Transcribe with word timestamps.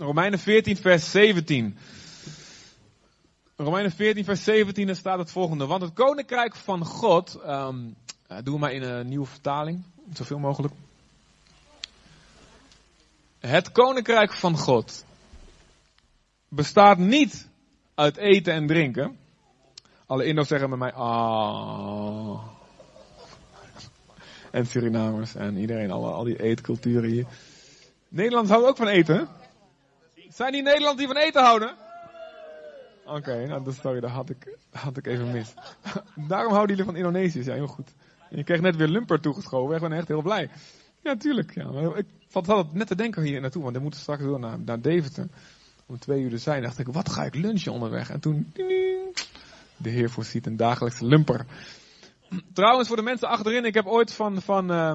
Romeinen 0.00 0.38
14, 0.38 0.76
vers 0.76 1.10
17. 1.10 1.76
Romeinen 3.56 3.90
14, 3.90 4.24
vers 4.24 4.44
17, 4.44 4.86
daar 4.86 4.96
staat 4.96 5.18
het 5.18 5.30
volgende. 5.30 5.66
Want 5.66 5.82
het 5.82 5.92
koninkrijk 5.92 6.56
van 6.56 6.84
God, 6.84 7.40
um, 7.46 7.96
doen 8.42 8.54
we 8.54 8.58
maar 8.58 8.72
in 8.72 8.82
een 8.82 9.08
nieuwe 9.08 9.26
vertaling, 9.26 9.82
zoveel 10.12 10.38
mogelijk. 10.38 10.74
Het 13.38 13.72
koninkrijk 13.72 14.32
van 14.32 14.56
God 14.56 15.04
bestaat 16.48 16.98
niet 16.98 17.48
uit 17.94 18.16
eten 18.16 18.52
en 18.52 18.66
drinken. 18.66 19.18
Alle 20.06 20.24
Indo's 20.24 20.48
zeggen 20.48 20.68
bij 20.68 20.78
mij, 20.78 20.92
ah. 20.92 22.42
En 24.50 24.66
Surinamers 24.66 25.34
en 25.34 25.56
iedereen, 25.56 25.90
alle, 25.90 26.10
al 26.10 26.24
die 26.24 26.42
eetculturen 26.42 27.10
hier. 27.10 27.26
Nederlanders 28.08 28.50
houden 28.50 28.70
ook 28.70 28.76
van 28.76 28.88
eten. 28.88 29.28
Zijn 30.32 30.52
die 30.52 30.62
Nederlanders 30.62 31.06
die 31.06 31.14
van 31.14 31.24
eten 31.26 31.42
houden? 31.42 31.74
Oké, 33.06 33.46
nou 33.46 33.72
sorry, 33.72 34.00
dat 34.00 34.10
had 34.10 34.30
ik, 34.30 34.56
had 34.70 34.96
ik 34.96 35.06
even 35.06 35.30
mis. 35.30 35.54
Daarom 36.28 36.52
houden 36.52 36.76
jullie 36.76 36.92
van 36.92 36.96
Indonesiërs, 36.96 37.46
ja 37.46 37.54
heel 37.54 37.66
goed. 37.66 37.94
Je 38.30 38.44
kreeg 38.44 38.60
net 38.60 38.76
weer 38.76 38.88
lumper 38.88 39.20
toegeschoven, 39.20 39.74
ik 39.74 39.80
ben 39.80 39.92
echt 39.92 40.08
heel 40.08 40.22
blij. 40.22 40.50
Ja, 41.02 41.16
tuurlijk. 41.16 41.54
Ja. 41.54 41.94
Ik 41.94 42.06
zat 42.28 42.46
het 42.46 42.72
net 42.72 42.86
te 42.86 42.94
denken 42.94 43.22
hier 43.22 43.40
naartoe, 43.40 43.62
want 43.62 43.76
we 43.76 43.82
moeten 43.82 44.00
straks 44.00 44.22
door 44.22 44.38
naar, 44.38 44.58
naar 44.60 44.80
Deventer. 44.80 45.26
Om 45.86 45.98
twee 45.98 46.22
uur 46.22 46.30
te 46.30 46.38
zijn. 46.38 46.62
dacht 46.62 46.78
ik, 46.78 46.86
wat 46.86 47.08
ga 47.08 47.24
ik 47.24 47.34
lunchen 47.34 47.72
onderweg? 47.72 48.10
En 48.10 48.20
toen, 48.20 48.52
de 49.76 49.90
Heer 49.90 50.10
voorziet 50.10 50.46
een 50.46 50.56
dagelijkse 50.56 51.06
lumper. 51.06 51.46
Trouwens, 52.52 52.88
voor 52.88 52.96
de 52.96 53.02
mensen 53.02 53.28
achterin, 53.28 53.64
ik 53.64 53.74
heb 53.74 53.86
ooit 53.86 54.12
van, 54.12 54.42
van 54.42 54.72
uh, 54.72 54.92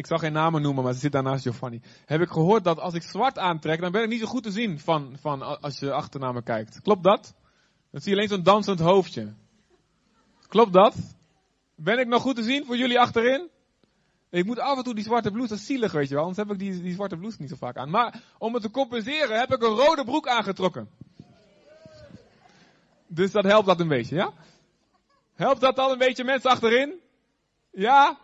ik 0.00 0.06
zal 0.06 0.18
geen 0.18 0.32
namen 0.32 0.62
noemen, 0.62 0.84
maar 0.84 0.92
ze 0.92 0.98
zit 0.98 1.12
daarnaast 1.12 1.42
Giovanni. 1.42 1.80
Heb 2.04 2.20
ik 2.20 2.28
gehoord 2.28 2.64
dat 2.64 2.78
als 2.78 2.94
ik 2.94 3.02
zwart 3.02 3.38
aantrek, 3.38 3.80
dan 3.80 3.92
ben 3.92 4.02
ik 4.02 4.08
niet 4.08 4.20
zo 4.20 4.26
goed 4.26 4.42
te 4.42 4.50
zien 4.50 4.78
van, 4.78 5.16
van 5.20 5.60
als 5.60 5.78
je 5.78 5.92
achter 5.92 6.20
naar 6.20 6.32
me 6.32 6.42
kijkt. 6.42 6.80
Klopt 6.82 7.02
dat? 7.02 7.34
Dan 7.90 8.00
zie 8.00 8.10
je 8.10 8.16
alleen 8.16 8.28
zo'n 8.28 8.42
dansend 8.42 8.80
hoofdje. 8.80 9.34
Klopt 10.48 10.72
dat? 10.72 10.94
Ben 11.74 11.98
ik 11.98 12.06
nog 12.06 12.22
goed 12.22 12.36
te 12.36 12.42
zien 12.42 12.64
voor 12.64 12.76
jullie 12.76 13.00
achterin? 13.00 13.48
Ik 14.30 14.44
moet 14.44 14.58
af 14.58 14.76
en 14.76 14.84
toe 14.84 14.94
die 14.94 15.04
zwarte 15.04 15.30
blouse, 15.30 15.48
dat 15.48 15.58
is 15.58 15.66
zielig, 15.66 15.92
weet 15.92 16.08
je 16.08 16.14
wel. 16.14 16.24
Anders 16.24 16.48
heb 16.48 16.52
ik 16.52 16.58
die, 16.58 16.82
die 16.82 16.94
zwarte 16.94 17.16
blouse 17.16 17.36
niet 17.40 17.50
zo 17.50 17.56
vaak 17.56 17.76
aan. 17.76 17.90
Maar 17.90 18.22
om 18.38 18.54
het 18.54 18.62
te 18.62 18.70
compenseren 18.70 19.38
heb 19.38 19.52
ik 19.52 19.62
een 19.62 19.76
rode 19.76 20.04
broek 20.04 20.28
aangetrokken. 20.28 20.90
Dus 23.06 23.30
dat 23.32 23.44
helpt 23.44 23.66
dat 23.66 23.80
een 23.80 23.88
beetje, 23.88 24.14
ja? 24.14 24.32
Helpt 25.34 25.60
dat 25.60 25.78
al 25.78 25.92
een 25.92 25.98
beetje 25.98 26.24
mensen 26.24 26.50
achterin? 26.50 27.00
Ja? 27.70 28.18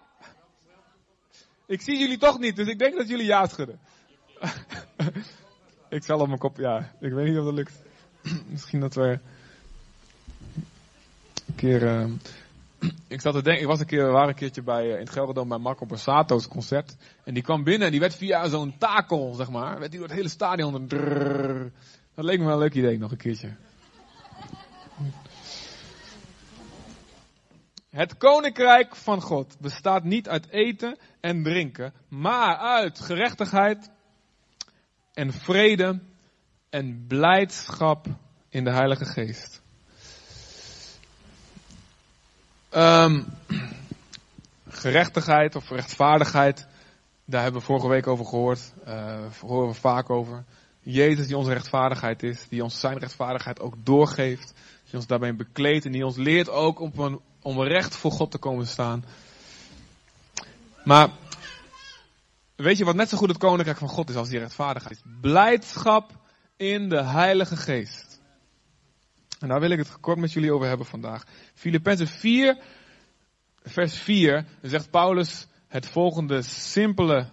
Ik 1.66 1.80
zie 1.80 1.98
jullie 1.98 2.18
toch 2.18 2.38
niet, 2.38 2.56
dus 2.56 2.68
ik 2.68 2.78
denk 2.78 2.96
dat 2.96 3.08
jullie 3.08 3.26
ja 3.26 3.46
schudden. 3.46 3.78
ik 5.88 6.04
zal 6.04 6.20
op 6.20 6.26
mijn 6.26 6.38
kop, 6.38 6.56
ja. 6.56 6.92
Ik 7.00 7.12
weet 7.12 7.28
niet 7.28 7.38
of 7.38 7.44
dat 7.44 7.54
lukt. 7.54 7.82
Misschien 8.50 8.80
dat 8.80 8.94
we 8.94 9.18
een 11.46 11.54
keer... 11.54 11.82
Uh, 11.82 12.10
ik 13.08 13.20
zat 13.20 13.34
te 13.34 13.42
denken, 13.42 13.62
ik 13.62 13.68
was 13.68 13.80
een 13.80 13.86
keer, 13.86 14.04
we 14.04 14.10
waren 14.10 14.28
een 14.28 14.34
keertje 14.34 14.62
bij, 14.62 14.86
uh, 14.86 14.92
in 14.92 14.98
het 14.98 15.10
Gelderdoom 15.10 15.48
bij 15.48 15.58
Marco 15.58 15.86
Borsato's 15.86 16.48
concert. 16.48 16.96
En 17.24 17.34
die 17.34 17.42
kwam 17.42 17.64
binnen 17.64 17.86
en 17.86 17.90
die 17.90 18.00
werd 18.00 18.14
via 18.14 18.48
zo'n 18.48 18.78
takel, 18.78 19.34
zeg 19.34 19.50
maar, 19.50 19.78
werd 19.78 19.90
die 19.90 20.00
door 20.00 20.08
het 20.08 20.16
hele 20.16 20.28
stadion. 20.28 20.86
Drrr, 20.86 21.70
dat 22.14 22.24
leek 22.24 22.38
me 22.38 22.44
wel 22.44 22.54
een 22.54 22.60
leuk 22.60 22.74
idee, 22.74 22.98
nog 22.98 23.10
een 23.10 23.16
keertje. 23.16 23.56
Het 27.96 28.16
koninkrijk 28.16 28.96
van 28.96 29.20
God 29.20 29.56
bestaat 29.60 30.04
niet 30.04 30.28
uit 30.28 30.48
eten 30.48 30.98
en 31.20 31.42
drinken, 31.42 31.92
maar 32.08 32.56
uit 32.56 33.00
gerechtigheid 33.00 33.90
en 35.14 35.32
vrede 35.32 36.00
en 36.70 37.04
blijdschap 37.06 38.06
in 38.48 38.64
de 38.64 38.70
Heilige 38.70 39.04
Geest. 39.04 39.62
Um, 42.70 43.26
gerechtigheid 44.68 45.56
of 45.56 45.70
rechtvaardigheid, 45.70 46.66
daar 47.24 47.42
hebben 47.42 47.60
we 47.60 47.66
vorige 47.66 47.88
week 47.88 48.06
over 48.06 48.26
gehoord, 48.26 48.72
uh, 48.88 49.26
horen 49.40 49.68
we 49.68 49.74
vaak 49.74 50.10
over. 50.10 50.44
Jezus 50.80 51.26
die 51.26 51.36
onze 51.36 51.52
rechtvaardigheid 51.52 52.22
is, 52.22 52.48
die 52.48 52.62
ons 52.62 52.80
zijn 52.80 52.98
rechtvaardigheid 52.98 53.60
ook 53.60 53.74
doorgeeft, 53.78 54.52
die 54.86 54.94
ons 54.94 55.06
daarbij 55.06 55.36
bekleedt 55.36 55.84
en 55.84 55.92
die 55.92 56.06
ons 56.06 56.16
leert 56.16 56.48
ook 56.48 56.80
om, 56.80 56.92
een, 56.96 57.20
om 57.42 57.62
recht 57.62 57.96
voor 57.96 58.10
God 58.10 58.30
te 58.30 58.38
komen 58.38 58.66
staan. 58.66 59.04
Maar 60.84 61.10
weet 62.56 62.78
je 62.78 62.84
wat 62.84 62.94
net 62.94 63.08
zo 63.08 63.16
goed 63.16 63.28
het 63.28 63.38
koninkrijk 63.38 63.78
van 63.78 63.88
God 63.88 64.10
is 64.10 64.16
als 64.16 64.28
die 64.28 64.38
rechtvaardigheid? 64.38 65.02
Blijdschap 65.20 66.10
in 66.56 66.88
de 66.88 67.02
Heilige 67.02 67.56
Geest. 67.56 68.20
En 69.40 69.48
daar 69.48 69.60
wil 69.60 69.70
ik 69.70 69.78
het 69.78 70.00
kort 70.00 70.18
met 70.18 70.32
jullie 70.32 70.52
over 70.52 70.66
hebben 70.66 70.86
vandaag. 70.86 71.24
Filippenzen 71.54 72.08
4, 72.08 72.58
vers 73.62 73.98
4, 73.98 74.44
zegt 74.62 74.90
Paulus 74.90 75.46
het 75.68 75.86
volgende 75.86 76.42
simpele 76.42 77.28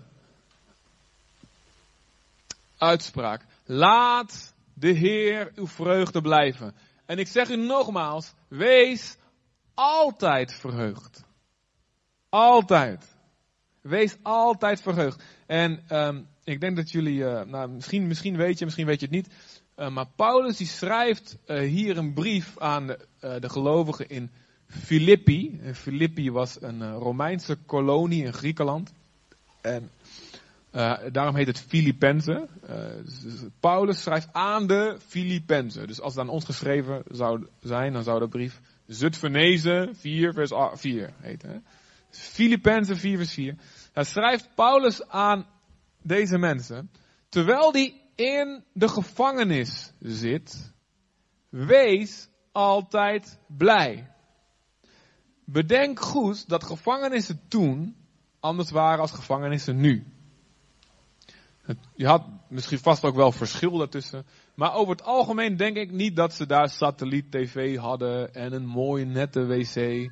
uitspraak. 2.77 3.45
Laat 3.65 4.53
de 4.73 4.91
Heer 4.91 5.51
uw 5.55 5.67
vreugde 5.67 6.21
blijven. 6.21 6.75
En 7.05 7.17
ik 7.17 7.27
zeg 7.27 7.49
u 7.49 7.55
nogmaals, 7.55 8.33
wees 8.47 9.17
altijd 9.73 10.53
verheugd. 10.53 11.23
Altijd. 12.29 13.15
Wees 13.81 14.17
altijd 14.21 14.81
verheugd. 14.81 15.23
En 15.45 15.83
um, 15.89 16.27
ik 16.43 16.59
denk 16.59 16.75
dat 16.75 16.91
jullie, 16.91 17.17
uh, 17.17 17.41
nou, 17.41 17.69
misschien, 17.69 18.07
misschien 18.07 18.37
weet 18.37 18.59
je, 18.59 18.65
misschien 18.65 18.85
weet 18.85 18.99
je 18.99 19.05
het 19.05 19.15
niet. 19.15 19.27
Uh, 19.75 19.89
maar 19.89 20.07
Paulus 20.15 20.57
die 20.57 20.67
schrijft 20.67 21.37
uh, 21.47 21.59
hier 21.59 21.97
een 21.97 22.13
brief 22.13 22.57
aan 22.57 22.87
de, 22.87 22.99
de 23.39 23.49
gelovigen 23.49 24.09
in 24.09 24.31
Filippi. 24.67 25.59
En 25.63 25.75
Filippi 25.75 26.31
was 26.31 26.61
een 26.61 26.93
Romeinse 26.93 27.55
kolonie 27.55 28.23
in 28.23 28.33
Griekenland. 28.33 28.93
En 29.61 29.89
daarom 31.11 31.35
heet 31.35 31.47
het 31.47 31.59
Filippenzen. 31.59 32.49
Dus 33.03 33.43
Paulus 33.59 34.01
schrijft 34.01 34.29
aan 34.31 34.67
de 34.67 34.97
Filippenzen. 35.07 35.87
Dus 35.87 36.01
als 36.01 36.15
het 36.15 36.23
aan 36.23 36.29
ons 36.29 36.45
geschreven 36.45 37.03
zou 37.07 37.47
zijn, 37.59 37.93
dan 37.93 38.03
zou 38.03 38.19
de 38.19 38.27
brief 38.27 38.61
Zutphenezen 38.85 39.95
4 39.95 40.33
vers 40.33 40.51
4 40.73 41.13
heten. 41.17 41.65
Filippenzen 42.09 42.97
4 42.97 43.17
vers 43.17 43.33
4. 43.33 43.55
Daar 43.93 44.05
schrijft 44.05 44.49
Paulus 44.55 45.07
aan 45.07 45.45
deze 46.01 46.37
mensen, 46.37 46.91
terwijl 47.29 47.71
die 47.71 48.01
in 48.15 48.63
de 48.73 48.87
gevangenis 48.87 49.93
zit, 49.99 50.73
wees 51.49 52.29
altijd 52.51 53.39
blij. 53.47 54.11
Bedenk 55.45 55.99
goed 55.99 56.49
dat 56.49 56.63
gevangenissen 56.63 57.41
toen 57.47 57.95
anders 58.39 58.71
waren 58.71 58.99
als 58.99 59.11
gevangenissen 59.11 59.79
nu. 59.79 60.12
Je 61.95 62.07
had 62.07 62.23
misschien 62.49 62.79
vast 62.79 63.03
ook 63.03 63.15
wel 63.15 63.31
verschil 63.31 63.77
daartussen. 63.77 64.25
Maar 64.55 64.73
over 64.73 64.91
het 64.91 65.03
algemeen 65.03 65.57
denk 65.57 65.77
ik 65.77 65.91
niet 65.91 66.15
dat 66.15 66.33
ze 66.33 66.45
daar 66.45 66.69
satelliet-tv 66.69 67.77
hadden 67.77 68.33
en 68.33 68.53
een 68.53 68.65
mooie 68.65 69.05
nette 69.05 69.45
wc. 69.45 70.09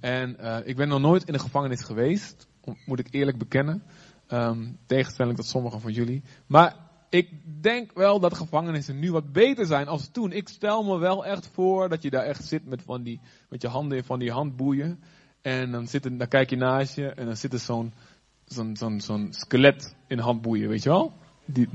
En 0.00 0.36
uh, 0.40 0.56
ik 0.64 0.76
ben 0.76 0.88
nog 0.88 1.00
nooit 1.00 1.24
in 1.24 1.34
een 1.34 1.40
gevangenis 1.40 1.82
geweest, 1.82 2.48
moet 2.86 2.98
ik 2.98 3.08
eerlijk 3.10 3.38
bekennen. 3.38 3.82
Um, 4.28 4.78
tegenstelling 4.86 5.36
tot 5.36 5.46
sommigen 5.46 5.80
van 5.80 5.92
jullie. 5.92 6.22
Maar 6.46 6.76
ik 7.08 7.28
denk 7.62 7.92
wel 7.94 8.20
dat 8.20 8.34
gevangenissen 8.36 8.98
nu 8.98 9.12
wat 9.12 9.32
beter 9.32 9.66
zijn 9.66 9.88
als 9.88 10.08
toen. 10.12 10.32
Ik 10.32 10.48
stel 10.48 10.82
me 10.82 10.98
wel 10.98 11.24
echt 11.24 11.50
voor 11.52 11.88
dat 11.88 12.02
je 12.02 12.10
daar 12.10 12.24
echt 12.24 12.44
zit 12.44 12.66
met, 12.66 12.82
van 12.82 13.02
die, 13.02 13.20
met 13.48 13.62
je 13.62 13.68
handen 13.68 13.98
in 13.98 14.04
van 14.04 14.18
die 14.18 14.32
handboeien. 14.32 15.00
En 15.42 15.70
dan, 15.70 15.86
zit, 15.86 16.02
dan 16.02 16.28
kijk 16.28 16.50
je 16.50 16.56
naast 16.56 16.96
je 16.96 17.08
en 17.08 17.26
dan 17.26 17.36
zit 17.36 17.52
er 17.52 17.58
zo'n 17.58 17.92
zo'n 18.50 19.00
zo'n 19.00 19.28
skelet 19.30 19.94
in 20.06 20.18
handboeien, 20.18 20.68
weet 20.68 20.82
je 20.82 20.88
wel? 20.88 21.12
Die... 21.44 21.68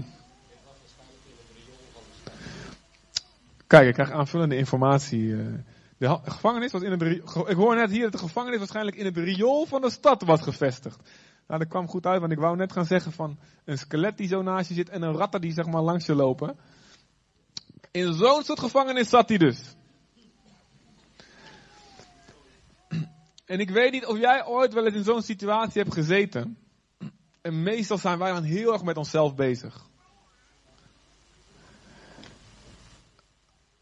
Kijk, 3.68 3.88
ik 3.88 3.94
krijg 3.94 4.12
aanvullende 4.12 4.56
informatie. 4.56 5.22
Uh, 5.22 5.54
de 5.98 6.20
gevangenis 6.24 6.72
was 6.72 6.82
in 6.82 6.92
het 6.92 7.02
Ik 7.48 7.56
hoor 7.56 7.76
net 7.76 7.92
hier 7.92 8.02
dat 8.02 8.12
de 8.12 8.18
gevangenis 8.18 8.58
waarschijnlijk 8.58 8.98
in 8.98 9.06
het 9.06 9.18
riool 9.18 9.66
van 9.66 9.82
de 9.82 9.90
stad 9.90 10.24
was 10.24 10.42
gevestigd. 10.42 11.00
Nou, 11.48 11.60
dat 11.60 11.70
kwam 11.70 11.88
goed 11.88 12.06
uit, 12.06 12.20
want 12.20 12.32
ik 12.32 12.40
wou 12.40 12.56
net 12.56 12.72
gaan 12.72 12.86
zeggen 12.86 13.12
van 13.12 13.40
een 13.66 13.78
skelet 13.78 14.18
die 14.18 14.28
zo 14.28 14.42
naast 14.42 14.68
je 14.68 14.74
zit 14.74 14.90
en 14.90 15.02
een 15.02 15.16
ratten 15.16 15.42
die 15.42 15.54
zeg 15.54 15.66
maar 15.66 15.82
langs 15.82 16.06
je 16.06 16.16
lopen. 16.16 16.58
In 17.92 18.14
zo'n 18.14 18.44
soort 18.44 18.60
gevangenis 18.60 19.10
zat 19.10 19.30
hij 19.30 19.38
dus. 19.38 19.76
En 23.46 23.60
ik 23.60 23.70
weet 23.70 23.92
niet 23.92 24.06
of 24.06 24.18
jij 24.18 24.46
ooit 24.46 24.74
wel 24.74 24.86
eens 24.86 24.96
in 24.96 25.04
zo'n 25.04 25.22
situatie 25.22 25.82
hebt 25.82 25.94
gezeten. 25.94 26.58
En 27.46 27.64
meestal 27.64 27.98
zijn 27.98 28.20
wij 28.20 28.32
dan 28.32 28.44
heel 28.44 28.74
erg 28.74 28.84
met 28.84 28.98
onszelf 28.98 29.36
bezig. 29.36 29.86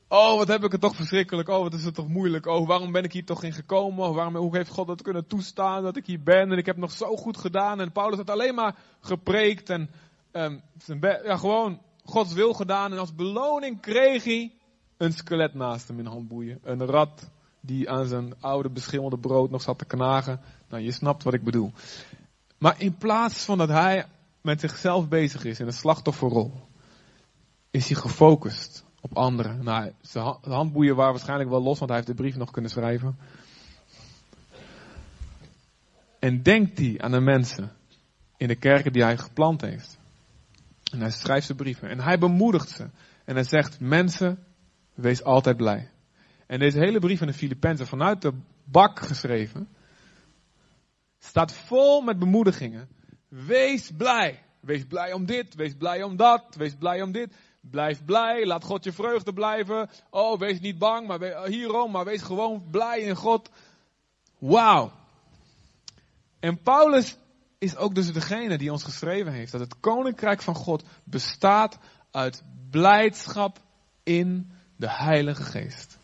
Oh, 0.08 0.38
wat 0.38 0.48
heb 0.48 0.64
ik 0.64 0.72
het 0.72 0.82
toch 0.82 0.96
verschrikkelijk. 0.96 1.50
Oh, 1.50 1.62
wat 1.62 1.74
is 1.74 1.84
het 1.84 1.96
toch 1.96 2.08
moeilijk. 2.08 2.46
Oh, 2.46 2.68
waarom 2.68 2.92
ben 2.92 3.04
ik 3.04 3.14
hier 3.14 3.26
toch 3.26 3.44
in 3.44 3.54
gekomen? 3.54 4.14
Waarom, 4.14 4.36
hoe 4.36 4.56
heeft 4.58 4.70
God 4.70 4.88
dat 4.88 5.02
kunnen 5.02 5.28
toestaan 5.28 5.84
dat 5.84 5.98
ik 5.98 6.06
hier 6.06 6.24
ben? 6.24 6.52
En 6.52 6.58
ik 6.58 6.66
heb 6.66 6.78
nog 6.78 6.92
zo 6.92 7.16
goed 7.16 7.38
gedaan. 7.38 7.80
En 7.80 7.92
Paulus 7.92 8.18
had 8.18 8.30
alleen 8.30 8.56
maar 8.56 8.76
gepreekt. 9.00 9.70
En 9.70 9.90
um, 10.32 10.62
ja, 11.02 11.38
gewoon 11.38 11.82
Gods 12.04 12.34
wil 12.34 12.54
gedaan 12.54 12.92
en 12.92 13.00
als 13.00 13.16
beloning 13.16 13.82
kreeg 13.82 14.24
hij 14.24 14.54
een 14.98 15.14
skelet 15.14 15.54
naast 15.54 15.88
hem 15.88 16.00
in 16.00 16.06
handboeien. 16.06 16.60
Een 16.64 16.86
rat 16.86 17.30
die 17.60 17.90
aan 17.90 18.08
zijn 18.08 18.34
oude 18.40 18.70
beschimmelde 18.70 19.18
brood 19.18 19.50
nog 19.50 19.62
zat 19.62 19.78
te 19.78 19.86
knagen. 19.86 20.40
Nou, 20.70 20.84
je 20.84 20.92
snapt 20.92 21.24
wat 21.24 21.34
ik 21.34 21.44
bedoel. 21.44 21.72
Maar 22.64 22.82
in 22.82 22.98
plaats 22.98 23.44
van 23.46 23.58
dat 23.58 23.70
hij 23.70 24.06
met 24.42 24.60
zichzelf 24.60 25.08
bezig 25.08 25.44
is 25.44 25.60
in 25.60 25.66
een 25.66 25.74
slachtofferrol, 25.74 26.68
is 27.72 27.88
hij 27.88 27.96
gefocust 27.96 28.86
op 29.02 29.18
anderen. 29.18 29.64
Nou, 29.64 29.92
zijn 30.02 30.36
handboeien 30.42 30.96
waren 30.96 31.12
waarschijnlijk 31.12 31.50
wel 31.50 31.64
los, 31.64 31.78
want 31.78 31.90
hij 31.90 32.00
heeft 32.00 32.12
de 32.12 32.22
brief 32.22 32.36
nog 32.36 32.52
kunnen 32.52 32.72
schrijven. 32.72 33.18
En 36.20 36.44
denkt 36.44 36.78
hij 36.78 36.96
aan 36.98 37.12
de 37.12 37.20
mensen 37.20 37.72
in 38.38 38.48
de 38.48 38.56
kerken 38.56 38.94
die 38.94 39.04
hij 39.04 39.18
geplant 39.18 39.62
heeft. 39.62 40.00
En 40.92 41.00
hij 41.00 41.12
schrijft 41.12 41.46
zijn 41.46 41.58
brieven. 41.58 41.90
En 41.90 42.00
hij 42.00 42.18
bemoedigt 42.18 42.70
ze. 42.70 42.90
En 43.26 43.36
hij 43.36 43.44
zegt, 43.44 43.80
mensen, 43.80 44.44
wees 44.94 45.24
altijd 45.24 45.58
blij. 45.58 45.90
En 46.48 46.60
deze 46.60 46.80
hele 46.80 47.00
brief 47.00 47.18
van 47.18 47.28
de 47.28 47.34
Filippenzen 47.34 47.88
vanuit 47.88 48.22
de 48.22 48.34
bak 48.64 49.00
geschreven. 49.00 49.68
Staat 51.24 51.54
vol 51.54 52.02
met 52.02 52.20
bemoedigingen. 52.20 52.90
Wees 53.28 53.92
blij. 53.98 54.44
Wees 54.60 54.86
blij 54.86 55.14
om 55.14 55.26
dit. 55.26 55.56
Wees 55.56 55.74
blij 55.74 56.04
om 56.04 56.16
dat. 56.16 56.56
Wees 56.56 56.76
blij 56.76 57.02
om 57.02 57.12
dit. 57.12 57.36
Blijf 57.62 58.06
blij. 58.06 58.46
Laat 58.46 58.64
God 58.64 58.84
je 58.84 58.94
vreugde 58.94 59.34
blijven. 59.34 59.90
Oh, 60.10 60.40
wees 60.40 60.60
niet 60.60 60.78
bang. 60.78 61.08
Maar 61.08 61.46
hierom. 61.46 61.92
Maar 61.92 62.06
wees 62.06 62.22
gewoon 62.22 62.70
blij 62.72 63.00
in 63.00 63.16
God. 63.16 63.50
Wauw. 64.38 64.92
En 66.40 66.62
Paulus 66.62 67.18
is 67.58 67.76
ook 67.76 67.96
dus 67.96 68.14
degene 68.14 68.58
die 68.58 68.72
ons 68.72 68.84
geschreven 68.84 69.32
heeft 69.32 69.52
dat 69.52 69.62
het 69.62 69.80
koninkrijk 69.80 70.42
van 70.42 70.56
God 70.56 70.84
bestaat 71.04 71.78
uit 72.12 72.44
blijdschap 72.70 73.60
in 74.04 74.52
de 74.76 74.90
Heilige 74.90 75.44
Geest. 75.44 75.98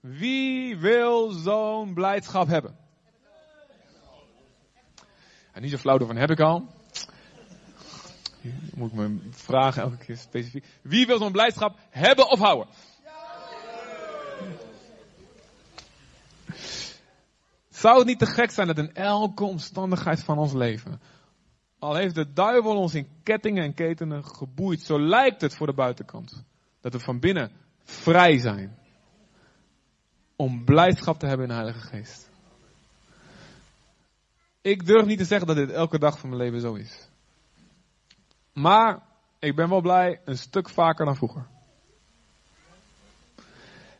Wie 0.00 0.76
wil 0.76 1.30
zo'n 1.30 1.94
blijdschap 1.94 2.46
hebben? 2.46 2.87
En 5.58 5.64
niet 5.64 5.72
zo 5.72 5.78
flauw 5.78 6.06
van 6.06 6.16
heb 6.16 6.30
ik 6.30 6.40
al. 6.40 6.66
Moet 8.74 8.92
ik 8.92 8.96
me 8.96 9.18
vragen 9.30 9.82
elke 9.82 9.96
keer 9.96 10.16
specifiek. 10.16 10.64
Wie 10.82 11.06
wil 11.06 11.18
zo'n 11.18 11.32
blijdschap 11.32 11.78
hebben 11.90 12.30
of 12.30 12.38
houden? 12.38 12.66
Zou 17.68 17.98
het 17.98 18.06
niet 18.06 18.18
te 18.18 18.26
gek 18.26 18.50
zijn 18.50 18.66
dat 18.66 18.78
in 18.78 18.94
elke 18.94 19.44
omstandigheid 19.44 20.24
van 20.24 20.38
ons 20.38 20.52
leven, 20.52 21.00
al 21.78 21.94
heeft 21.94 22.14
de 22.14 22.32
duivel 22.32 22.76
ons 22.76 22.94
in 22.94 23.08
kettingen 23.22 23.64
en 23.64 23.74
ketenen 23.74 24.24
geboeid, 24.24 24.80
zo 24.80 25.00
lijkt 25.00 25.40
het 25.40 25.56
voor 25.56 25.66
de 25.66 25.74
buitenkant, 25.74 26.44
dat 26.80 26.92
we 26.92 26.98
van 26.98 27.20
binnen 27.20 27.52
vrij 27.82 28.38
zijn 28.38 28.78
om 30.36 30.64
blijdschap 30.64 31.18
te 31.18 31.26
hebben 31.26 31.46
in 31.46 31.52
de 31.52 31.60
Heilige 31.60 31.86
Geest. 31.86 32.27
Ik 34.60 34.86
durf 34.86 35.06
niet 35.06 35.18
te 35.18 35.24
zeggen 35.24 35.46
dat 35.46 35.56
dit 35.56 35.70
elke 35.70 35.98
dag 35.98 36.18
van 36.18 36.28
mijn 36.28 36.42
leven 36.42 36.60
zo 36.60 36.74
is. 36.74 37.08
Maar 38.52 39.02
ik 39.38 39.56
ben 39.56 39.68
wel 39.68 39.80
blij 39.80 40.20
een 40.24 40.38
stuk 40.38 40.68
vaker 40.68 41.04
dan 41.04 41.16
vroeger. 41.16 41.46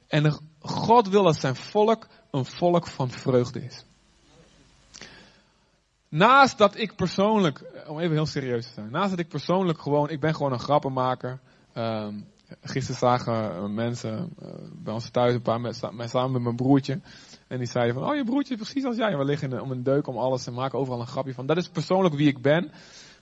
En 0.06 0.38
God 0.60 1.08
wil 1.08 1.22
dat 1.22 1.37
zijn 1.37 1.56
volk 1.56 2.08
een 2.31 2.44
volk 2.44 2.87
van 2.87 3.10
vreugde 3.10 3.64
is. 3.64 3.84
Naast 6.08 6.58
dat 6.58 6.76
ik 6.76 6.96
persoonlijk, 6.96 7.84
om 7.87 7.99
even 7.99 8.14
heel 8.14 8.26
serieus 8.26 8.66
te 8.66 8.72
zijn, 8.72 8.90
naast 8.90 9.11
dat 9.11 9.19
ik 9.19 9.28
persoonlijk 9.28 9.81
gewoon, 9.81 10.11
ik 10.11 10.20
ben 10.20 10.34
gewoon 10.34 10.52
een 10.52 10.61
grappenmaker. 10.61 11.40
Um, 11.75 12.26
gisteren 12.62 12.99
zagen 12.99 13.75
mensen 13.75 14.34
uh, 14.43 14.49
bij 14.72 14.94
ons 14.94 15.11
thuis 15.11 15.34
een 15.34 15.43
paar 15.43 15.61
met, 15.61 15.76
samen 15.76 16.32
met 16.32 16.43
mijn 16.43 16.56
broertje. 16.56 17.00
En 17.49 17.59
die 17.59 17.67
zeiden 17.67 17.95
van, 17.95 18.11
oh 18.11 18.17
je 18.17 18.25
broertje 18.25 18.56
precies 18.56 18.85
als 18.85 18.97
jij. 18.97 19.11
En 19.11 19.19
we 19.19 19.25
liggen 19.25 19.61
om 19.61 19.71
een 19.71 19.83
deuk 19.83 20.06
om 20.06 20.17
alles 20.17 20.47
en 20.47 20.55
maken 20.55 20.79
overal 20.79 21.00
een 21.00 21.06
grapje 21.06 21.35
van. 21.35 21.47
Dat 21.47 21.56
is 21.56 21.69
persoonlijk 21.69 22.15
wie 22.15 22.29
ik 22.29 22.43
ben. 22.43 22.71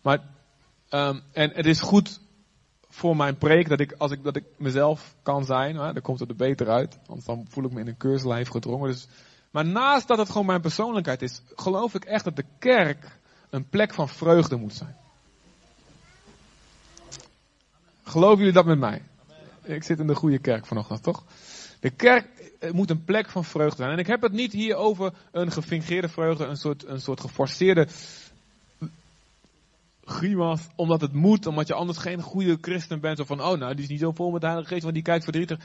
Maar, 0.02 0.18
um, 0.90 1.22
en 1.32 1.50
het 1.50 1.66
is 1.66 1.80
goed 1.80 2.20
voor 2.88 3.16
mijn 3.16 3.36
preek 3.36 3.68
dat 3.68 3.80
ik, 3.80 3.92
als 3.92 4.10
ik, 4.10 4.24
dat 4.24 4.36
ik 4.36 4.44
mezelf 4.56 5.16
kan 5.22 5.44
zijn, 5.44 5.76
hè, 5.76 5.92
dan 5.92 6.02
komt 6.02 6.20
het 6.20 6.28
er 6.28 6.36
beter 6.36 6.68
uit. 6.68 6.98
Anders 7.06 7.26
dan 7.26 7.46
voel 7.48 7.64
ik 7.64 7.72
me 7.72 7.80
in 7.80 7.86
een 7.86 7.96
keurslijf 7.96 8.48
gedrongen. 8.48 8.88
Dus, 8.88 9.08
maar 9.50 9.66
naast 9.66 10.08
dat 10.08 10.18
het 10.18 10.30
gewoon 10.30 10.46
mijn 10.46 10.60
persoonlijkheid 10.60 11.22
is, 11.22 11.42
geloof 11.54 11.94
ik 11.94 12.04
echt 12.04 12.24
dat 12.24 12.36
de 12.36 12.44
kerk 12.58 13.18
een 13.50 13.68
plek 13.68 13.94
van 13.94 14.08
vreugde 14.08 14.56
moet 14.56 14.74
zijn. 14.74 14.96
Geloven 18.02 18.38
jullie 18.38 18.52
dat 18.52 18.64
met 18.64 18.78
mij? 18.78 19.02
Ik 19.62 19.82
zit 19.82 19.98
in 19.98 20.06
de 20.06 20.14
goede 20.14 20.38
kerk 20.38 20.66
vanochtend, 20.66 21.02
toch? 21.02 21.24
De 21.80 21.90
kerk 21.90 22.26
moet 22.72 22.90
een 22.90 23.04
plek 23.04 23.30
van 23.30 23.44
vreugde 23.44 23.76
zijn. 23.76 23.90
En 23.90 23.98
ik 23.98 24.06
heb 24.06 24.22
het 24.22 24.32
niet 24.32 24.52
hier 24.52 24.76
over 24.76 25.12
een 25.32 25.52
gefingeerde 25.52 26.08
vreugde, 26.08 26.44
een 26.44 26.56
soort, 26.56 26.86
een 26.86 27.00
soort 27.00 27.20
geforceerde 27.20 27.88
grimas, 30.06 30.66
omdat 30.76 31.00
het 31.00 31.12
moet, 31.12 31.46
omdat 31.46 31.66
je 31.66 31.74
anders 31.74 31.98
geen 31.98 32.22
goede 32.22 32.58
christen 32.60 33.00
bent. 33.00 33.20
Of 33.20 33.26
van, 33.26 33.42
oh 33.42 33.58
nou, 33.58 33.74
die 33.74 33.82
is 33.82 33.90
niet 33.90 34.00
zo 34.00 34.12
vol 34.12 34.30
met 34.30 34.40
de 34.40 34.46
Heilige 34.46 34.70
Geest, 34.70 34.82
want 34.82 34.94
die 34.94 35.04
kijkt 35.04 35.24
verdrietig. 35.24 35.58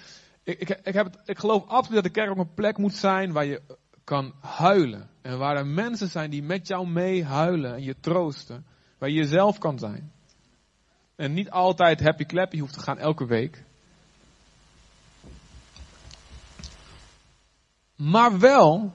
Ik, 0.44 0.60
ik, 0.60 0.70
ik, 0.84 0.94
heb 0.94 1.06
het, 1.06 1.18
ik 1.26 1.40
geloof 1.40 1.68
absoluut 1.68 2.04
dat 2.04 2.14
de 2.14 2.20
kerk 2.20 2.30
ook 2.30 2.38
een 2.38 2.54
plek 2.54 2.78
moet 2.78 2.96
zijn 2.96 3.32
waar 3.32 3.46
je 3.46 3.62
kan 4.04 4.34
huilen. 4.40 5.10
En 5.22 5.38
waar 5.38 5.58
er 5.58 5.68
mensen 5.68 6.08
zijn 6.08 6.30
die 6.30 6.44
met 6.44 6.68
jou 6.68 6.88
mee 6.88 7.24
huilen 7.24 7.74
en 7.74 7.84
je 7.84 7.96
troosten. 8.00 8.66
Waar 8.98 9.10
je 9.10 9.16
jezelf 9.16 9.58
kan 9.58 9.80
zijn. 9.80 10.12
En 11.16 11.34
niet 11.34 11.50
altijd 11.50 12.02
happy 12.02 12.26
clappy 12.26 12.60
hoeft 12.60 12.74
te 12.74 12.80
gaan 12.80 12.98
elke 12.98 13.26
week. 13.26 13.64
Maar 18.02 18.40
wel, 18.40 18.94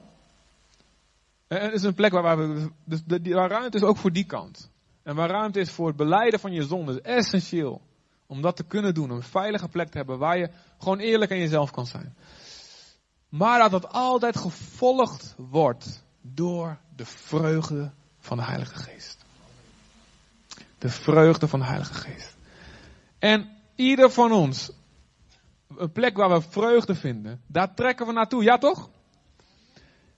het 1.49 1.73
is 1.73 1.83
een 1.83 1.95
plek 1.95 2.13
waar, 2.13 2.39
we, 2.39 2.71
dus 2.85 3.03
waar 3.33 3.51
ruimte 3.51 3.77
is 3.77 3.83
ook 3.83 3.97
voor 3.97 4.13
die 4.13 4.25
kant. 4.25 4.71
En 5.03 5.15
waar 5.15 5.31
ruimte 5.31 5.61
is 5.61 5.71
voor 5.71 5.87
het 5.87 5.97
beleiden 5.97 6.41
van 6.41 6.53
je 6.53 6.63
zonde, 6.63 6.93
is 6.93 7.01
essentieel. 7.01 7.81
Om 8.27 8.43
dat 8.43 8.57
te 8.57 8.65
kunnen 8.65 8.95
doen, 8.95 9.11
een 9.11 9.23
veilige 9.23 9.69
plek 9.69 9.91
te 9.91 9.97
hebben 9.97 10.19
waar 10.19 10.39
je 10.39 10.51
gewoon 10.79 10.99
eerlijk 10.99 11.31
aan 11.31 11.39
jezelf 11.39 11.71
kan 11.71 11.87
zijn. 11.87 12.17
Maar 13.29 13.59
dat 13.59 13.71
dat 13.71 13.93
altijd 13.93 14.37
gevolgd 14.37 15.35
wordt 15.37 16.05
door 16.21 16.79
de 16.97 17.05
vreugde 17.07 17.93
van 18.19 18.37
de 18.37 18.45
Heilige 18.45 18.75
Geest. 18.75 19.25
De 20.79 20.89
vreugde 20.89 21.49
van 21.49 21.59
de 21.59 21.67
Heilige 21.67 21.95
Geest. 21.95 22.37
En 23.19 23.51
ieder 23.75 24.11
van 24.11 24.33
ons, 24.33 24.71
een 25.77 25.93
plek 25.93 26.17
waar 26.17 26.31
we 26.31 26.41
vreugde 26.41 26.95
vinden, 26.95 27.41
daar 27.47 27.75
trekken 27.75 28.07
we 28.07 28.13
naartoe, 28.13 28.43
ja 28.43 28.59
toch? 28.59 28.95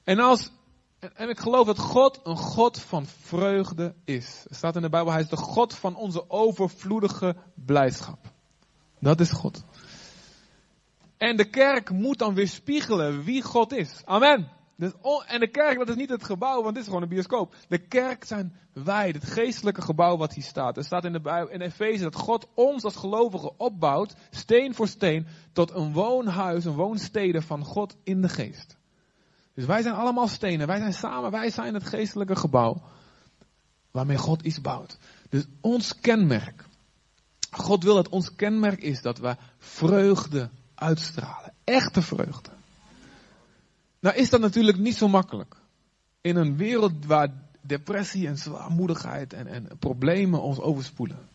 En 0.08 0.18
als 0.18 0.50
en, 1.14 1.28
ik 1.28 1.38
geloof 1.38 1.66
dat 1.66 1.78
God 1.78 2.20
een 2.22 2.36
God 2.36 2.80
van 2.80 3.06
vreugde 3.06 3.94
is. 4.04 4.44
Er 4.48 4.54
staat 4.54 4.76
in 4.76 4.82
de 4.82 4.88
Bijbel, 4.88 5.12
hij 5.12 5.20
is 5.20 5.28
de 5.28 5.36
God 5.36 5.74
van 5.74 5.96
onze 5.96 6.30
overvloedige 6.30 7.36
blijdschap. 7.54 8.18
Dat 9.00 9.20
is 9.20 9.30
God. 9.30 9.64
En 11.16 11.36
de 11.36 11.50
kerk 11.50 11.90
moet 11.90 12.18
dan 12.18 12.34
weer 12.34 12.48
spiegelen 12.48 13.24
wie 13.24 13.42
God 13.42 13.72
is. 13.72 14.02
Amen. 14.04 14.48
Dus, 14.76 14.92
en 15.26 15.40
de 15.40 15.50
kerk, 15.50 15.78
dat 15.78 15.88
is 15.88 15.96
niet 15.96 16.10
het 16.10 16.24
gebouw, 16.24 16.62
want 16.62 16.74
dit 16.74 16.82
is 16.82 16.88
gewoon 16.88 17.02
een 17.02 17.08
bioscoop. 17.08 17.54
De 17.68 17.78
kerk 17.78 18.24
zijn 18.24 18.56
wij, 18.72 19.08
het 19.08 19.24
geestelijke 19.24 19.82
gebouw 19.82 20.16
wat 20.16 20.34
hier 20.34 20.44
staat. 20.44 20.76
Er 20.76 20.84
staat 20.84 21.04
in 21.04 21.12
de 21.12 21.20
Bijbel, 21.20 21.52
in 21.52 21.60
Efeze 21.60 22.02
dat 22.02 22.14
God 22.14 22.48
ons 22.54 22.84
als 22.84 22.96
gelovigen 22.96 23.60
opbouwt, 23.60 24.14
steen 24.30 24.74
voor 24.74 24.88
steen, 24.88 25.26
tot 25.52 25.70
een 25.70 25.92
woonhuis, 25.92 26.64
een 26.64 26.74
woonstede 26.74 27.42
van 27.42 27.64
God 27.64 27.96
in 28.04 28.20
de 28.22 28.28
geest. 28.28 28.78
Dus 29.58 29.66
wij 29.66 29.82
zijn 29.82 29.94
allemaal 29.94 30.28
stenen. 30.28 30.66
Wij 30.66 30.78
zijn 30.78 30.92
samen, 30.92 31.30
wij 31.30 31.50
zijn 31.50 31.74
het 31.74 31.86
geestelijke 31.86 32.36
gebouw. 32.36 32.82
Waarmee 33.90 34.16
God 34.16 34.42
iets 34.42 34.60
bouwt. 34.60 34.98
Dus 35.28 35.44
ons 35.60 36.00
kenmerk. 36.00 36.64
God 37.50 37.84
wil 37.84 37.94
dat 37.94 38.08
ons 38.08 38.34
kenmerk 38.34 38.82
is 38.82 39.02
dat 39.02 39.18
we 39.18 39.36
vreugde 39.58 40.50
uitstralen. 40.74 41.52
Echte 41.64 42.02
vreugde. 42.02 42.50
Nou 44.00 44.16
is 44.16 44.30
dat 44.30 44.40
natuurlijk 44.40 44.78
niet 44.78 44.96
zo 44.96 45.08
makkelijk. 45.08 45.56
In 46.20 46.36
een 46.36 46.56
wereld 46.56 47.06
waar 47.06 47.32
depressie 47.60 48.26
en 48.26 48.38
zwaarmoedigheid 48.38 49.32
en, 49.32 49.46
en 49.46 49.68
problemen 49.78 50.42
ons 50.42 50.60
overspoelen. 50.60 51.28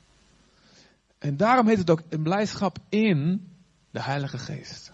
En 1.18 1.38
daarom 1.38 1.68
heet 1.68 1.77
het 1.77 1.89
ook 1.89 2.01
een 2.10 2.24
blijdschap 2.24 2.77
in 2.89 3.48
de 3.92 4.01
Heilige 4.01 4.38
Geest. 4.38 4.92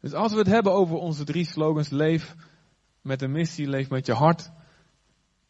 Dus 0.00 0.12
als 0.12 0.32
we 0.32 0.38
het 0.38 0.46
hebben 0.46 0.72
over 0.72 0.96
onze 0.96 1.24
drie 1.24 1.46
slogans, 1.46 1.90
leef 1.90 2.34
met 3.02 3.22
een 3.22 3.32
missie, 3.32 3.68
leef 3.68 3.90
met 3.90 4.06
je 4.06 4.12
hart 4.12 4.50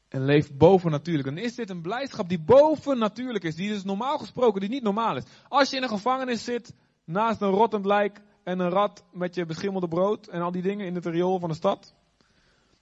en 0.09 0.25
leef 0.25 0.53
bovennatuurlijk. 0.53 1.29
Dan 1.29 1.39
is 1.39 1.55
dit 1.55 1.71
een 1.71 1.83
blijdschap 1.83 2.29
die 2.29 2.41
bovennatuurlijk 2.41 3.45
is, 3.45 3.55
die 3.55 3.69
dus 3.69 3.85
normaal 3.85 4.19
gesproken, 4.19 4.61
die 4.61 4.71
niet 4.71 4.83
normaal 4.83 5.17
is. 5.17 5.25
Als 5.49 5.71
je 5.71 5.77
in 5.77 5.83
een 5.83 5.89
gevangenis 5.89 6.45
zit, 6.45 6.75
naast 7.05 7.41
een 7.41 7.51
rottend 7.51 7.85
lijk 7.85 8.21
en 8.45 8.59
een 8.59 8.71
rat 8.71 9.05
met 9.13 9.35
je 9.35 9.47
beschimmelde 9.47 9.89
brood 9.89 10.27
en 10.27 10.41
al 10.41 10.53
die 10.53 10.63
dingen 10.63 10.87
in 10.87 10.95
het 10.95 11.07
riool 11.07 11.39
van 11.39 11.49
de 11.49 11.55
stad, 11.55 11.95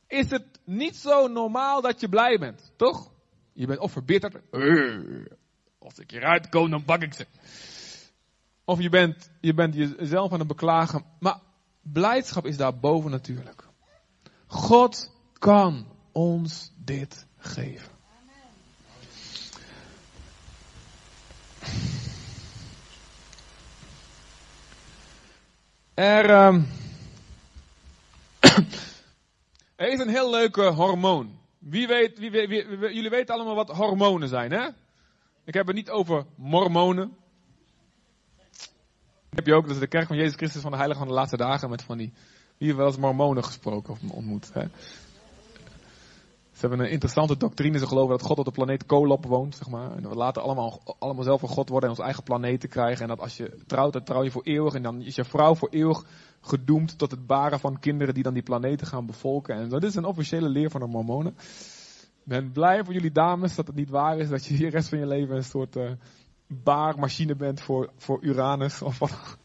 is 0.06 0.30
het 0.30 0.46
niet 0.64 0.96
zo 0.96 1.26
normaal 1.26 1.80
dat 1.80 2.00
je 2.00 2.08
blij 2.08 2.38
bent, 2.38 2.72
toch? 2.76 3.10
Je 3.52 3.66
bent 3.66 3.78
of 3.78 3.92
verbitterd, 3.92 4.36
Als 5.78 5.98
ik 5.98 6.10
hieruit 6.10 6.48
kom, 6.48 6.70
dan 6.70 6.82
bak 6.84 7.02
ik 7.02 7.14
ze. 7.14 7.26
Of 8.64 8.80
je 8.80 8.88
bent, 8.88 9.30
je 9.40 9.54
bent 9.54 9.74
jezelf 9.74 10.32
aan 10.32 10.38
het 10.38 10.48
beklagen. 10.48 11.04
Maar 11.20 11.40
blijdschap 11.92 12.46
is 12.46 12.56
daar 12.56 12.78
boven 12.78 13.10
natuurlijk. 13.10 13.64
God 14.46 15.10
kan 15.32 15.86
ons 16.12 16.72
dit 16.76 17.26
geven. 17.36 17.94
Er, 25.94 26.30
er 29.76 29.88
is 29.92 30.00
een 30.00 30.08
heel 30.08 30.30
leuke 30.30 30.62
hormoon. 30.62 31.38
Wie 31.58 31.86
weet, 31.86 32.18
wie, 32.18 32.30
wie, 32.30 32.48
wie, 32.48 32.94
jullie 32.94 33.10
weten 33.10 33.34
allemaal 33.34 33.54
wat 33.54 33.70
hormonen 33.70 34.28
zijn, 34.28 34.52
hè? 34.52 34.68
Ik 35.44 35.54
heb 35.54 35.66
het 35.66 35.76
niet 35.76 35.90
over 35.90 36.26
mormonen. 36.34 37.16
Heb 39.36 39.46
je 39.46 39.54
ook, 39.54 39.66
is 39.66 39.78
de 39.78 39.86
kerk 39.86 40.06
van 40.06 40.16
Jezus 40.16 40.34
Christus 40.34 40.62
van 40.62 40.70
de 40.70 40.76
Heilige 40.76 41.00
van 41.00 41.08
de 41.08 41.14
Laatste 41.14 41.36
Dagen 41.36 41.70
met 41.70 41.82
van 41.82 41.98
die, 41.98 42.12
wie 42.58 42.74
wel 42.74 42.86
eens 42.86 42.96
mormonen 42.96 43.44
gesproken 43.44 43.92
of 43.92 44.00
ontmoet. 44.10 44.50
Hè? 44.52 44.62
Ze 46.52 46.60
hebben 46.66 46.80
een 46.80 46.90
interessante 46.90 47.36
doctrine. 47.36 47.78
Ze 47.78 47.86
geloven 47.86 48.16
dat 48.16 48.26
God 48.26 48.38
op 48.38 48.44
de 48.44 48.50
planeet 48.50 48.86
Kolob 48.86 49.26
woont, 49.26 49.56
zeg 49.56 49.68
maar. 49.68 49.96
En 49.96 50.08
we 50.08 50.14
later 50.14 50.42
allemaal, 50.42 50.80
allemaal 50.98 51.24
zelf 51.24 51.42
een 51.42 51.48
God 51.48 51.68
worden 51.68 51.90
en 51.90 51.96
ons 51.96 52.04
eigen 52.04 52.22
planeet 52.22 52.60
te 52.60 52.68
krijgen. 52.68 53.02
En 53.02 53.08
dat 53.08 53.20
als 53.20 53.36
je 53.36 53.58
trouwt, 53.66 53.92
dan 53.92 54.02
trouw 54.02 54.22
je 54.22 54.30
voor 54.30 54.44
eeuwig. 54.44 54.74
En 54.74 54.82
dan 54.82 55.02
is 55.02 55.14
je 55.14 55.24
vrouw 55.24 55.54
voor 55.54 55.68
eeuwig 55.68 56.04
gedoemd 56.40 56.98
tot 56.98 57.10
het 57.10 57.26
baren 57.26 57.60
van 57.60 57.78
kinderen 57.78 58.14
die 58.14 58.22
dan 58.22 58.34
die 58.34 58.42
planeten 58.42 58.86
gaan 58.86 59.06
bevolken. 59.06 59.56
En 59.56 59.68
dat 59.68 59.82
is 59.82 59.94
een 59.94 60.04
officiële 60.04 60.48
leer 60.48 60.70
van 60.70 60.80
de 60.80 60.86
mormonen. 60.86 61.32
Ik 61.32 62.32
ben 62.32 62.52
blij 62.52 62.84
voor 62.84 62.94
jullie 62.94 63.12
dames 63.12 63.54
dat 63.54 63.66
het 63.66 63.76
niet 63.76 63.90
waar 63.90 64.18
is. 64.18 64.28
Dat 64.28 64.46
je 64.46 64.56
de 64.56 64.68
rest 64.68 64.88
van 64.88 64.98
je 64.98 65.06
leven 65.06 65.36
een 65.36 65.44
soort 65.44 65.76
uh, 65.76 65.90
baarmachine 66.46 67.34
bent 67.34 67.60
voor, 67.60 67.90
voor 67.96 68.22
Uranus 68.22 68.82
of 68.82 68.98
wat. 68.98 69.36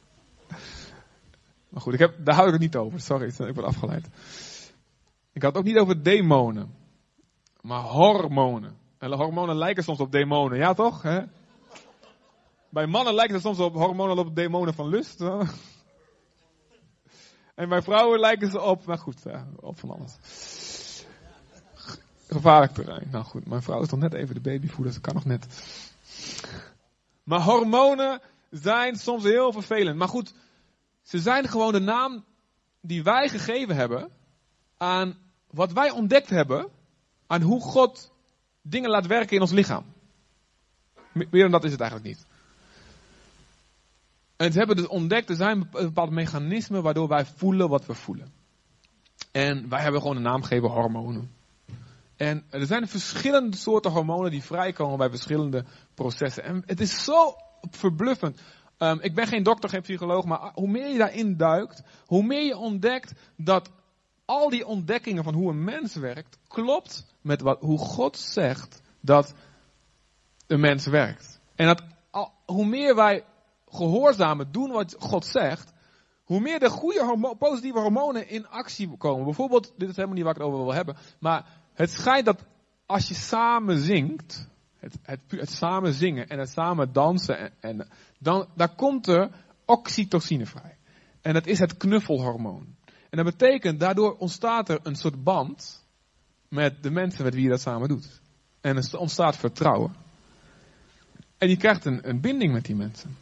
Maar 1.70 1.82
goed, 1.82 1.94
ik 1.94 2.00
heb, 2.00 2.26
daar 2.26 2.36
hou 2.36 2.48
ik 2.48 2.54
het 2.54 2.62
niet 2.62 2.76
over. 2.76 3.00
Sorry, 3.00 3.28
ik 3.28 3.56
ben 3.56 3.64
afgeleid. 3.64 4.08
Ik 5.34 5.42
had 5.42 5.52
het 5.52 5.62
ook 5.62 5.68
niet 5.68 5.78
over 5.78 6.04
demonen 6.04 6.80
maar 7.62 7.82
hormonen. 7.82 8.78
En 8.98 9.14
hormonen 9.14 9.56
lijken 9.56 9.84
soms 9.84 10.00
op 10.00 10.12
demonen, 10.12 10.58
ja 10.58 10.74
toch? 10.74 11.02
Bij 12.70 12.88
mannen 12.88 13.14
lijken 13.14 13.36
ze 13.36 13.42
soms 13.42 13.60
op 13.60 13.74
hormonen 13.74 14.18
op 14.18 14.36
demonen 14.36 14.74
van 14.74 14.88
lust. 14.88 15.22
En 17.56 17.70
bij 17.70 17.82
vrouwen 17.82 18.20
lijken 18.20 18.52
ze 18.52 18.62
op, 18.62 18.86
nou 18.86 19.00
goed, 19.00 19.24
op 19.56 19.80
van 19.80 19.90
alles. 19.90 20.18
Gevaarlijk 22.28 22.74
terrein. 22.74 23.08
Nou 23.12 23.24
goed, 23.24 23.48
mijn 23.48 23.62
vrouw 23.62 23.82
is 23.82 23.88
toch 23.88 24.00
net 24.00 24.14
even 24.14 24.36
de 24.36 24.42
babyvoeder, 24.42 24.94
ze 24.94 25.02
kan 25.02 25.14
nog 25.14 25.26
net. 25.26 25.48
Maar 27.24 27.42
hormonen 27.42 28.22
zijn 28.50 28.96
soms 28.96 29.24
heel 29.24 29.52
vervelend. 29.52 29.98
Maar 29.98 30.08
goed, 30.08 30.34
ze 31.02 31.20
zijn 31.20 31.48
gewoon 31.48 31.72
de 31.72 31.80
naam 31.80 32.24
die 32.82 33.04
wij 33.04 33.30
gegeven 33.30 33.76
hebben 33.76 34.12
aan 34.78 35.18
wat 35.50 35.72
wij 35.72 35.92
ontdekt 35.92 36.30
hebben 36.30 36.70
aan 37.28 37.42
hoe 37.42 37.62
God 37.62 38.12
dingen 38.62 38.90
laat 38.90 39.08
werken 39.08 39.36
in 39.36 39.42
ons 39.42 39.52
lichaam. 39.52 39.86
Meer 41.14 41.42
dan 41.42 41.52
dat 41.52 41.64
is 41.64 41.72
het 41.72 41.82
eigenlijk 41.82 42.10
niet. 42.10 42.26
En 44.36 44.52
ze 44.52 44.58
hebben 44.58 44.76
dus 44.76 44.88
ontdekt, 44.88 45.30
er 45.30 45.36
zijn 45.36 45.70
bepaalde 45.72 46.12
mechanismen 46.12 46.84
waardoor 46.84 47.08
wij 47.08 47.26
voelen 47.26 47.70
wat 47.70 47.86
we 47.86 47.94
voelen. 47.94 48.34
En 49.32 49.70
wij 49.70 49.82
hebben 49.82 50.02
gewoon 50.02 50.16
een 50.16 50.22
naam 50.22 50.42
gegeven, 50.42 50.70
hormonen. 50.70 51.32
En 52.22 52.44
er 52.50 52.66
zijn 52.66 52.88
verschillende 52.88 53.58
soorten 53.58 53.92
hormonen 53.92 54.32
die 54.32 54.44
vrijkomen 54.44 54.98
bij 54.98 55.10
verschillende 55.10 55.66
processen. 55.94 56.44
En 56.44 56.64
het 56.66 56.80
is 56.80 57.04
zo 57.04 57.36
verbluffend. 57.70 58.42
Um, 58.78 59.00
ik 59.02 59.16
ben 59.16 59.28
geen 59.28 59.44
dokter, 59.44 59.70
geen 59.70 59.82
psycholoog, 59.82 60.26
maar 60.26 60.52
hoe 60.54 60.68
meer 60.68 60.88
je 60.88 60.98
daarin 60.98 61.38
duikt, 61.38 61.84
hoe 62.06 62.24
meer 62.24 62.44
je 62.46 62.58
ontdekt 62.58 63.14
dat 63.38 63.72
al 64.26 64.50
die 64.50 64.66
ontdekkingen 64.66 65.24
van 65.24 65.34
hoe 65.34 65.50
een 65.50 65.64
mens 65.64 65.96
werkt, 65.96 66.38
klopt 66.48 67.06
met 67.22 67.42
wat, 67.42 67.60
hoe 67.60 67.78
God 67.78 68.18
zegt 68.18 68.82
dat 69.00 69.34
een 70.48 70.60
mens 70.60 70.86
werkt. 70.86 71.40
En 71.56 71.66
dat 71.66 71.84
hoe 72.46 72.66
meer 72.66 72.96
wij 72.96 73.26
gehoorzamen 73.68 74.52
doen 74.52 74.72
wat 74.72 74.96
God 75.00 75.26
zegt, 75.26 75.74
hoe 76.24 76.40
meer 76.40 76.60
de 76.60 76.70
goede 76.70 77.36
positieve 77.40 77.80
hormonen 77.80 78.30
in 78.30 78.48
actie 78.48 78.98
komen. 78.98 79.26
Bijvoorbeeld, 79.26 79.74
dit 79.78 79.90
is 79.90 79.96
helemaal 79.96 80.16
niet 80.16 80.26
waar 80.26 80.36
ik 80.36 80.42
het 80.42 80.50
over 80.50 80.64
wil 80.64 80.74
hebben, 80.74 80.98
maar 81.20 81.46
het 81.74 81.92
schijnt 81.92 82.26
dat 82.26 82.46
als 82.86 83.08
je 83.08 83.14
samen 83.14 83.78
zingt, 83.78 84.48
het, 84.80 84.98
het, 85.28 85.50
samen 85.50 85.94
zingen 85.94 86.28
en 86.28 86.40
het 86.40 86.50
samen 86.50 86.94
dansen, 86.94 87.38
en, 87.38 87.52
en, 87.60 87.88
dan 88.20 88.48
daar 88.56 88.76
komt 88.76 89.08
er 89.08 89.30
oxytocine 89.66 90.46
vrij. 90.46 90.78
En 91.22 91.34
dat 91.34 91.48
is 91.48 91.60
het 91.60 91.78
knuffelhormoon. 91.78 92.76
En 93.10 93.24
dat 93.24 93.26
betekent, 93.26 93.80
daardoor 93.80 94.18
ontstaat 94.18 94.70
er 94.70 94.80
een 94.84 94.96
soort 94.96 95.24
band 95.24 95.86
met 96.48 96.84
de 96.84 96.92
mensen 96.92 97.24
met 97.24 97.34
wie 97.34 97.44
je 97.44 97.50
dat 97.50 97.62
samen 97.62 97.88
doet. 97.88 98.22
En 98.62 98.78
er 98.78 98.98
ontstaat 98.98 99.38
vertrouwen. 99.38 99.96
En 101.38 101.50
je 101.50 101.58
krijgt 101.58 101.86
een, 101.86 102.10
een 102.10 102.22
binding 102.22 102.54
met 102.54 102.66
die 102.66 102.76
mensen. 102.76 103.18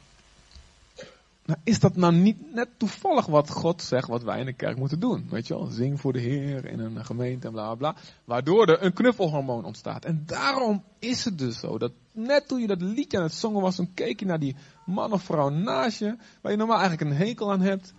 Nou, 1.50 1.62
is 1.64 1.80
dat 1.80 1.96
nou 1.96 2.14
niet 2.14 2.54
net 2.54 2.70
toevallig 2.78 3.26
wat 3.26 3.50
God 3.50 3.82
zegt 3.82 4.08
wat 4.08 4.24
wij 4.24 4.40
in 4.40 4.46
de 4.46 4.54
kerk 4.54 4.78
moeten 4.78 5.00
doen? 5.00 5.28
Weet 5.30 5.48
je 5.48 5.54
wel, 5.54 5.66
zing 5.66 6.00
voor 6.00 6.14
de 6.14 6.20
Heer 6.20 6.66
in 6.66 6.80
een 6.80 7.06
gemeente 7.06 7.48
en 7.48 7.54
bla 7.54 7.76
bla 7.76 7.76
bla. 7.76 8.02
Waardoor 8.26 8.68
er 8.68 8.84
een 8.84 8.94
knuffelhormoon 8.94 9.66
ontstaat. 9.66 10.06
En 10.06 10.24
daarom 10.26 10.84
is 11.00 11.26
het 11.26 11.38
dus 11.38 11.60
zo 11.60 11.78
dat 11.78 11.92
net 12.12 12.48
toen 12.48 12.60
je 12.60 12.68
dat 12.68 12.82
liedje 12.82 13.18
aan 13.18 13.24
het 13.24 13.34
zongen 13.34 13.62
was, 13.62 13.76
dan 13.76 13.94
keek 13.94 14.20
je 14.20 14.26
naar 14.26 14.40
die 14.40 14.56
man 14.86 15.12
of 15.12 15.24
vrouw 15.24 15.50
naast 15.50 16.00
je, 16.00 16.18
waar 16.42 16.52
je 16.52 16.58
normaal 16.58 16.80
eigenlijk 16.80 17.10
een 17.10 17.18
hekel 17.18 17.52
aan 17.52 17.62
hebt. 17.62 17.94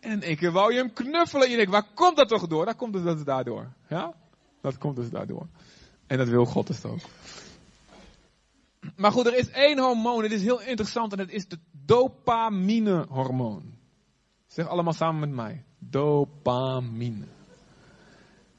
En 0.00 0.30
ik 0.30 0.40
wou 0.40 0.72
je 0.72 0.78
hem 0.78 0.92
knuffelen. 0.92 1.44
En 1.44 1.50
je 1.50 1.56
denkt, 1.56 1.72
waar 1.72 1.86
komt 1.94 2.16
dat 2.16 2.28
toch 2.28 2.46
door? 2.46 2.64
Dat 2.64 2.76
komt 2.76 2.92
dus 2.92 3.02
dat 3.02 3.24
daardoor. 3.24 3.72
Ja? 3.88 4.14
Dat 4.60 4.78
komt 4.78 4.96
dus 4.96 5.10
daardoor. 5.10 5.46
En 6.06 6.18
dat 6.18 6.28
wil 6.28 6.44
God 6.44 6.66
dus 6.66 6.84
ook. 6.84 7.00
Maar 8.98 9.12
goed, 9.12 9.26
er 9.26 9.36
is 9.36 9.50
één 9.50 9.78
hormoon. 9.78 10.22
Het 10.22 10.32
is 10.32 10.42
heel 10.42 10.60
interessant. 10.60 11.12
En 11.12 11.18
het 11.18 11.30
is 11.30 11.48
de 11.48 11.58
dopamine-hormoon. 11.70 13.74
Zeg 14.46 14.66
allemaal 14.66 14.92
samen 14.92 15.20
met 15.20 15.30
mij. 15.30 15.64
Dopamine. 15.78 17.24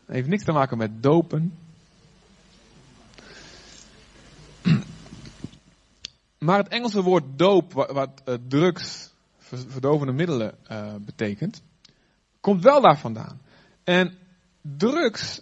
Heeft 0.06 0.28
niks 0.28 0.44
te 0.44 0.52
maken 0.52 0.78
met 0.78 1.04
dopen. 1.04 1.58
Maar 6.38 6.58
het 6.58 6.68
Engelse 6.68 7.02
woord 7.02 7.38
doop, 7.38 7.74
wat, 7.74 8.22
uh, 8.26 8.36
drugs 8.48 9.14
verdovende 9.38 10.14
middelen 10.14 10.58
uh, 10.72 10.96
betekent, 10.96 11.64
komt 12.40 12.64
wel 12.64 12.82
daar 12.82 12.98
vandaan. 12.98 13.42
En 13.84 14.18
drugs, 14.62 15.42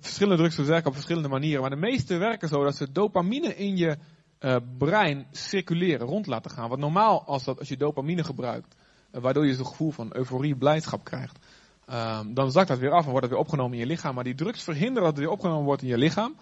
verschillende 0.00 0.36
drugs 0.36 0.56
werken 0.56 0.86
op 0.86 0.94
verschillende 0.94 1.28
manieren, 1.28 1.60
maar 1.60 1.70
de 1.70 1.76
meeste 1.76 2.16
werken 2.16 2.48
zo 2.48 2.64
dat 2.64 2.76
ze 2.76 2.92
dopamine 2.92 3.56
in 3.56 3.76
je 3.76 3.96
uh, 4.40 4.56
brein 4.78 5.26
circuleren, 5.30 6.06
rond 6.06 6.26
laten 6.26 6.50
gaan. 6.50 6.68
Wat 6.68 6.78
normaal 6.78 7.24
als, 7.24 7.44
dat, 7.44 7.58
als 7.58 7.68
je 7.68 7.76
dopamine 7.76 8.24
gebruikt, 8.24 8.74
uh, 9.12 9.20
waardoor 9.20 9.46
je 9.46 9.54
zo'n 9.54 9.66
gevoel 9.66 9.90
van 9.90 10.10
euforie, 10.16 10.56
blijdschap 10.56 11.04
krijgt, 11.04 11.38
ehm, 11.86 12.34
dan 12.34 12.52
zakt 12.52 12.68
dat 12.68 12.78
weer 12.78 12.90
af 12.90 13.04
en 13.04 13.10
wordt 13.10 13.24
het 13.24 13.34
weer 13.34 13.44
opgenomen 13.44 13.72
in 13.72 13.78
je 13.78 13.86
lichaam. 13.86 14.14
Maar 14.14 14.24
die 14.24 14.34
drugs 14.34 14.62
verhinderen 14.62 15.02
dat 15.02 15.10
het 15.10 15.18
weer 15.18 15.30
opgenomen 15.30 15.64
wordt 15.64 15.82
in 15.82 15.88
je 15.88 15.98
lichaam. 15.98 16.36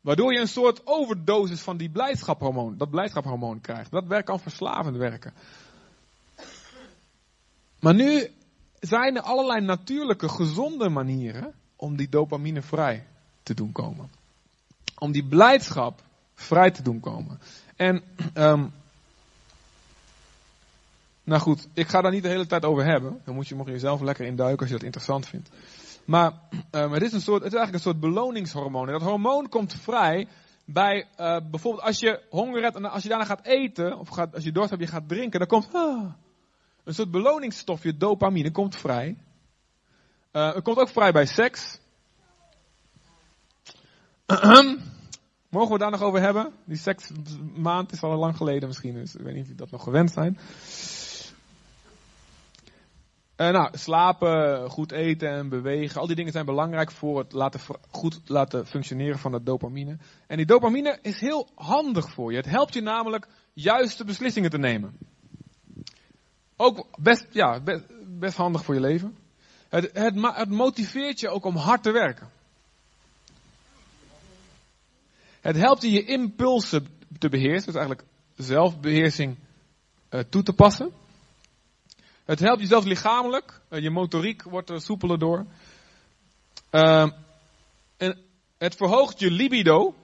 Waardoor 0.00 0.32
je 0.32 0.40
een 0.40 0.48
soort 0.48 0.80
overdosis 0.84 1.60
van 1.60 1.76
die 1.76 1.90
blijdschapshormoon, 1.90 2.76
dat 2.76 2.90
blijdschapshormoon 2.90 3.60
krijgt. 3.60 3.90
Dat 3.90 4.06
werkt 4.06 4.26
kan 4.26 4.40
verslavend 4.40 4.96
werken. 4.96 5.34
Maar 7.80 7.94
nu 7.94 8.28
zijn 8.80 9.16
er 9.16 9.22
allerlei 9.22 9.60
natuurlijke, 9.60 10.28
gezonde 10.28 10.88
manieren 10.88 11.54
om 11.82 11.96
die 11.96 12.08
dopamine 12.08 12.62
vrij 12.62 13.06
te 13.42 13.54
doen 13.54 13.72
komen. 13.72 14.10
Om 14.98 15.12
die 15.12 15.24
blijdschap 15.24 16.02
vrij 16.34 16.70
te 16.70 16.82
doen 16.82 17.00
komen. 17.00 17.40
En, 17.76 18.02
um, 18.34 18.72
nou 21.24 21.40
goed, 21.40 21.68
ik 21.74 21.88
ga 21.88 22.00
daar 22.00 22.10
niet 22.12 22.22
de 22.22 22.28
hele 22.28 22.46
tijd 22.46 22.64
over 22.64 22.84
hebben. 22.84 23.20
Dan 23.24 23.34
moet 23.34 23.48
je, 23.48 23.54
mocht 23.54 23.66
je 23.66 23.74
jezelf 23.74 24.00
lekker 24.00 24.26
induiken 24.26 24.58
als 24.58 24.68
je 24.68 24.74
dat 24.74 24.84
interessant 24.84 25.28
vindt. 25.28 25.50
Maar 26.04 26.32
um, 26.70 26.92
het, 26.92 27.02
is 27.02 27.12
een 27.12 27.20
soort, 27.20 27.42
het 27.42 27.52
is 27.52 27.58
eigenlijk 27.58 27.72
een 27.72 27.92
soort 27.92 28.00
beloningshormoon. 28.00 28.86
En 28.86 28.92
dat 28.92 29.02
hormoon 29.02 29.48
komt 29.48 29.74
vrij 29.74 30.28
bij 30.64 31.06
uh, 31.20 31.36
bijvoorbeeld 31.50 31.84
als 31.84 31.98
je 31.98 32.22
honger 32.30 32.62
hebt 32.62 32.76
en 32.76 32.84
als 32.84 33.02
je 33.02 33.08
daarna 33.08 33.24
gaat 33.24 33.46
eten, 33.46 33.98
of 33.98 34.08
gaat, 34.08 34.34
als 34.34 34.44
je 34.44 34.52
dorst 34.52 34.70
hebt, 34.70 34.82
je 34.82 34.88
gaat 34.88 35.08
drinken, 35.08 35.38
dan 35.38 35.48
komt, 35.48 35.68
ah, 35.72 36.12
een 36.84 36.94
soort 36.94 37.10
beloningsstofje, 37.10 37.96
dopamine, 37.96 38.50
komt 38.50 38.76
vrij. 38.76 39.16
Uh, 40.32 40.54
het 40.54 40.64
komt 40.64 40.78
ook 40.78 40.88
vrij 40.88 41.12
bij 41.12 41.26
seks. 41.26 41.78
Mogen 45.48 45.72
we 45.72 45.78
daar 45.78 45.90
nog 45.90 46.02
over 46.02 46.20
hebben? 46.20 46.52
Die 46.64 46.76
seksmaand 46.76 47.92
is 47.92 48.02
al 48.02 48.16
lang 48.16 48.36
geleden 48.36 48.68
misschien, 48.68 48.94
dus 48.94 49.14
ik 49.14 49.20
weet 49.20 49.34
niet 49.34 49.50
of 49.50 49.56
dat 49.56 49.70
nog 49.70 49.82
gewend 49.82 50.10
zijn. 50.10 50.38
Uh, 53.36 53.48
nou, 53.48 53.78
slapen, 53.78 54.70
goed 54.70 54.92
eten 54.92 55.28
en 55.28 55.48
bewegen, 55.48 56.00
al 56.00 56.06
die 56.06 56.16
dingen 56.16 56.32
zijn 56.32 56.44
belangrijk 56.44 56.90
voor 56.90 57.18
het 57.18 57.32
laten, 57.32 57.60
goed 57.90 58.20
laten 58.26 58.66
functioneren 58.66 59.18
van 59.18 59.32
de 59.32 59.42
dopamine. 59.42 59.96
En 60.26 60.36
die 60.36 60.46
dopamine 60.46 60.98
is 61.02 61.20
heel 61.20 61.48
handig 61.54 62.10
voor 62.10 62.30
je. 62.30 62.36
Het 62.36 62.46
helpt 62.46 62.74
je 62.74 62.80
namelijk 62.80 63.28
juiste 63.52 64.04
beslissingen 64.04 64.50
te 64.50 64.58
nemen. 64.58 64.98
Ook 66.56 66.86
best, 66.98 67.26
ja, 67.30 67.62
best 68.06 68.36
handig 68.36 68.64
voor 68.64 68.74
je 68.74 68.80
leven. 68.80 69.16
Het, 69.72 69.90
het, 69.92 70.48
motiveert 70.48 71.20
je 71.20 71.28
ook 71.28 71.44
om 71.44 71.56
hard 71.56 71.82
te 71.82 71.90
werken. 71.90 72.30
Het 75.40 75.56
helpt 75.56 75.82
je 75.82 75.90
je 75.90 76.04
impulsen 76.04 76.86
te 77.18 77.28
beheersen, 77.28 77.72
dus 77.72 77.74
eigenlijk 77.74 78.04
zelfbeheersing 78.36 79.36
uh, 80.10 80.20
toe 80.20 80.42
te 80.42 80.52
passen. 80.52 80.92
Het 82.24 82.38
helpt 82.38 82.60
je 82.60 82.66
zelfs 82.66 82.86
lichamelijk, 82.86 83.60
uh, 83.70 83.82
je 83.82 83.90
motoriek 83.90 84.42
wordt 84.42 84.70
er 84.70 84.80
soepeler 84.80 85.18
door. 85.18 85.46
Uh, 86.70 87.10
en 87.96 88.18
het 88.58 88.74
verhoogt 88.74 89.18
je 89.18 89.30
libido. 89.30 89.94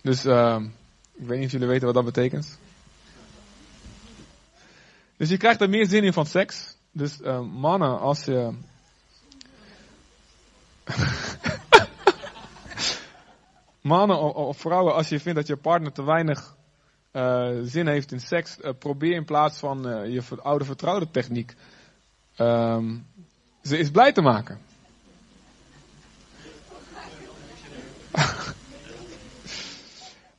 Dus 0.00 0.24
ehm, 0.24 0.64
ik 1.14 1.26
weet 1.26 1.38
niet 1.38 1.46
of 1.46 1.52
jullie 1.52 1.68
weten 1.68 1.86
wat 1.86 1.94
dat 1.94 2.04
betekent. 2.04 2.58
Dus 5.22 5.30
je 5.30 5.36
krijgt 5.36 5.60
er 5.60 5.68
meer 5.68 5.86
zin 5.86 6.04
in 6.04 6.12
van 6.12 6.26
seks. 6.26 6.76
Dus 6.92 7.20
ehm, 7.20 7.44
mannen, 7.44 8.00
als 8.00 8.24
je 8.24 8.52
mannen 13.92 14.34
of, 14.34 14.56
vrouwen, 14.56 14.94
als 14.94 15.08
je 15.08 15.20
vindt 15.20 15.38
dat 15.38 15.46
je 15.46 15.56
partner 15.56 15.92
te 15.92 16.04
weinig 16.04 16.56
uh, 17.12 17.50
zin 17.62 17.86
heeft 17.86 18.12
in 18.12 18.20
seks, 18.20 18.58
uh, 18.58 18.70
probeer 18.78 19.14
in 19.14 19.24
plaats 19.24 19.58
van 19.58 19.82
je 20.10 20.22
oude 20.42 20.64
vertrouwde 20.64 21.10
techniek 21.10 21.54
um, 22.38 23.06
ze 23.62 23.76
eens 23.76 23.90
blij 23.90 24.12
te 24.12 24.22
maken. 24.22 24.60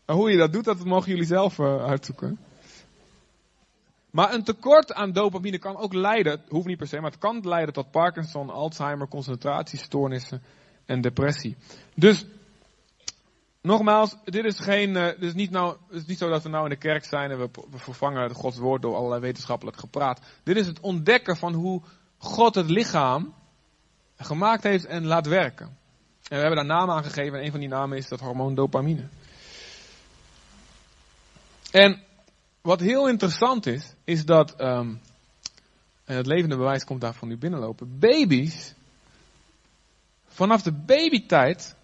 Hoe 0.17 0.31
je 0.31 0.37
dat 0.37 0.53
doet, 0.53 0.65
dat 0.65 0.85
mogen 0.85 1.09
jullie 1.09 1.25
zelf 1.25 1.59
uitzoeken. 1.59 2.39
Maar 4.13 4.33
een 4.33 4.43
tekort 4.43 4.93
aan 4.93 5.11
dopamine 5.11 5.57
kan 5.57 5.77
ook 5.77 5.93
leiden, 5.93 6.41
hoeft 6.47 6.65
niet 6.65 6.77
per 6.77 6.87
se, 6.87 6.99
maar 6.99 7.11
het 7.11 7.19
kan 7.19 7.47
leiden 7.47 7.73
tot 7.73 7.91
Parkinson, 7.91 8.49
Alzheimer, 8.49 9.07
concentratiestoornissen 9.07 10.41
en 10.85 11.01
depressie. 11.01 11.57
Dus 11.95 12.25
Nogmaals, 13.61 14.15
dit 14.23 14.45
is, 14.45 14.59
geen, 14.59 14.89
uh, 14.89 15.05
dit 15.05 15.21
is, 15.21 15.33
niet 15.33 15.51
nou, 15.51 15.77
het 15.87 16.01
is 16.01 16.05
niet 16.05 16.17
zo 16.17 16.29
dat 16.29 16.43
we 16.43 16.49
nou 16.49 16.63
in 16.63 16.69
de 16.69 16.75
kerk 16.75 17.05
zijn 17.05 17.31
en 17.31 17.37
we, 17.39 17.49
we 17.71 17.77
vervangen 17.77 18.33
Gods 18.33 18.57
woord 18.57 18.81
door 18.81 18.95
allerlei 18.95 19.21
wetenschappelijk 19.21 19.77
gepraat. 19.77 20.21
Dit 20.43 20.55
is 20.55 20.67
het 20.67 20.79
ontdekken 20.79 21.37
van 21.37 21.53
hoe 21.53 21.81
God 22.17 22.55
het 22.55 22.69
lichaam 22.69 23.33
gemaakt 24.17 24.63
heeft 24.63 24.85
en 24.85 25.05
laat 25.05 25.27
werken. 25.27 25.65
En 25.65 26.37
we 26.37 26.45
hebben 26.45 26.55
daar 26.55 26.77
namen 26.77 26.95
aan 26.95 27.03
gegeven 27.03 27.39
en 27.39 27.45
een 27.45 27.51
van 27.51 27.59
die 27.59 27.69
namen 27.69 27.97
is 27.97 28.07
dat 28.07 28.19
hormoon 28.19 28.55
dopamine. 28.55 29.07
En 31.71 32.03
wat 32.63 32.79
heel 32.79 33.09
interessant 33.09 33.65
is, 33.65 33.93
is 34.03 34.25
dat, 34.25 34.61
um, 34.61 35.01
en 36.05 36.15
het 36.15 36.25
levende 36.25 36.57
bewijs 36.57 36.83
komt 36.83 37.01
daarvan 37.01 37.27
nu 37.27 37.37
binnenlopen, 37.37 37.99
baby's, 37.99 38.73
vanaf 40.27 40.61
de 40.61 40.71
babytijd 40.71 41.75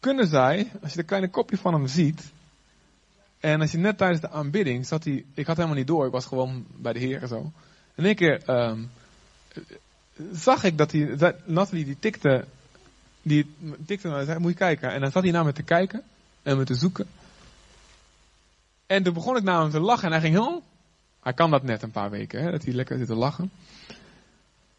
kunnen 0.00 0.26
zij, 0.26 0.70
als 0.82 0.90
je 0.90 0.96
de 0.96 1.04
kleine 1.04 1.30
kopje 1.30 1.56
van 1.56 1.72
hem 1.72 1.86
ziet, 1.86 2.32
en 3.40 3.60
als 3.60 3.70
je 3.70 3.78
net 3.78 3.98
tijdens 3.98 4.20
de 4.20 4.30
aanbidding 4.30 4.86
zat 4.86 5.04
hij, 5.04 5.24
ik 5.34 5.46
had 5.46 5.56
helemaal 5.56 5.78
niet 5.78 5.86
door, 5.86 6.06
ik 6.06 6.12
was 6.12 6.26
gewoon 6.26 6.66
bij 6.76 6.92
de 6.92 6.98
Heer 6.98 7.22
en 7.22 7.28
zo. 7.28 7.52
En 7.94 8.04
één 8.04 8.14
keer 8.14 8.50
um, 8.50 8.90
zag 10.32 10.64
ik 10.64 10.78
dat 10.78 10.92
hij, 10.92 11.34
Nathalie 11.44 11.84
die 11.84 11.98
tikte, 11.98 12.44
die 13.22 13.54
tikte 13.86 14.08
naar 14.08 14.24
zei, 14.24 14.38
moet 14.38 14.50
je 14.50 14.56
kijken. 14.56 14.92
En 14.92 15.00
dan 15.00 15.10
zat 15.10 15.22
hij 15.22 15.32
naar 15.32 15.44
me 15.44 15.52
te 15.52 15.62
kijken 15.62 16.02
en 16.42 16.56
me 16.56 16.64
te 16.64 16.74
zoeken. 16.74 17.06
En 18.92 19.02
toen 19.02 19.14
begon 19.14 19.36
ik 19.36 19.42
naar 19.42 19.60
hem 19.60 19.70
te 19.70 19.80
lachen 19.80 20.04
en 20.04 20.12
hij 20.12 20.20
ging 20.20 20.34
heel, 20.34 20.62
hij 21.20 21.32
kan 21.32 21.50
dat 21.50 21.62
net 21.62 21.82
een 21.82 21.90
paar 21.90 22.10
weken, 22.10 22.42
hè, 22.42 22.50
dat 22.50 22.64
hij 22.64 22.72
lekker 22.72 22.98
zit 22.98 23.06
te 23.06 23.14
lachen. 23.14 23.50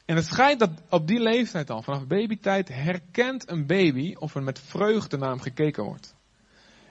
En 0.05 0.15
het 0.15 0.25
schijnt 0.25 0.59
dat 0.59 0.69
op 0.89 1.07
die 1.07 1.19
leeftijd 1.19 1.69
al, 1.69 1.81
vanaf 1.81 2.07
babytijd, 2.07 2.67
herkent 2.67 3.49
een 3.49 3.65
baby 3.65 4.15
of 4.19 4.35
er 4.35 4.43
met 4.43 4.59
vreugde 4.59 5.17
naar 5.17 5.29
hem 5.29 5.39
gekeken 5.39 5.83
wordt. 5.83 6.15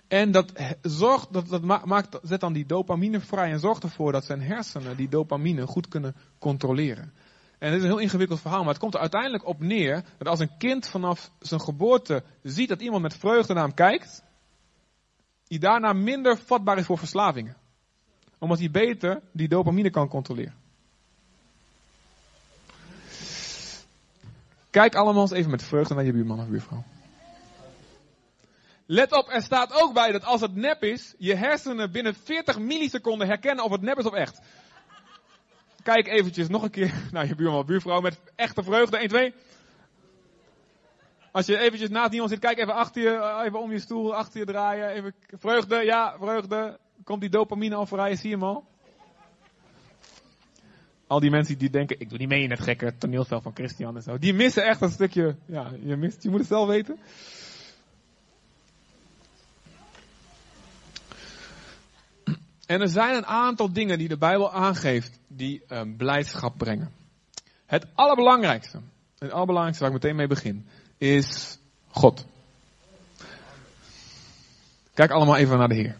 En 0.08 0.30
dat, 0.30 0.52
zorgt, 0.82 1.32
dat, 1.32 1.48
dat 1.48 1.84
maakt, 1.84 2.18
zet 2.22 2.40
dan 2.40 2.52
die 2.52 2.66
dopamine 2.66 3.20
vrij 3.20 3.50
en 3.50 3.60
zorgt 3.60 3.82
ervoor 3.82 4.12
dat 4.12 4.24
zijn 4.24 4.42
hersenen 4.42 4.96
die 4.96 5.08
dopamine 5.08 5.66
goed 5.66 5.88
kunnen 5.88 6.14
controleren. 6.38 7.12
En 7.58 7.70
dit 7.70 7.78
is 7.78 7.84
een 7.84 7.92
heel 7.92 7.98
ingewikkeld 7.98 8.40
verhaal, 8.40 8.60
maar 8.60 8.72
het 8.72 8.82
komt 8.82 8.94
er 8.94 9.00
uiteindelijk 9.00 9.46
op 9.46 9.60
neer 9.60 10.04
dat 10.18 10.28
als 10.28 10.40
een 10.40 10.56
kind 10.58 10.88
vanaf 10.88 11.30
zijn 11.40 11.60
geboorte 11.60 12.22
ziet 12.42 12.68
dat 12.68 12.80
iemand 12.80 13.02
met 13.02 13.16
vreugde 13.16 13.54
naar 13.54 13.64
hem 13.64 13.74
kijkt, 13.74 14.22
hij 15.52 15.60
daarna 15.60 15.92
minder 15.92 16.38
vatbaar 16.38 16.78
is 16.78 16.86
voor 16.86 16.98
verslavingen. 16.98 17.56
Omdat 18.38 18.58
hij 18.58 18.70
beter 18.70 19.20
die 19.32 19.48
dopamine 19.48 19.90
kan 19.90 20.08
controleren. 20.08 20.54
Kijk 24.70 24.94
allemaal 24.94 25.22
eens 25.22 25.30
even 25.30 25.50
met 25.50 25.62
vreugde 25.62 25.94
naar 25.94 26.04
je 26.04 26.12
buurman 26.12 26.40
of 26.40 26.48
buurvrouw. 26.48 26.84
Let 28.86 29.12
op, 29.12 29.28
er 29.28 29.42
staat 29.42 29.72
ook 29.72 29.94
bij 29.94 30.12
dat 30.12 30.24
als 30.24 30.40
het 30.40 30.54
nep 30.54 30.82
is, 30.82 31.14
je 31.18 31.34
hersenen 31.34 31.92
binnen 31.92 32.14
40 32.14 32.58
milliseconden 32.58 33.26
herkennen 33.26 33.64
of 33.64 33.70
het 33.70 33.82
nep 33.82 33.98
is 33.98 34.04
of 34.04 34.14
echt. 34.14 34.40
Kijk 35.82 36.06
eventjes 36.06 36.48
nog 36.48 36.62
een 36.62 36.70
keer 36.70 36.92
naar 37.12 37.26
je 37.26 37.34
buurman 37.34 37.58
of 37.58 37.66
buurvrouw 37.66 38.00
met 38.00 38.20
echte 38.34 38.62
vreugde. 38.62 38.96
1, 38.96 39.08
2. 39.08 39.34
Als 41.32 41.46
je 41.46 41.58
eventjes 41.58 41.88
naast 41.88 42.12
iemand 42.12 42.30
zit, 42.30 42.38
kijk 42.38 42.58
even 42.58 42.74
achter 42.74 43.02
je, 43.02 43.42
even 43.44 43.60
om 43.60 43.72
je 43.72 43.78
stoel, 43.78 44.14
achter 44.14 44.40
je 44.40 44.46
draaien. 44.46 44.88
Even 44.88 45.14
vreugde, 45.38 45.76
ja, 45.76 46.16
vreugde. 46.18 46.78
Komt 47.04 47.20
die 47.20 47.30
dopamine 47.30 47.74
al 47.74 47.86
vrij, 47.86 48.16
zie 48.16 48.30
je 48.30 48.34
hem 48.34 48.44
al? 48.44 48.64
al 51.12 51.20
die 51.20 51.30
mensen 51.30 51.58
die 51.58 51.70
denken, 51.70 52.00
ik 52.00 52.08
doe 52.08 52.18
niet 52.18 52.28
mee 52.28 52.42
in 52.42 52.50
het 52.50 52.60
gekke 52.60 52.96
toneelspel 52.98 53.40
van 53.40 53.54
Christian 53.54 53.96
en 53.96 54.02
zo. 54.02 54.18
Die 54.18 54.34
missen 54.34 54.64
echt 54.64 54.80
een 54.80 54.90
stukje, 54.90 55.36
ja, 55.46 55.72
je 55.84 55.96
mist, 55.96 56.22
je 56.22 56.30
moet 56.30 56.38
het 56.38 56.48
zelf 56.48 56.68
weten. 56.68 56.98
En 62.66 62.80
er 62.80 62.88
zijn 62.88 63.14
een 63.14 63.26
aantal 63.26 63.72
dingen 63.72 63.98
die 63.98 64.08
de 64.08 64.18
Bijbel 64.18 64.52
aangeeft 64.52 65.20
die 65.28 65.62
um, 65.68 65.96
blijdschap 65.96 66.58
brengen. 66.58 66.92
Het 67.66 67.86
allerbelangrijkste, 67.94 68.80
het 69.18 69.30
allerbelangrijkste 69.30 69.84
waar 69.84 69.94
ik 69.94 70.02
meteen 70.02 70.16
mee 70.16 70.26
begin, 70.26 70.66
is 71.02 71.58
God. 71.88 72.26
Kijk 74.94 75.10
allemaal 75.10 75.36
even 75.36 75.58
naar 75.58 75.68
de 75.68 75.74
Heer. 75.74 75.96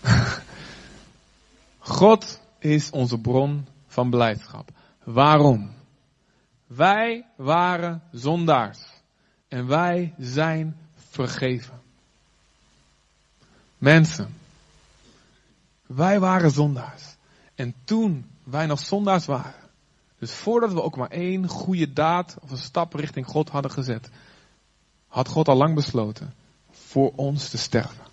God 1.78 2.40
is 2.58 2.90
onze 2.90 3.18
bron 3.18 3.66
van 3.86 4.10
blijdschap. 4.10 4.70
Waarom? 5.04 5.74
Wij 6.66 7.26
waren 7.36 8.02
zondaars 8.10 8.78
en 9.48 9.66
wij 9.66 10.14
zijn 10.18 10.76
vergeven. 10.94 11.80
Mensen, 13.78 14.36
wij 15.86 16.20
waren 16.20 16.50
zondaars. 16.50 17.16
En 17.54 17.74
toen 17.84 18.30
wij 18.44 18.66
nog 18.66 18.78
zondaars 18.78 19.26
waren, 19.26 19.61
dus 20.22 20.32
voordat 20.32 20.72
we 20.72 20.82
ook 20.82 20.96
maar 20.96 21.10
één 21.10 21.48
goede 21.48 21.92
daad 21.92 22.36
of 22.40 22.50
een 22.50 22.56
stap 22.56 22.94
richting 22.94 23.26
God 23.26 23.48
hadden 23.48 23.70
gezet, 23.70 24.10
had 25.06 25.28
God 25.28 25.48
al 25.48 25.56
lang 25.56 25.74
besloten 25.74 26.34
voor 26.70 27.12
ons 27.16 27.48
te 27.48 27.58
sterven. 27.58 28.04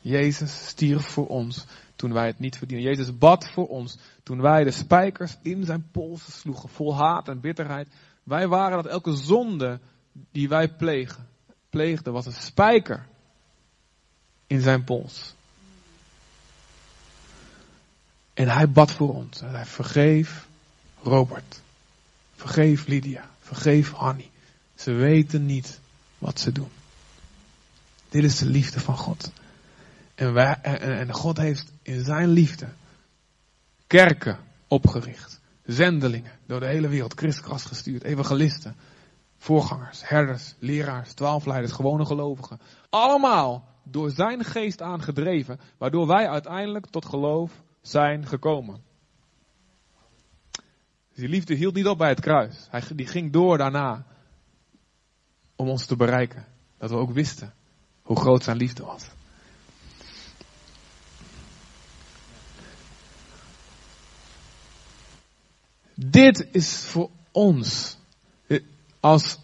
Jezus 0.00 0.66
stierf 0.66 1.06
voor 1.06 1.26
ons 1.26 1.64
toen 1.96 2.12
wij 2.12 2.26
het 2.26 2.38
niet 2.38 2.56
verdienen. 2.56 2.86
Jezus 2.86 3.18
bad 3.18 3.48
voor 3.48 3.68
ons 3.68 3.98
toen 4.22 4.40
wij 4.40 4.64
de 4.64 4.70
spijkers 4.70 5.36
in 5.42 5.64
zijn 5.64 5.88
polsen 5.90 6.32
sloegen, 6.32 6.68
vol 6.68 6.96
haat 6.96 7.28
en 7.28 7.40
bitterheid. 7.40 7.88
Wij 8.22 8.48
waren 8.48 8.82
dat 8.82 8.92
elke 8.92 9.16
zonde 9.16 9.80
die 10.32 10.48
wij 10.48 10.68
pleegden, 11.70 12.12
was 12.12 12.26
een 12.26 12.32
spijker 12.32 13.06
in 14.46 14.60
zijn 14.60 14.84
pols. 14.84 15.34
En 18.34 18.48
hij 18.48 18.70
bad 18.70 18.90
voor 18.92 19.14
ons. 19.14 19.40
En 19.40 19.50
hij 19.50 19.66
vergeef 19.66 20.47
Robert. 21.02 21.60
Vergeef 22.34 22.86
Lydia. 22.86 23.30
Vergeef 23.40 23.92
Hanny. 23.92 24.30
Ze 24.74 24.92
weten 24.92 25.46
niet 25.46 25.80
wat 26.18 26.40
ze 26.40 26.52
doen. 26.52 26.70
Dit 28.08 28.24
is 28.24 28.38
de 28.38 28.46
liefde 28.46 28.80
van 28.80 28.96
God. 28.96 29.32
En, 30.14 30.36
en 30.80 31.12
God 31.12 31.36
heeft 31.36 31.72
in 31.82 32.04
zijn 32.04 32.28
liefde 32.28 32.68
kerken 33.86 34.38
opgericht. 34.68 35.40
Zendelingen 35.64 36.32
door 36.46 36.60
de 36.60 36.66
hele 36.66 36.88
wereld, 36.88 37.14
kriskras 37.14 37.64
gestuurd, 37.64 38.02
evangelisten. 38.02 38.76
voorgangers, 39.38 40.08
herders, 40.08 40.54
leraars, 40.58 41.12
twaalfleiders, 41.12 41.72
gewone 41.72 42.06
gelovigen. 42.06 42.60
Allemaal 42.90 43.64
door 43.82 44.10
zijn 44.10 44.44
geest 44.44 44.82
aangedreven, 44.82 45.60
waardoor 45.78 46.06
wij 46.06 46.28
uiteindelijk 46.28 46.86
tot 46.86 47.04
geloof 47.04 47.52
zijn 47.80 48.26
gekomen. 48.26 48.82
Die 51.18 51.28
liefde 51.28 51.54
hield 51.54 51.74
niet 51.74 51.86
op 51.86 51.98
bij 51.98 52.08
het 52.08 52.20
kruis. 52.20 52.66
Hij, 52.70 52.82
die 52.94 53.06
ging 53.06 53.32
door 53.32 53.58
daarna 53.58 54.06
om 55.56 55.68
ons 55.68 55.86
te 55.86 55.96
bereiken. 55.96 56.46
Dat 56.76 56.90
we 56.90 56.96
ook 56.96 57.12
wisten 57.12 57.54
hoe 58.02 58.16
groot 58.16 58.44
zijn 58.44 58.56
liefde 58.56 58.84
was. 58.84 59.10
Dit 65.94 66.48
is 66.52 66.84
voor 66.84 67.10
ons, 67.30 67.98
als 69.00 69.38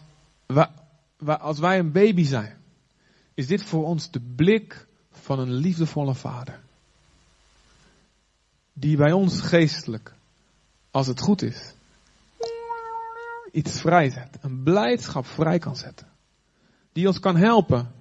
wij, 0.47 0.69
als 1.39 1.59
wij 1.59 1.79
een 1.79 1.93
baby 1.93 2.25
zijn, 2.25 2.57
is 3.35 3.47
dit 3.47 3.63
voor 3.63 3.85
ons 3.85 4.11
de 4.11 4.21
blik 4.21 4.87
van 5.11 5.39
een 5.39 5.53
liefdevolle 5.53 6.15
vader. 6.15 6.61
Die 8.73 8.97
bij 8.97 9.13
ons 9.13 9.41
geestelijk, 9.41 10.15
als 10.95 11.07
het 11.07 11.21
goed 11.21 11.43
is, 11.43 11.75
iets 13.53 13.81
vrijzet. 13.81 14.39
Een 14.41 14.63
blijdschap 14.63 15.27
vrij 15.27 15.59
kan 15.59 15.77
zetten. 15.77 16.07
Die 16.93 17.07
ons 17.07 17.21
kan 17.21 17.37
helpen 17.37 17.93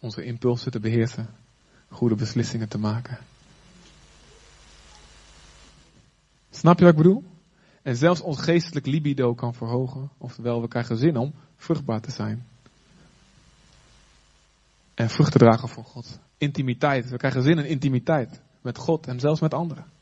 onze 0.00 0.24
impulsen 0.24 0.70
te 0.70 0.80
beheersen, 0.80 1.28
goede 1.88 2.14
beslissingen 2.14 2.68
te 2.68 2.78
maken. 2.78 3.18
Snap 6.50 6.78
je 6.78 6.84
wat 6.84 6.92
ik 6.92 7.02
bedoel? 7.02 7.24
En 7.82 7.96
zelfs 7.96 8.20
ons 8.20 8.40
geestelijk 8.40 8.86
libido 8.86 9.34
kan 9.34 9.54
verhogen, 9.54 10.10
oftewel 10.18 10.60
we 10.60 10.68
krijgen 10.68 10.96
zin 10.96 11.16
om 11.16 11.34
vruchtbaar 11.56 12.00
te 12.00 12.10
zijn. 12.10 12.46
En 14.94 15.10
vrucht 15.10 15.32
te 15.32 15.38
dragen 15.38 15.68
voor 15.68 15.84
God. 15.84 16.18
Intimiteit. 16.38 17.10
We 17.10 17.16
krijgen 17.16 17.42
zin 17.42 17.58
in 17.58 17.66
intimiteit 17.66 18.40
met 18.60 18.78
God 18.78 19.06
en 19.06 19.20
zelfs 19.20 19.40
met 19.40 19.54
anderen. 19.54 19.92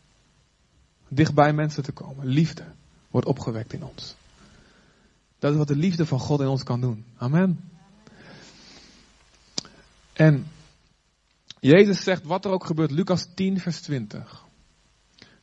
Dichtbij 1.15 1.53
mensen 1.53 1.83
te 1.83 1.93
komen. 1.93 2.27
Liefde 2.27 2.65
wordt 3.11 3.27
opgewekt 3.27 3.73
in 3.73 3.85
ons. 3.85 4.17
Dat 5.39 5.53
is 5.53 5.59
wat 5.59 5.69
de 5.69 5.77
liefde 5.77 6.07
van 6.07 6.19
God 6.19 6.41
in 6.41 6.47
ons 6.47 6.63
kan 6.63 6.81
doen. 6.81 7.05
Amen. 7.17 7.71
En 10.13 10.47
Jezus 11.61 12.03
zegt 12.03 12.25
wat 12.25 12.45
er 12.45 12.51
ook 12.51 12.65
gebeurt, 12.65 12.91
Lucas 12.91 13.29
10, 13.35 13.61
vers 13.61 13.81
20. 13.81 14.45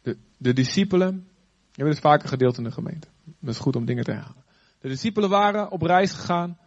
De, 0.01 0.17
de 0.37 0.53
discipelen, 0.53 1.27
je 1.71 1.83
hebt 1.83 1.89
het 1.89 1.99
vaker 1.99 2.29
gedeeld 2.29 2.57
in 2.57 2.63
de 2.63 2.71
gemeente. 2.71 3.07
Dat 3.39 3.53
is 3.53 3.59
goed 3.59 3.75
om 3.75 3.85
dingen 3.85 4.03
te 4.03 4.11
herhalen. 4.11 4.43
De 4.79 4.87
discipelen 4.87 5.29
waren 5.29 5.71
op 5.71 5.81
reis 5.81 6.11
gegaan, 6.11 6.57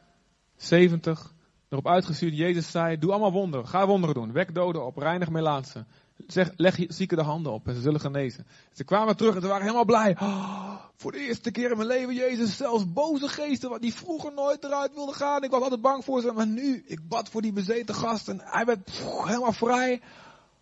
70, 0.57 1.32
erop 1.73 1.89
uitgestuurd. 1.89 2.37
Jezus 2.37 2.71
zei, 2.71 2.99
doe 2.99 3.11
allemaal 3.11 3.33
wonderen, 3.33 3.69
ga 3.69 3.87
wonderen 3.87 4.15
doen. 4.15 4.33
Wek 4.33 4.55
doden 4.55 4.87
op, 4.87 4.97
reinig 4.97 5.31
melaatsen. 5.31 5.87
Zeg, 6.27 6.51
leg 6.57 6.79
zieken 6.89 7.17
de 7.17 7.23
handen 7.23 7.53
op 7.53 7.69
en 7.69 7.75
ze 7.75 7.81
zullen 7.81 8.01
genezen. 8.01 8.47
Ze 8.73 8.85
kwamen 8.85 9.17
terug 9.17 9.35
en 9.35 9.41
ze 9.41 9.47
waren 9.47 9.63
helemaal 9.63 9.85
blij. 9.85 10.17
Oh, 10.21 10.75
voor 10.97 11.13
de 11.13 11.19
eerste 11.19 11.51
keer 11.51 11.71
in 11.71 11.77
mijn 11.77 11.89
leven, 11.89 12.15
Jezus, 12.15 12.57
zelfs 12.57 12.93
boze 12.93 13.29
geesten, 13.29 13.81
die 13.81 13.95
vroeger 13.95 14.33
nooit 14.33 14.65
eruit 14.65 14.95
wilden 14.95 15.15
gaan. 15.15 15.43
Ik 15.43 15.51
was 15.51 15.63
altijd 15.63 15.81
bang 15.81 16.05
voor 16.05 16.21
ze, 16.21 16.33
maar 16.33 16.47
nu, 16.47 16.85
ik 16.87 17.09
bad 17.09 17.29
voor 17.29 17.43
die 17.43 17.53
bezeten 17.53 17.95
gast 17.95 18.29
en 18.29 18.41
hij 18.45 18.65
werd 18.65 18.91
helemaal 19.25 19.53
vrij. 19.53 20.01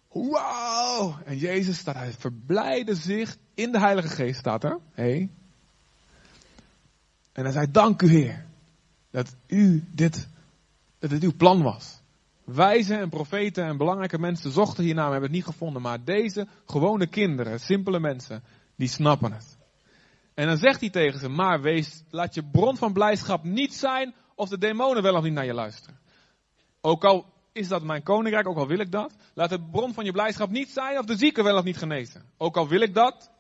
Wauw! 0.09 1.19
En 1.25 1.37
Jezus 1.37 1.79
staat, 1.79 1.95
hij 1.95 2.13
verblijde 2.13 2.95
zich 2.95 3.37
in 3.55 3.73
de 3.73 3.79
Heilige 3.79 4.09
Geest, 4.09 4.39
staat 4.39 4.65
er. 4.65 4.79
Hey. 4.93 5.31
En 7.33 7.43
hij 7.45 7.53
zei, 7.53 7.71
dank 7.71 8.03
u 8.03 8.09
Heer, 8.09 8.47
dat 9.11 9.35
u 9.47 9.85
dit, 9.93 10.29
dat 11.01 11.11
het 11.11 11.23
uw 11.23 11.37
plan 11.37 11.63
was. 11.63 12.01
Wijzen 12.45 12.99
en 12.99 13.09
profeten 13.09 13.65
en 13.65 13.77
belangrijke 13.77 14.19
mensen 14.19 14.53
zochten 14.53 14.85
hiernaar, 14.85 15.05
maar 15.05 15.13
hebben 15.13 15.31
het 15.31 15.39
niet 15.39 15.55
gevonden. 15.55 15.83
Maar 15.83 16.05
deze 16.05 16.47
gewone 16.67 17.07
kinderen, 17.07 17.61
simpele 17.61 18.01
mensen, 18.01 18.43
die 18.77 18.89
snappen 18.89 19.33
het. 19.33 19.59
En 20.35 20.47
dan 20.47 20.57
zegt 20.57 20.81
hij 20.81 20.91
tegen 20.91 21.21
ze, 21.21 21.29
maar 21.29 21.61
wees, 21.61 22.03
laat 22.11 22.35
je 22.35 22.45
bron 22.45 22.77
van 22.77 22.93
blijdschap 22.93 23.45
niet 23.45 23.75
zijn 23.75 24.15
of 24.35 24.49
de 24.49 24.59
demonen 24.59 25.03
wel 25.03 25.15
of 25.15 25.23
niet 25.23 25.33
naar 25.33 25.45
je 25.45 25.55
luisteren. 25.55 25.99
Ook 26.81 27.05
al 27.05 27.27
is 27.53 27.69
dat 27.69 27.83
mijn 27.83 28.03
koninkrijk, 28.03 28.49
ook 28.49 28.57
al 28.57 28.67
wil 28.67 28.79
ik 28.79 28.93
dat. 28.93 29.15
Laat 29.35 29.51
de 29.51 29.61
bron 29.71 29.95
van 29.95 30.05
je 30.05 30.13
blijdschap 30.13 30.51
niet 30.51 30.71
zijn 30.71 30.99
of 30.99 31.05
de 31.05 31.17
zieken 31.17 31.45
wel 31.45 31.57
of 31.57 31.65
niet 31.65 31.77
genezen. 31.77 32.25
Ook 32.37 32.57
al 32.57 32.69
wil 32.69 32.81
ik 32.81 32.95
dat. 32.95 33.31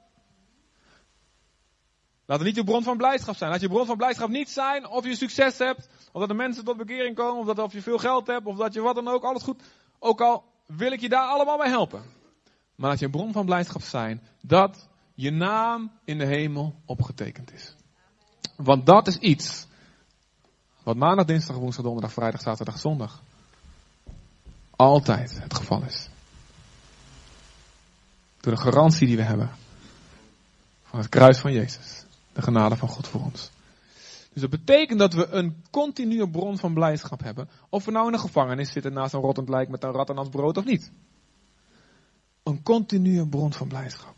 Laat 2.27 2.39
het 2.39 2.47
niet 2.47 2.57
je 2.57 2.65
bron 2.65 2.83
van 2.83 2.97
blijdschap 2.97 3.37
zijn. 3.37 3.51
Laat 3.51 3.61
je 3.61 3.69
bron 3.69 3.87
van 3.87 3.97
blijdschap 3.97 4.29
niet 4.29 4.51
zijn 4.51 4.87
of 4.87 5.05
je 5.05 5.17
succes 5.17 5.59
hebt 5.59 5.89
of 6.13 6.21
dat 6.21 6.29
de 6.29 6.35
mensen 6.35 6.65
tot 6.65 6.77
bekering 6.77 7.17
komen, 7.17 7.41
of 7.41 7.47
dat 7.47 7.59
of 7.59 7.73
je 7.73 7.83
veel 7.83 7.99
geld 7.99 8.27
hebt, 8.27 8.47
of 8.47 8.57
dat 8.57 8.75
je 8.75 8.81
wat 8.81 8.95
dan 8.95 9.09
ook, 9.09 9.23
alles 9.23 9.43
goed. 9.43 9.63
Ook 9.99 10.21
al 10.21 10.45
wil 10.67 10.93
ik 10.93 11.01
je 11.01 11.09
daar 11.09 11.29
allemaal 11.29 11.59
bij 11.59 11.69
helpen. 11.69 12.03
Maar 12.75 12.91
laat 12.91 12.99
je 12.99 13.05
een 13.05 13.11
bron 13.11 13.33
van 13.33 13.45
blijdschap 13.45 13.83
zijn 13.83 14.23
dat 14.41 14.89
je 15.15 15.31
naam 15.31 15.91
in 16.05 16.19
de 16.19 16.27
hemel 16.27 16.75
opgetekend 16.85 17.53
is. 17.53 17.75
Want 18.57 18.87
dat 18.87 19.07
is 19.07 19.17
iets 19.17 19.67
wat 20.83 20.97
maandag, 20.97 21.25
dinsdag, 21.25 21.57
woensdag, 21.57 21.85
donderdag, 21.85 22.13
vrijdag, 22.13 22.41
zaterdag, 22.41 22.79
zondag 22.79 23.23
altijd 24.71 25.39
het 25.43 25.55
geval 25.55 25.83
is. 25.83 26.09
Door 28.41 28.55
de 28.55 28.61
garantie 28.61 29.07
die 29.07 29.17
we 29.17 29.23
hebben 29.23 29.51
van 30.83 30.99
het 30.99 31.09
kruis 31.09 31.39
van 31.39 31.53
Jezus. 31.53 32.05
De 32.33 32.43
genade 32.43 32.77
van 32.77 32.89
God 32.89 33.09
voor 33.09 33.21
ons. 33.21 33.51
Dus 34.41 34.51
dat 34.51 34.65
betekent 34.65 34.99
dat 34.99 35.13
we 35.13 35.27
een 35.27 35.65
continue 35.71 36.31
bron 36.31 36.59
van 36.59 36.75
blijdschap 36.75 37.23
hebben. 37.23 37.49
Of 37.69 37.85
we 37.85 37.91
nou 37.91 38.07
in 38.07 38.13
een 38.13 38.21
gevangenis 38.21 38.73
zitten 38.73 38.93
naast 38.93 39.15
een 39.15 39.21
rottend 39.21 39.49
lijk 39.49 39.69
met 39.69 39.85
een 39.85 39.93
rat 39.93 40.09
en 40.09 40.19
als 40.19 40.29
brood 40.29 40.57
of 40.57 40.65
niet. 40.65 40.93
Een 42.43 42.63
continue 42.63 43.29
bron 43.29 43.53
van 43.53 43.69
blijdschap. 43.69 44.15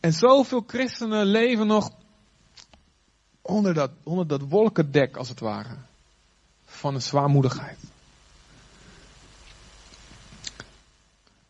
En 0.00 0.12
zoveel 0.12 0.64
christenen 0.66 1.26
leven 1.26 1.66
nog 1.66 1.90
onder 3.42 3.74
dat, 3.74 3.90
onder 4.02 4.26
dat 4.26 4.42
wolkendek, 4.42 5.16
als 5.16 5.28
het 5.28 5.40
ware, 5.40 5.76
van 6.64 6.94
een 6.94 7.02
zwaarmoedigheid. 7.02 7.83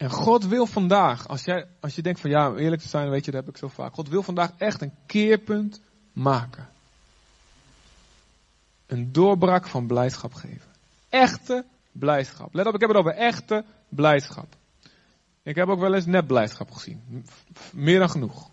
En 0.04 0.10
God 0.10 0.46
wil 0.46 0.66
vandaag, 0.66 1.28
als, 1.28 1.44
jij, 1.44 1.66
als 1.80 1.94
je 1.94 2.02
denkt 2.02 2.20
van 2.20 2.30
ja, 2.30 2.54
eerlijk 2.54 2.82
te 2.82 2.88
zijn, 2.88 3.10
weet 3.10 3.24
je, 3.24 3.30
dat 3.30 3.44
heb 3.44 3.54
ik 3.54 3.60
zo 3.60 3.68
vaak. 3.68 3.94
God 3.94 4.08
wil 4.08 4.22
vandaag 4.22 4.50
echt 4.56 4.82
een 4.82 4.92
keerpunt 5.06 5.80
maken. 6.12 6.68
Een 8.86 9.12
doorbraak 9.12 9.66
van 9.66 9.86
blijdschap 9.86 10.34
geven. 10.34 10.70
Echte 11.08 11.64
blijdschap. 11.92 12.54
Let 12.54 12.66
op, 12.66 12.74
ik 12.74 12.80
heb 12.80 12.88
het 12.88 12.98
over 12.98 13.14
echte 13.14 13.64
blijdschap. 13.88 14.46
Ik 15.42 15.54
heb 15.54 15.68
ook 15.68 15.80
wel 15.80 15.94
eens 15.94 16.06
net 16.06 16.26
blijdschap 16.26 16.70
gezien. 16.70 17.26
Meer 17.72 17.98
dan 17.98 18.10
genoeg. 18.10 18.50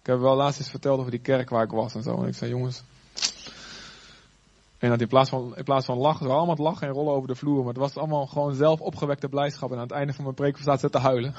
Ik 0.00 0.06
heb 0.06 0.18
wel 0.18 0.36
laatst 0.36 0.58
eens 0.58 0.70
verteld 0.70 0.98
over 0.98 1.10
die 1.10 1.20
kerk 1.20 1.50
waar 1.50 1.64
ik 1.64 1.70
was 1.70 1.94
en 1.94 2.02
zo. 2.02 2.22
En 2.22 2.28
ik 2.28 2.34
zei, 2.34 2.50
jongens, 2.50 2.82
en 4.82 4.90
dat 4.90 5.00
in 5.00 5.08
plaats 5.08 5.30
van, 5.30 5.56
in 5.56 5.64
plaats 5.64 5.86
van 5.86 5.98
lachen, 5.98 6.26
ze 6.26 6.32
allemaal 6.32 6.54
het 6.54 6.58
lachen 6.58 6.86
en 6.86 6.92
rollen 6.92 7.14
over 7.14 7.28
de 7.28 7.34
vloer. 7.34 7.58
Maar 7.58 7.66
het 7.66 7.76
was 7.76 7.96
allemaal 7.96 8.26
gewoon 8.26 8.54
zelf 8.54 8.80
opgewekte 8.80 9.28
blijdschap. 9.28 9.70
En 9.70 9.76
aan 9.76 9.82
het 9.82 9.92
einde 9.92 10.12
van 10.12 10.24
mijn 10.24 10.36
preek 10.36 10.56
staat 10.56 10.80
ze 10.80 10.90
te 10.90 10.98
huilen. 10.98 11.34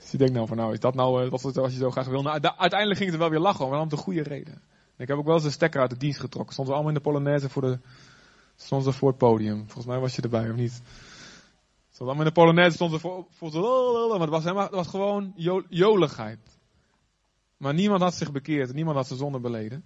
dus 0.00 0.10
je 0.10 0.18
denkt 0.18 0.32
nou 0.32 0.46
van 0.46 0.56
nou, 0.56 0.72
is 0.72 0.80
dat 0.80 0.94
nou 0.94 1.24
uh, 1.24 1.30
wat, 1.30 1.58
als 1.58 1.72
je 1.72 1.78
zo 1.78 1.90
graag 1.90 2.06
wil? 2.06 2.22
Nou, 2.22 2.40
uiteindelijk 2.40 2.98
ging 2.98 3.10
het 3.10 3.18
wel 3.18 3.30
weer 3.30 3.38
lachen, 3.38 3.68
maar 3.68 3.80
om 3.80 3.88
de 3.88 3.96
goede 3.96 4.22
reden. 4.22 4.52
En 4.52 5.02
ik 5.02 5.08
heb 5.08 5.16
ook 5.16 5.24
wel 5.24 5.34
eens 5.34 5.44
een 5.44 5.50
stekker 5.50 5.80
uit 5.80 5.90
de 5.90 5.96
dienst 5.96 6.20
getrokken. 6.20 6.52
Stonden 6.52 6.74
ze 6.74 6.80
allemaal 6.80 6.96
in 6.96 7.04
de 7.04 7.10
Polonaise 7.10 7.48
voor, 7.48 7.62
de, 7.62 7.78
stonden 8.56 8.92
ze 8.92 8.98
voor 8.98 9.08
het 9.08 9.18
podium. 9.18 9.58
Volgens 9.58 9.86
mij 9.86 9.98
was 9.98 10.16
je 10.16 10.22
erbij, 10.22 10.50
of 10.50 10.56
niet? 10.56 10.82
Stonden 11.90 12.16
allemaal 12.16 12.26
in 12.26 12.34
de 12.34 12.40
Polonaise, 12.40 12.74
stonden 12.74 13.00
ze 13.00 13.06
voor, 13.06 13.26
voor 13.30 14.08
maar 14.08 14.20
het 14.20 14.30
was, 14.30 14.42
helemaal, 14.42 14.64
het 14.64 14.74
was 14.74 14.88
gewoon 14.88 15.32
joligheid. 15.68 16.58
Maar 17.56 17.74
niemand 17.74 18.00
had 18.00 18.14
zich 18.14 18.32
bekeerd, 18.32 18.72
niemand 18.72 18.96
had 18.96 19.06
zijn 19.06 19.18
zonde 19.18 19.40
beleden. 19.40 19.84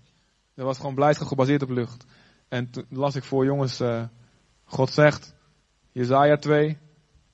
Dat 0.61 0.69
was 0.69 0.79
gewoon 0.79 0.95
blijdschap 0.95 1.27
gebaseerd 1.27 1.63
op 1.63 1.71
lucht. 1.71 2.05
En 2.49 2.71
toen 2.71 2.87
las 2.89 3.15
ik 3.15 3.25
voor, 3.25 3.45
jongens, 3.45 3.81
uh, 3.81 4.05
God 4.65 4.91
zegt, 4.91 5.35
Jezaja 5.93 6.37
2, 6.37 6.79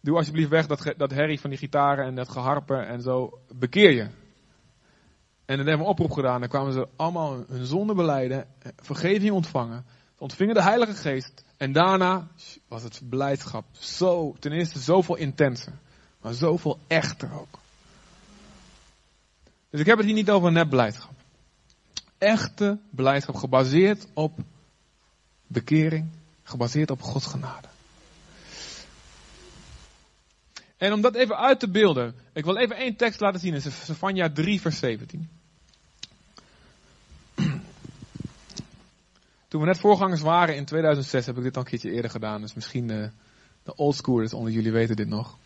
doe 0.00 0.16
alsjeblieft 0.16 0.48
weg 0.48 0.66
dat, 0.66 0.94
dat 0.96 1.10
herrie 1.10 1.40
van 1.40 1.50
die 1.50 1.58
gitaren 1.58 2.04
en 2.04 2.14
dat 2.14 2.28
geharpen 2.28 2.86
en 2.86 3.02
zo, 3.02 3.38
bekeer 3.54 3.90
je. 3.90 4.02
En 5.44 5.56
dan 5.56 5.56
hebben 5.56 5.76
we 5.76 5.82
een 5.82 5.90
oproep 5.90 6.10
gedaan, 6.10 6.40
dan 6.40 6.48
kwamen 6.48 6.72
ze 6.72 6.88
allemaal 6.96 7.44
hun 7.48 7.66
zonde 7.66 7.94
beleiden, 7.94 8.46
vergeving 8.76 9.32
ontvangen, 9.32 9.86
ontvingen 10.18 10.54
de 10.54 10.62
Heilige 10.62 10.94
Geest. 10.94 11.44
En 11.56 11.72
daarna 11.72 12.28
was 12.68 12.82
het 12.82 13.00
blijdschap 13.08 13.64
zo, 13.72 14.36
ten 14.38 14.52
eerste 14.52 14.78
zoveel 14.78 15.16
intenser, 15.16 15.72
maar 16.20 16.32
zoveel 16.32 16.78
echter 16.86 17.32
ook. 17.40 17.58
Dus 19.70 19.80
ik 19.80 19.86
heb 19.86 19.96
het 19.96 20.06
hier 20.06 20.14
niet 20.14 20.30
over 20.30 20.52
net 20.52 20.68
blijdschap 20.68 21.15
echte 22.18 22.78
blijdschap 22.90 23.34
gebaseerd 23.34 24.06
op 24.14 24.38
bekering, 25.46 26.08
gebaseerd 26.42 26.90
op 26.90 27.02
Gods 27.02 27.26
genade. 27.26 27.68
En 30.76 30.92
om 30.92 31.00
dat 31.00 31.14
even 31.14 31.36
uit 31.36 31.60
te 31.60 31.68
beelden, 31.70 32.14
ik 32.32 32.44
wil 32.44 32.56
even 32.56 32.76
één 32.76 32.96
tekst 32.96 33.20
laten 33.20 33.40
zien 33.40 33.54
in 33.54 33.60
Sefania 33.60 34.30
3 34.30 34.60
vers 34.60 34.78
17. 34.78 35.28
Toen 39.48 39.60
we 39.60 39.66
net 39.66 39.78
voorgangers 39.78 40.20
waren 40.20 40.56
in 40.56 40.64
2006 40.64 41.26
heb 41.26 41.36
ik 41.36 41.42
dit 41.42 41.56
al 41.56 41.62
een 41.62 41.68
keertje 41.68 41.90
eerder 41.90 42.10
gedaan. 42.10 42.40
Dus 42.40 42.54
misschien 42.54 42.88
uh, 42.88 43.08
de 43.62 43.74
oldschoolers 43.74 44.34
onder 44.34 44.52
jullie 44.52 44.72
weten 44.72 44.96
dit 44.96 45.08
nog. 45.08 45.38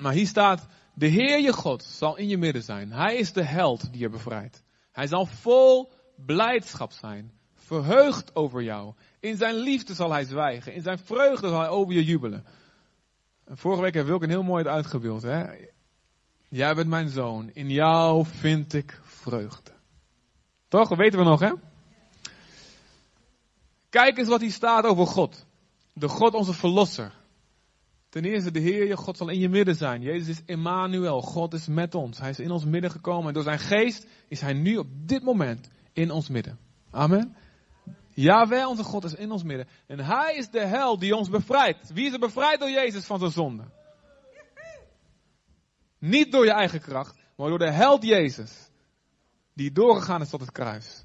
Maar 0.00 0.12
hier 0.12 0.26
staat, 0.26 0.66
de 0.94 1.06
Heer 1.06 1.40
je 1.40 1.52
God 1.52 1.84
zal 1.84 2.16
in 2.16 2.28
je 2.28 2.38
midden 2.38 2.62
zijn. 2.62 2.92
Hij 2.92 3.16
is 3.16 3.32
de 3.32 3.44
held 3.44 3.92
die 3.92 4.00
je 4.00 4.08
bevrijdt. 4.08 4.62
Hij 4.96 5.06
zal 5.06 5.26
vol 5.26 5.92
blijdschap 6.26 6.92
zijn. 6.92 7.32
Verheugd 7.54 8.36
over 8.36 8.62
jou. 8.62 8.94
In 9.20 9.36
zijn 9.36 9.54
liefde 9.54 9.94
zal 9.94 10.12
hij 10.12 10.24
zwijgen. 10.24 10.74
In 10.74 10.82
zijn 10.82 10.98
vreugde 10.98 11.48
zal 11.48 11.60
hij 11.60 11.68
over 11.68 11.94
je 11.94 12.04
jubelen. 12.04 12.44
En 13.44 13.56
vorige 13.56 13.82
week 13.82 13.94
ik 13.94 14.22
een 14.22 14.28
heel 14.28 14.42
mooi 14.42 14.64
uitgebeeld. 14.66 15.22
Hè? 15.22 15.44
Jij 16.48 16.74
bent 16.74 16.88
mijn 16.88 17.08
zoon. 17.08 17.50
In 17.52 17.70
jou 17.70 18.26
vind 18.26 18.72
ik 18.72 19.00
vreugde. 19.02 19.72
Toch? 20.68 20.88
Dat 20.88 20.98
weten 20.98 21.18
we 21.18 21.24
nog, 21.24 21.40
hè? 21.40 21.52
Kijk 23.88 24.18
eens 24.18 24.28
wat 24.28 24.40
hier 24.40 24.52
staat 24.52 24.84
over 24.84 25.06
God. 25.06 25.46
De 25.92 26.08
God 26.08 26.34
onze 26.34 26.52
verlosser. 26.52 27.12
Ten 28.16 28.24
eerste, 28.24 28.50
de 28.50 28.60
Heer, 28.60 28.86
je 28.86 28.96
God 28.96 29.16
zal 29.16 29.28
in 29.28 29.38
je 29.38 29.48
midden 29.48 29.74
zijn. 29.74 30.02
Jezus 30.02 30.28
is 30.28 30.42
Emmanuel. 30.46 31.22
God 31.22 31.54
is 31.54 31.66
met 31.66 31.94
ons. 31.94 32.18
Hij 32.18 32.30
is 32.30 32.38
in 32.38 32.50
ons 32.50 32.64
midden 32.64 32.90
gekomen. 32.90 33.26
En 33.26 33.34
door 33.34 33.42
zijn 33.42 33.58
geest 33.58 34.06
is 34.28 34.40
hij 34.40 34.52
nu 34.52 34.76
op 34.76 34.86
dit 34.90 35.22
moment 35.22 35.68
in 35.92 36.10
ons 36.10 36.28
midden. 36.28 36.58
Amen. 36.90 37.36
Jawel, 38.14 38.68
onze 38.68 38.82
God 38.82 39.04
is 39.04 39.14
in 39.14 39.30
ons 39.30 39.42
midden. 39.42 39.68
En 39.86 40.00
hij 40.00 40.34
is 40.36 40.50
de 40.50 40.66
hel 40.66 40.98
die 40.98 41.16
ons 41.16 41.28
bevrijdt. 41.28 41.92
Wie 41.92 42.06
is 42.06 42.12
er 42.12 42.18
bevrijd 42.18 42.60
door 42.60 42.70
Jezus 42.70 43.04
van 43.04 43.18
zijn 43.18 43.30
zonde? 43.30 43.64
Niet 45.98 46.32
door 46.32 46.44
je 46.44 46.52
eigen 46.52 46.80
kracht, 46.80 47.18
maar 47.36 47.48
door 47.48 47.58
de 47.58 47.72
held 47.72 48.02
Jezus. 48.02 48.70
Die 49.54 49.72
doorgegaan 49.72 50.20
is 50.20 50.30
tot 50.30 50.40
het 50.40 50.52
kruis. 50.52 51.04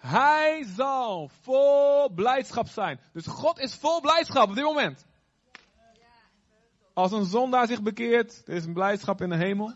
Hij 0.00 0.66
zal 0.76 1.30
vol 1.40 2.10
blijdschap 2.14 2.68
zijn. 2.68 3.00
Dus 3.12 3.26
God 3.26 3.58
is 3.58 3.74
vol 3.74 4.00
blijdschap 4.00 4.48
op 4.48 4.54
dit 4.54 4.64
moment. 4.64 5.06
Als 6.92 7.12
een 7.12 7.24
zondaar 7.24 7.66
zich 7.66 7.82
bekeert, 7.82 8.42
er 8.46 8.54
is 8.54 8.64
een 8.64 8.72
blijdschap 8.72 9.20
in 9.20 9.28
de 9.28 9.36
hemel. 9.36 9.74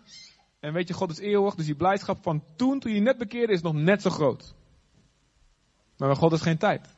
En 0.61 0.73
weet 0.73 0.89
je, 0.89 0.95
God 0.95 1.11
is 1.11 1.19
eeuwig, 1.19 1.55
dus 1.55 1.67
die 1.67 1.75
blijdschap 1.75 2.23
van 2.23 2.45
toen, 2.57 2.81
toen 2.81 2.93
je 2.93 3.01
net 3.01 3.19
bekeerde, 3.19 3.53
is 3.53 3.63
nog 3.63 3.75
net 3.75 4.03
zo 4.03 4.11
groot. 4.11 4.55
Maar 5.97 6.09
bij 6.09 6.17
God 6.17 6.33
is 6.33 6.41
geen 6.41 6.59
tijd. 6.59 6.95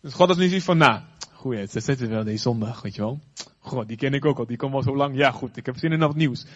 Dus 0.00 0.14
God 0.14 0.30
is 0.30 0.36
niet 0.36 0.48
zoiets 0.48 0.66
van, 0.66 0.76
nou, 0.76 1.00
goed, 1.32 1.70
ze 1.70 1.80
zitten 1.80 2.08
wel 2.08 2.24
deze 2.24 2.42
zondag, 2.42 2.82
weet 2.82 2.94
je 2.94 3.02
wel. 3.02 3.20
God, 3.58 3.88
die 3.88 3.96
ken 3.96 4.14
ik 4.14 4.24
ook 4.24 4.38
al, 4.38 4.46
die 4.46 4.56
komt 4.56 4.74
al 4.74 4.82
zo 4.82 4.96
lang. 4.96 5.16
Ja, 5.16 5.30
goed, 5.30 5.56
ik 5.56 5.66
heb 5.66 5.76
zin 5.76 5.92
in 5.92 5.98
wat 5.98 6.14
nieuws. 6.14 6.46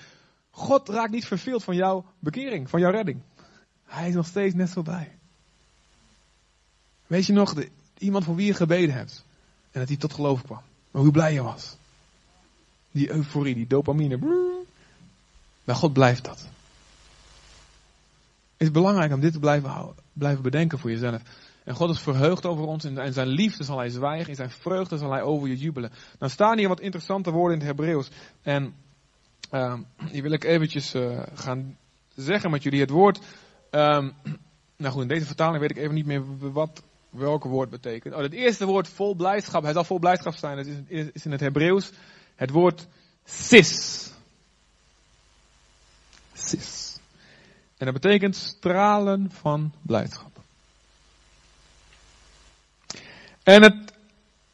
God 0.51 0.89
raakt 0.89 1.13
niet 1.13 1.27
verveeld 1.27 1.65
van 1.65 1.77
jouw 1.77 2.05
bekering, 2.19 2.71
van 2.71 2.81
jouw 2.81 2.91
redding. 2.91 3.23
Hij 3.91 4.09
is 4.09 4.15
nog 4.15 4.27
steeds 4.27 4.55
net 4.55 4.71
zo 4.71 4.83
bij. 4.83 5.13
Weet 7.07 7.27
je 7.27 7.33
nog, 7.33 7.55
de, 7.55 7.69
iemand 7.99 8.25
voor 8.25 8.35
wie 8.35 8.47
je 8.47 8.55
gebeden 8.55 8.95
hebt. 8.95 9.25
En 9.71 9.81
dat 9.81 9.89
hij 9.89 9.97
tot 9.97 10.13
geloof 10.13 10.43
kwam. 10.43 10.61
Maar 10.91 11.03
hoe 11.03 11.11
blij 11.11 11.33
je 11.33 11.43
was. 11.43 11.77
Die 12.91 13.11
euforie, 13.11 13.55
die 13.55 13.67
dopamine. 13.67 14.19
Bij 15.65 15.75
God 15.75 15.93
blijft 15.93 16.25
dat. 16.25 16.39
Het 18.57 18.69
is 18.69 18.71
belangrijk 18.71 19.13
om 19.13 19.21
dit 19.21 19.33
te 19.33 19.39
blijven, 19.39 19.69
houden, 19.69 20.05
blijven 20.13 20.43
bedenken 20.43 20.79
voor 20.79 20.91
jezelf. 20.91 21.23
En 21.65 21.75
God 21.75 21.91
is 21.91 22.01
verheugd 22.01 22.47
over 22.47 22.65
ons. 22.65 22.85
En 22.85 23.13
zijn 23.13 23.29
liefde 23.29 23.65
zal 23.65 23.79
hij 23.79 23.89
zwijgen. 23.89 24.29
In 24.29 24.35
zijn 24.35 24.51
vreugde 24.51 24.99
zal 24.99 25.11
hij 25.11 25.23
over 25.23 25.49
je 25.49 25.57
jubelen. 25.57 25.93
Dan 26.19 26.31
staan 26.31 26.59
hier 26.59 26.69
wat 26.69 26.81
interessante 26.81 27.31
woorden 27.31 27.61
in 27.61 27.67
het 27.67 27.77
Hebreeuws. 27.77 28.11
En 28.43 28.75
uh, 29.53 29.79
die 30.11 30.23
wil 30.23 30.33
ik 30.33 30.45
eventjes 30.45 30.95
uh, 30.95 31.23
gaan 31.35 31.77
zeggen 32.15 32.51
met 32.51 32.63
jullie. 32.63 32.81
Het 32.81 32.91
woord 32.91 33.21
Um, 33.71 34.13
nou 34.77 34.93
goed, 34.93 35.03
in 35.03 35.09
deze 35.09 35.27
vertaling 35.27 35.61
weet 35.61 35.71
ik 35.71 35.77
even 35.77 35.95
niet 35.95 36.07
meer 36.07 36.53
wat 36.53 36.83
welke 37.11 37.49
woord 37.49 37.71
betekent. 37.71 38.15
Oh, 38.15 38.21
het 38.21 38.33
eerste 38.33 38.67
woord 38.67 38.89
vol 38.89 39.15
blijdschap, 39.15 39.63
hij 39.63 39.73
zal 39.73 39.85
vol 39.85 39.99
blijdschap 39.99 40.35
zijn, 40.35 40.87
is, 40.89 41.07
is 41.13 41.25
in 41.25 41.31
het 41.31 41.41
Hebreeuws 41.41 41.91
het 42.35 42.51
woord 42.51 42.87
sis. 43.25 44.11
Sis. 46.33 46.99
En 47.77 47.87
dat 47.87 47.95
betekent 47.95 48.37
stralen 48.37 49.31
van 49.31 49.73
blijdschap. 49.83 50.41
En 53.43 53.63
het 53.63 53.93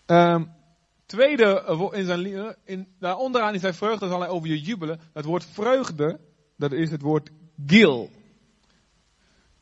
um, 0.06 0.52
tweede 1.06 1.90
in 1.92 2.04
zijn 2.04 2.86
daar 2.98 3.16
onderaan 3.16 3.54
in 3.54 3.60
zijn 3.60 3.74
vreugde 3.74 4.08
zal 4.08 4.20
hij 4.20 4.28
over 4.28 4.48
je 4.48 4.60
jubelen. 4.60 5.00
Het 5.12 5.24
woord 5.24 5.44
vreugde, 5.44 6.20
dat 6.56 6.72
is 6.72 6.90
het 6.90 7.02
woord 7.02 7.30
gil. 7.66 8.10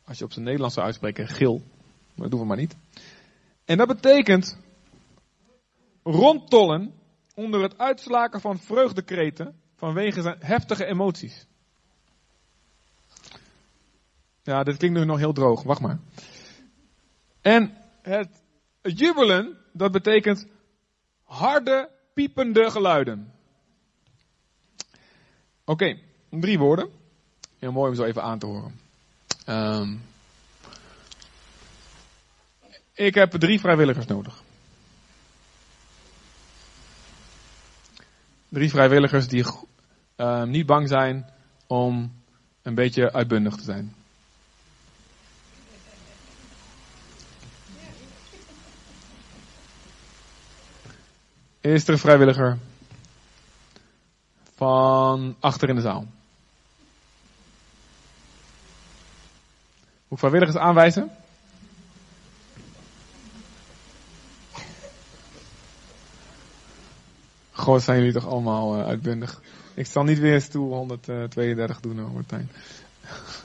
Als 0.04 0.18
je 0.18 0.24
op 0.24 0.32
zijn 0.32 0.44
Nederlands 0.44 0.74
zou 0.74 0.86
uitspreken, 0.86 1.28
gil. 1.28 1.62
Maar 2.14 2.28
dat 2.28 2.30
doen 2.30 2.40
we 2.40 2.46
maar 2.46 2.56
niet. 2.56 2.76
En 3.64 3.76
dat 3.76 3.88
betekent 3.88 4.58
rondtollen 6.02 6.94
onder 7.34 7.62
het 7.62 7.78
uitslaken 7.78 8.40
van 8.40 8.58
vreugdekreten 8.58 9.60
vanwege 9.76 10.22
zijn 10.22 10.36
heftige 10.38 10.84
emoties. 10.84 11.46
Ja, 14.42 14.62
dit 14.62 14.76
klinkt 14.76 14.98
nu 14.98 15.04
nog 15.04 15.18
heel 15.18 15.32
droog, 15.32 15.62
wacht 15.62 15.80
maar. 15.80 15.98
En 17.40 17.76
het 18.02 18.42
jubelen, 18.82 19.58
dat 19.72 19.92
betekent 19.92 20.46
harde, 21.22 21.90
piepende 22.14 22.70
geluiden. 22.70 23.32
Oké, 25.64 25.98
drie 26.30 26.58
woorden. 26.58 26.90
Heel 27.58 27.72
mooi 27.72 27.90
om 27.90 27.96
zo 27.96 28.04
even 28.04 28.22
aan 28.22 28.38
te 28.38 28.46
horen. 28.46 28.83
Um, 29.46 30.02
ik 32.94 33.14
heb 33.14 33.30
drie 33.30 33.60
vrijwilligers 33.60 34.06
nodig. 34.06 34.42
Drie 38.48 38.70
vrijwilligers 38.70 39.28
die 39.28 39.44
uh, 40.16 40.42
niet 40.42 40.66
bang 40.66 40.88
zijn 40.88 41.30
om 41.66 42.12
een 42.62 42.74
beetje 42.74 43.12
uitbundig 43.12 43.56
te 43.56 43.62
zijn. 43.62 43.94
Eerste 51.60 51.92
er 51.92 51.98
vrijwilliger 51.98 52.58
van 54.54 55.36
achter 55.40 55.68
in 55.68 55.74
de 55.74 55.80
zaal? 55.80 56.06
Vrijwilligers 60.18 60.56
aanwijzen? 60.56 61.10
Goh, 67.50 67.78
zijn 67.78 67.98
jullie 67.98 68.12
toch 68.12 68.26
allemaal 68.26 68.78
uh, 68.78 68.86
uitbundig. 68.86 69.42
Ik 69.74 69.86
zal 69.86 70.04
niet 70.04 70.18
weer 70.18 70.40
stoel 70.40 70.74
132 70.74 71.80
doen, 71.80 72.12
Martijn. 72.12 72.50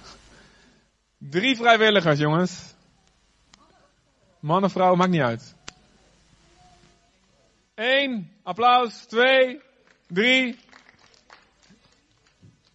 Drie 1.18 1.56
vrijwilligers, 1.56 2.20
jongens. 2.20 2.74
Man 4.40 4.64
of 4.64 4.72
vrouw, 4.72 4.96
maakt 4.96 5.12
niet 5.12 5.22
uit. 5.22 5.56
Eén, 7.76 8.32
applaus. 8.44 9.06
Twee, 9.06 9.62
drie. 10.08 10.60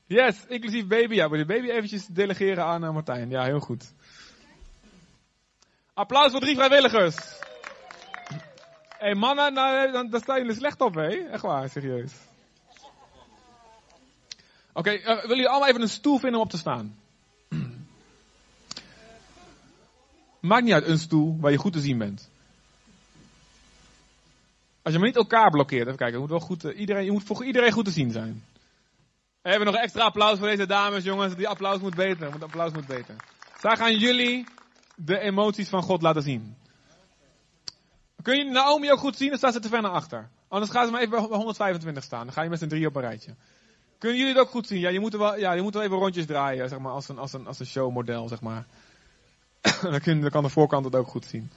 Yes, 0.06 0.44
inclusief 0.48 0.86
baby. 0.86 1.14
Ja, 1.14 1.28
wil 1.28 1.38
je 1.38 1.44
baby 1.44 1.70
eventjes 1.70 2.06
delegeren 2.06 2.64
aan 2.64 2.84
uh, 2.84 2.92
Martijn? 2.92 3.30
Ja, 3.30 3.44
heel 3.44 3.60
goed. 3.60 3.92
Applaus 5.94 6.30
voor 6.30 6.40
drie 6.40 6.56
vrijwilligers. 6.56 7.16
Hé 8.88 9.10
hey, 9.10 9.14
mannen, 9.14 9.52
nou, 9.52 9.92
dan, 9.92 10.10
dan 10.10 10.20
staan 10.20 10.38
jullie 10.38 10.54
slecht 10.54 10.80
op, 10.80 10.94
hè? 10.94 11.08
Echt 11.08 11.42
waar, 11.42 11.68
serieus. 11.68 12.12
Oké, 14.72 14.92
uh, 14.92 15.04
willen 15.04 15.28
jullie 15.28 15.48
allemaal 15.48 15.68
even 15.68 15.80
een 15.80 15.88
stoel 15.88 16.18
vinden 16.18 16.38
om 16.38 16.44
op 16.44 16.50
te 16.50 16.58
staan? 16.58 16.98
Maakt 20.40 20.64
niet 20.64 20.72
uit, 20.72 20.86
een 20.86 20.98
stoel 20.98 21.36
waar 21.40 21.50
je 21.50 21.56
goed 21.56 21.72
te 21.72 21.80
zien 21.80 21.98
bent. 21.98 22.30
Als 24.82 24.92
je 24.92 24.98
maar 24.98 25.08
niet 25.08 25.16
elkaar 25.16 25.50
blokkeert, 25.50 25.86
even 25.86 25.98
kijken, 25.98 26.14
je 26.14 26.20
moet, 26.20 26.30
wel 26.30 26.40
goed, 26.40 26.62
iedereen, 26.62 27.04
je 27.04 27.12
moet 27.12 27.22
voor 27.22 27.44
iedereen 27.44 27.72
goed 27.72 27.84
te 27.84 27.90
zien 27.90 28.10
zijn. 28.10 28.44
We 29.44 29.50
hebben 29.50 29.72
nog 29.72 29.82
extra 29.82 30.04
applaus 30.04 30.38
voor 30.38 30.46
deze 30.46 30.66
dames, 30.66 31.04
jongens. 31.04 31.34
Die 31.34 31.48
applaus 31.48 31.80
moet 31.80 31.94
beter. 31.94 32.32
Het 32.32 32.42
applaus 32.42 32.72
moet 32.72 32.86
beter. 32.86 33.14
Zij 33.60 33.76
gaan 33.76 33.98
jullie 33.98 34.46
de 34.94 35.18
emoties 35.18 35.68
van 35.68 35.82
God 35.82 36.02
laten 36.02 36.22
zien. 36.22 36.56
Kun 38.22 38.36
je 38.36 38.44
Naomi 38.44 38.92
ook 38.92 38.98
goed 38.98 39.16
zien? 39.16 39.28
Dan 39.28 39.38
staat 39.38 39.52
ze 39.52 39.60
te 39.60 39.68
ver 39.68 39.82
naar 39.82 39.90
achter. 39.90 40.28
Anders 40.48 40.72
gaan 40.72 40.86
ze 40.86 40.92
maar 40.92 41.00
even 41.00 41.28
bij 41.28 41.38
125 41.38 42.02
staan. 42.02 42.24
Dan 42.24 42.32
ga 42.32 42.42
je 42.42 42.48
met 42.48 42.58
z'n 42.58 42.66
drie 42.66 42.86
op 42.86 42.96
een 42.96 43.02
rijtje. 43.02 43.34
Kunnen 43.98 44.18
jullie 44.18 44.34
het 44.34 44.42
ook 44.42 44.50
goed 44.50 44.66
zien? 44.66 44.80
Ja, 44.80 44.88
je 44.88 45.00
moet 45.00 45.16
wel, 45.16 45.36
ja, 45.36 45.52
je 45.52 45.62
moet 45.62 45.74
wel 45.74 45.82
even 45.82 45.96
rondjes 45.96 46.26
draaien, 46.26 46.68
zeg 46.68 46.78
maar, 46.78 46.92
als 46.92 47.08
een, 47.08 47.18
als 47.18 47.32
een, 47.32 47.46
als 47.46 47.60
een 47.60 47.66
showmodel, 47.66 48.28
zeg 48.28 48.40
maar. 48.40 48.66
dan, 49.82 50.00
kun, 50.00 50.20
dan 50.20 50.30
kan 50.30 50.42
de 50.42 50.48
voorkant 50.48 50.84
het 50.84 50.94
ook 50.94 51.08
goed 51.08 51.26
zien. 51.26 51.50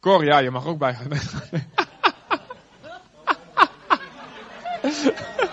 Cor, 0.00 0.24
ja, 0.24 0.38
je 0.38 0.50
mag 0.50 0.66
ook 0.66 0.78
bij. 0.78 0.96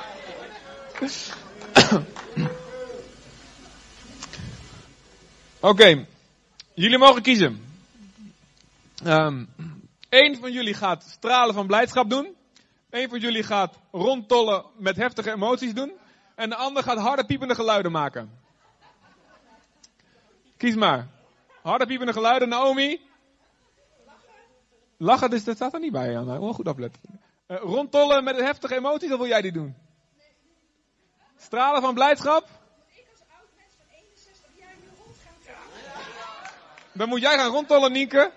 Oké, 5.60 6.06
jullie 6.74 6.98
mogen 6.98 7.22
kiezen. 7.22 7.64
Eén 10.10 10.38
van 10.40 10.52
jullie 10.52 10.74
gaat 10.74 11.04
stralen 11.04 11.54
van 11.54 11.68
blijdschap 11.68 12.10
doen. 12.10 12.36
Eén 12.90 13.10
van 13.10 13.20
jullie 13.20 13.44
gaat 13.44 13.80
rondtollen 13.92 14.66
met 14.78 14.96
heftige 14.96 15.32
emoties 15.32 15.74
doen. 15.74 15.92
En 16.36 16.50
de 16.50 16.56
ander 16.56 16.84
gaat 16.84 16.98
harde 16.98 17.26
piepende 17.26 17.56
geluiden 17.56 17.92
maken. 17.92 18.32
Kies 20.58 20.76
maar. 20.76 21.08
Harde 21.62 21.86
piepende 21.86 22.14
geluiden, 22.14 22.50
Naomi. 22.50 23.02
Lachen, 24.98 25.30
dus 25.30 25.44
dat 25.44 25.56
staat 25.56 25.74
er 25.74 25.80
niet 25.80 25.92
bij, 25.92 26.18
Anna. 26.18 26.40
Moet 26.40 26.56
goed 26.56 26.68
opletten. 26.68 27.02
Uh, 27.48 27.58
rondtollen 27.58 28.24
met 28.24 28.36
heftige 28.36 28.76
emoties, 28.76 29.12
of 29.12 29.18
wil 29.18 29.28
jij 29.28 29.42
die 29.42 29.52
doen? 29.52 29.76
Stralen 31.38 31.82
van 31.82 31.94
blijdschap? 31.94 32.44
Ik 32.44 33.06
als 33.12 33.22
oud 33.38 33.50
mens 33.56 33.74
van 33.78 33.86
61 33.92 34.50
jaar 34.60 34.76
nu 34.82 34.88
rond 34.98 35.18
gaan 35.46 36.92
Dan 36.94 37.10
moet 37.10 37.22
jij 37.22 37.38
gaan 37.38 37.52
rondtollen, 37.52 37.92
Nienke. 37.92 38.32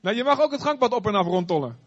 Nou, 0.00 0.16
je 0.16 0.24
mag 0.24 0.40
ook 0.40 0.50
het 0.50 0.62
gangpad 0.62 0.92
op 0.92 1.06
en 1.06 1.14
af 1.14 1.26
rondtollen. 1.26 1.78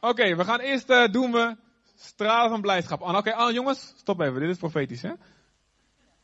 Oké, 0.00 0.36
we 0.36 0.44
gaan 0.44 0.60
eerst 0.60 0.90
uh, 0.90 1.08
doen 1.08 1.32
we 1.32 1.56
stralen 1.96 2.50
van 2.50 2.60
blijdschap. 2.60 3.00
Oké, 3.00 3.16
okay, 3.16 3.52
jongens, 3.52 3.94
stop 3.96 4.20
even. 4.20 4.40
Dit 4.40 4.48
is 4.48 4.58
profetisch, 4.58 5.02
hè? 5.02 5.12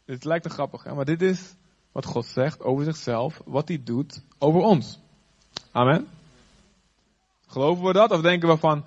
Dit 0.04 0.24
lijkt 0.24 0.44
te 0.44 0.50
grappig, 0.50 0.82
hè? 0.82 0.94
Maar 0.94 1.04
dit 1.04 1.22
is 1.22 1.54
wat 1.92 2.04
God 2.04 2.26
zegt 2.26 2.62
over 2.62 2.84
zichzelf, 2.84 3.40
wat 3.44 3.68
hij 3.68 3.82
doet 3.84 4.22
over 4.38 4.60
ons. 4.60 5.00
Amen. 5.72 6.08
Geloven 7.46 7.84
we 7.84 7.92
dat? 7.92 8.10
Of 8.10 8.20
denken 8.20 8.48
we 8.48 8.56
van, 8.56 8.84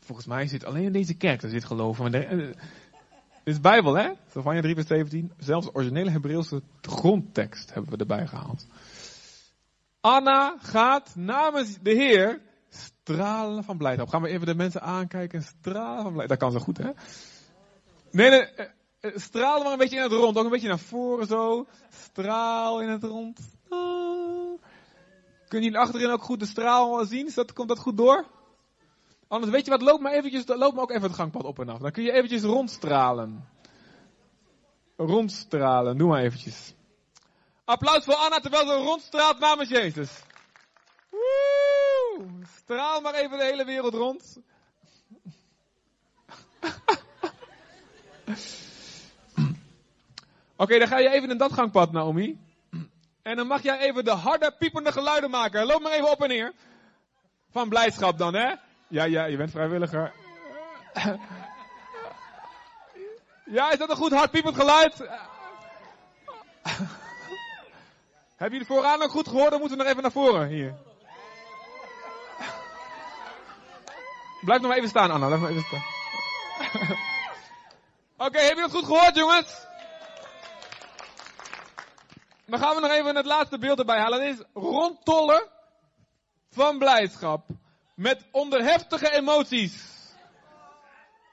volgens 0.00 0.26
mij 0.26 0.46
zit 0.46 0.64
alleen 0.64 0.84
in 0.84 0.92
deze 0.92 1.14
kerk, 1.14 1.40
daar 1.40 1.50
zit 1.50 1.64
geloven. 1.64 2.02
Maar 2.02 2.20
dit 2.20 2.56
is 3.44 3.60
Bijbel, 3.60 3.94
hè? 3.94 4.10
Sylvania 4.30 4.60
3 4.60 4.74
vers 4.74 4.86
17. 4.86 5.32
Zelfs 5.38 5.66
de 5.66 5.74
originele 5.74 6.10
Hebreeuwse 6.10 6.62
grondtekst 6.80 7.74
hebben 7.74 7.90
we 7.90 7.96
erbij 7.96 8.26
gehaald. 8.26 8.66
Anna 10.00 10.56
gaat 10.60 11.16
namens 11.16 11.78
de 11.82 11.90
Heer 11.90 12.40
stralen 12.68 13.64
van 13.64 13.76
blijdschap. 13.76 14.08
Gaan 14.08 14.22
we 14.22 14.28
even 14.28 14.46
de 14.46 14.54
mensen 14.54 14.82
aankijken 14.82 15.38
en 15.38 15.44
stralen 15.44 16.02
van 16.02 16.12
blijdschap. 16.12 16.40
Dat 16.40 16.50
kan 16.50 16.58
zo 16.58 16.64
goed, 16.64 16.78
hè? 16.78 16.90
Nee, 18.10 18.30
nee, 18.30 18.44
eh, 18.44 18.66
eh, 19.00 19.16
straal 19.16 19.62
maar 19.62 19.72
een 19.72 19.78
beetje 19.78 19.96
in 19.96 20.02
het 20.02 20.12
rond. 20.12 20.38
Ook 20.38 20.44
een 20.44 20.50
beetje 20.50 20.68
naar 20.68 20.78
voren 20.78 21.26
zo. 21.26 21.66
Straal 21.90 22.82
in 22.82 22.88
het 22.88 23.02
rond. 23.02 23.40
Ah. 23.68 24.62
Kunnen 25.48 25.68
jullie 25.68 25.84
achterin 25.84 26.10
ook 26.10 26.22
goed 26.22 26.40
de 26.40 26.46
straal 26.46 27.04
zien? 27.04 27.30
Komt 27.54 27.68
dat 27.68 27.78
goed 27.78 27.96
door? 27.96 28.24
Anders 29.30 29.52
weet 29.52 29.64
je 29.64 29.70
wat, 29.70 29.82
loop 29.82 30.00
maar 30.00 30.12
eventjes, 30.12 30.46
loop 30.46 30.74
maar 30.74 30.82
ook 30.82 30.90
even 30.90 31.02
het 31.02 31.14
gangpad 31.14 31.44
op 31.44 31.58
en 31.58 31.68
af. 31.68 31.78
Dan 31.78 31.90
kun 31.90 32.02
je 32.02 32.12
eventjes 32.12 32.42
rondstralen. 32.42 33.48
Rondstralen, 34.96 35.98
doe 35.98 36.08
maar 36.08 36.22
eventjes. 36.22 36.74
Applaus 37.64 38.04
voor 38.04 38.14
Anna 38.14 38.40
terwijl 38.40 38.66
ze 38.66 38.74
rondstraalt 38.74 39.38
namens 39.38 39.68
Jezus. 39.68 40.22
Woe! 41.10 42.26
Straal 42.56 43.00
maar 43.00 43.14
even 43.14 43.38
de 43.38 43.44
hele 43.44 43.64
wereld 43.64 43.94
rond. 43.94 44.38
Oké, 50.56 50.78
dan 50.78 50.88
ga 50.88 50.98
je 50.98 51.10
even 51.10 51.30
in 51.30 51.38
dat 51.38 51.52
gangpad, 51.52 51.92
Naomi. 51.92 52.38
En 53.22 53.36
dan 53.36 53.46
mag 53.46 53.62
jij 53.62 53.78
even 53.78 54.04
de 54.04 54.10
harde, 54.10 54.54
piepende 54.58 54.92
geluiden 54.92 55.30
maken. 55.30 55.66
Loop 55.66 55.82
maar 55.82 55.92
even 55.92 56.10
op 56.10 56.22
en 56.22 56.28
neer. 56.28 56.52
Van 57.50 57.68
blijdschap 57.68 58.18
dan, 58.18 58.34
hè? 58.34 58.54
Ja, 58.90 59.04
ja, 59.04 59.24
je 59.24 59.36
bent 59.36 59.50
vrijwilliger. 59.50 60.12
Ja, 63.44 63.70
is 63.70 63.78
dat 63.78 63.90
een 63.90 63.96
goed 63.96 64.12
hard 64.12 64.30
piepend 64.30 64.56
geluid? 64.56 64.98
Hebben 68.36 68.58
jullie 68.58 68.66
vooraan 68.66 69.02
ook 69.02 69.10
goed 69.10 69.28
gehoord? 69.28 69.50
Dan 69.50 69.60
moeten 69.60 69.76
we 69.76 69.82
nog 69.82 69.92
even 69.92 70.02
naar 70.02 70.12
voren 70.12 70.48
hier. 70.48 70.74
Blijf 74.40 74.60
nog 74.60 74.68
maar 74.68 74.76
even 74.76 74.88
staan, 74.88 75.10
Anna. 75.10 75.26
Blijf 75.26 75.40
nog 75.40 75.50
even 75.50 75.64
staan. 75.64 75.84
Oké, 78.16 78.28
okay, 78.28 78.44
hebben 78.46 78.62
jullie 78.62 78.62
het 78.62 78.72
goed 78.72 78.84
gehoord, 78.84 79.16
jongens? 79.16 79.66
Dan 82.46 82.58
gaan 82.58 82.74
we 82.74 82.80
nog 82.80 82.90
even 82.90 83.16
het 83.16 83.26
laatste 83.26 83.58
beeld 83.58 83.78
erbij 83.78 83.98
halen. 83.98 84.18
Dat 84.18 84.38
is 84.38 84.44
rondtollen 84.54 85.48
van 86.50 86.78
blijdschap. 86.78 87.46
Met 88.00 88.24
onderheftige 88.30 89.12
emoties. 89.12 89.74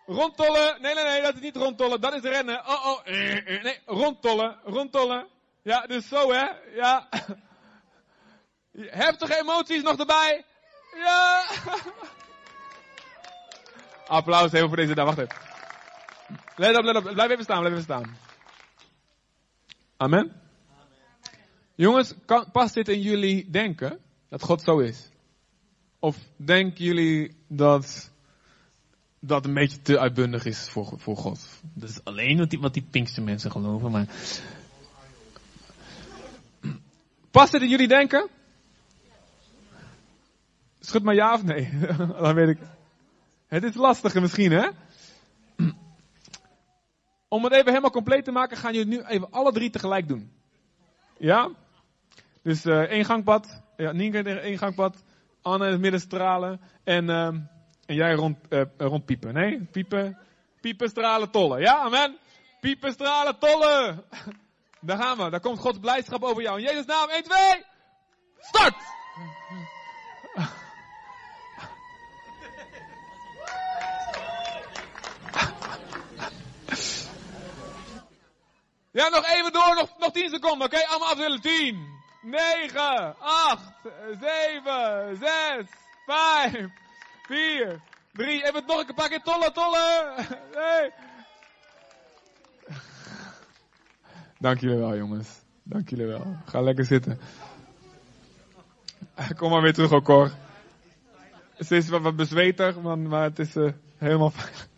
Rondtollen. 0.06 0.82
Nee, 0.82 0.96
nee, 0.96 1.04
nee, 1.04 1.22
dat 1.22 1.36
is 1.36 1.42
niet 1.42 1.56
rondtollen. 1.56 2.02
Dat 2.02 2.14
is 2.14 2.22
rennen. 2.22 2.68
Oh, 2.68 2.86
oh. 2.86 3.06
Nee, 3.06 3.80
rondtollen. 3.86 4.60
Rondtollen. 4.64 5.28
Ja, 5.62 5.86
dus 5.86 6.08
zo 6.08 6.32
hè. 6.32 6.48
Ja. 6.76 7.10
Heftige 9.04 9.40
emoties 9.40 9.82
nog 9.82 9.98
erbij. 9.98 10.46
Ja. 10.96 11.46
Applaus 14.18 14.52
even 14.52 14.68
voor 14.68 14.78
deze 14.78 14.96
dag. 14.96 15.06
Wacht 15.06 15.18
even. 15.18 15.36
Let 16.56 16.78
op, 16.78 16.84
let 16.84 16.96
op. 16.96 17.04
Blijf 17.04 17.32
even 17.32 17.44
staan, 17.44 17.60
blijf 17.60 17.74
even 17.74 17.86
staan. 17.86 18.18
Amen. 19.98 20.42
Jongens, 21.76 22.14
kan, 22.26 22.52
past 22.52 22.74
dit 22.74 22.88
in 22.88 23.02
jullie 23.02 23.50
denken 23.50 24.00
dat 24.30 24.44
God 24.44 24.62
zo 24.62 24.80
is? 24.80 25.10
Of 26.00 26.18
denken 26.36 26.86
jullie 26.86 27.36
dat 27.48 28.12
dat 29.20 29.46
een 29.46 29.54
beetje 29.54 29.82
te 29.82 30.00
uitbundig 30.00 30.46
is 30.46 30.70
voor, 30.70 30.94
voor 30.98 31.18
God? 31.18 31.48
Dat 31.74 31.90
is 31.90 32.04
alleen 32.04 32.38
wat 32.38 32.50
die, 32.50 32.60
wat 32.60 32.74
die 32.74 32.88
pinkste 32.92 33.22
mensen 33.22 33.52
geloven, 33.52 33.92
maar 33.92 34.08
Past 37.32 37.52
dit 37.52 37.62
in 37.62 37.70
jullie 37.70 37.88
denken? 37.88 38.30
Schud 40.80 41.04
maar 41.04 41.16
ja 41.16 41.34
of 41.34 41.44
nee. 41.44 41.70
Dan 42.22 42.34
weet 42.34 42.48
ik. 42.48 42.58
Het 43.48 43.64
is 43.64 43.76
lastiger 43.76 44.22
misschien, 44.22 44.52
hè? 44.52 44.68
Om 47.28 47.44
het 47.44 47.54
even 47.54 47.68
helemaal 47.68 47.92
compleet 47.92 48.24
te 48.24 48.32
maken, 48.32 48.58
gaan 48.58 48.74
jullie 48.74 48.98
nu 48.98 49.04
even 49.04 49.32
alle 49.32 49.52
drie 49.52 49.70
tegelijk 49.70 50.08
doen. 50.08 50.32
Ja? 51.18 51.50
Dus 52.42 52.66
uh, 52.66 52.80
één 52.80 53.06
gangpad. 53.06 53.62
Ja, 53.78 53.92
Nienke 53.92 54.40
één 54.40 54.58
gangpad. 54.58 55.04
Anne 55.48 55.66
in 55.66 55.72
het 55.72 55.82
midden 55.82 56.00
stralen. 56.00 56.62
En, 56.84 57.10
uh, 57.10 57.26
en 57.86 57.96
jij 57.96 58.14
rond, 58.14 58.38
uh, 58.50 58.62
rondpiepen. 58.78 59.34
Nee? 59.34 59.68
Piepen. 59.72 60.18
Piepen, 60.62 60.90
stralen, 60.90 61.32
tollen. 61.32 61.60
Ja, 61.60 61.78
amen? 61.78 62.18
Piepen, 62.60 62.92
stralen, 62.92 63.40
tollen. 63.40 64.04
Daar 64.88 64.98
gaan 64.98 65.18
we. 65.18 65.30
Daar 65.30 65.40
komt 65.40 65.60
Gods 65.60 65.80
blijdschap 65.80 66.24
over 66.24 66.42
jou. 66.42 66.58
In 66.58 66.64
Jezus' 66.64 66.86
naam. 66.86 67.10
1, 67.10 67.24
2. 67.24 67.66
Start! 68.40 68.76
Ja, 78.92 79.10
nog 79.10 79.26
even 79.26 79.52
door. 79.52 79.76
Nog, 79.76 79.98
nog 79.98 80.12
10 80.12 80.30
seconden. 80.30 80.68
Oké, 80.68 80.86
allemaal 80.86 81.10
afdelen. 81.10 81.42
10, 81.42 81.88
9, 82.22 83.16
8, 83.20 83.62
7, 84.20 85.18
6, 85.18 85.66
5, 86.06 86.70
4, 87.28 87.82
3. 88.14 88.46
Even 88.46 88.64
nog 88.68 88.88
een 88.88 88.96
paar 88.96 89.10
keer 89.10 89.22
tollen, 89.22 89.54
tollen. 89.54 90.16
Nee. 90.54 90.92
Dank 94.40 94.60
jullie 94.60 94.78
wel, 94.78 94.98
jongens. 94.98 95.42
Dank 95.64 95.90
jullie 95.90 96.06
wel. 96.06 96.38
Ga 96.46 96.62
lekker 96.62 96.86
zitten. 96.86 97.20
Kom 99.38 99.50
maar 99.52 99.62
weer 99.62 99.74
terug, 99.74 99.92
ook 99.92 100.04
Cor. 100.04 100.32
Het 101.56 101.72
is 101.72 101.90
wat, 101.90 102.02
wat 102.02 102.16
bezwetig, 102.16 102.82
maar 102.82 103.24
het 103.24 103.40
is 103.40 103.56
uh, 103.56 103.72
helemaal 103.98 104.32
fijn. 104.32 104.76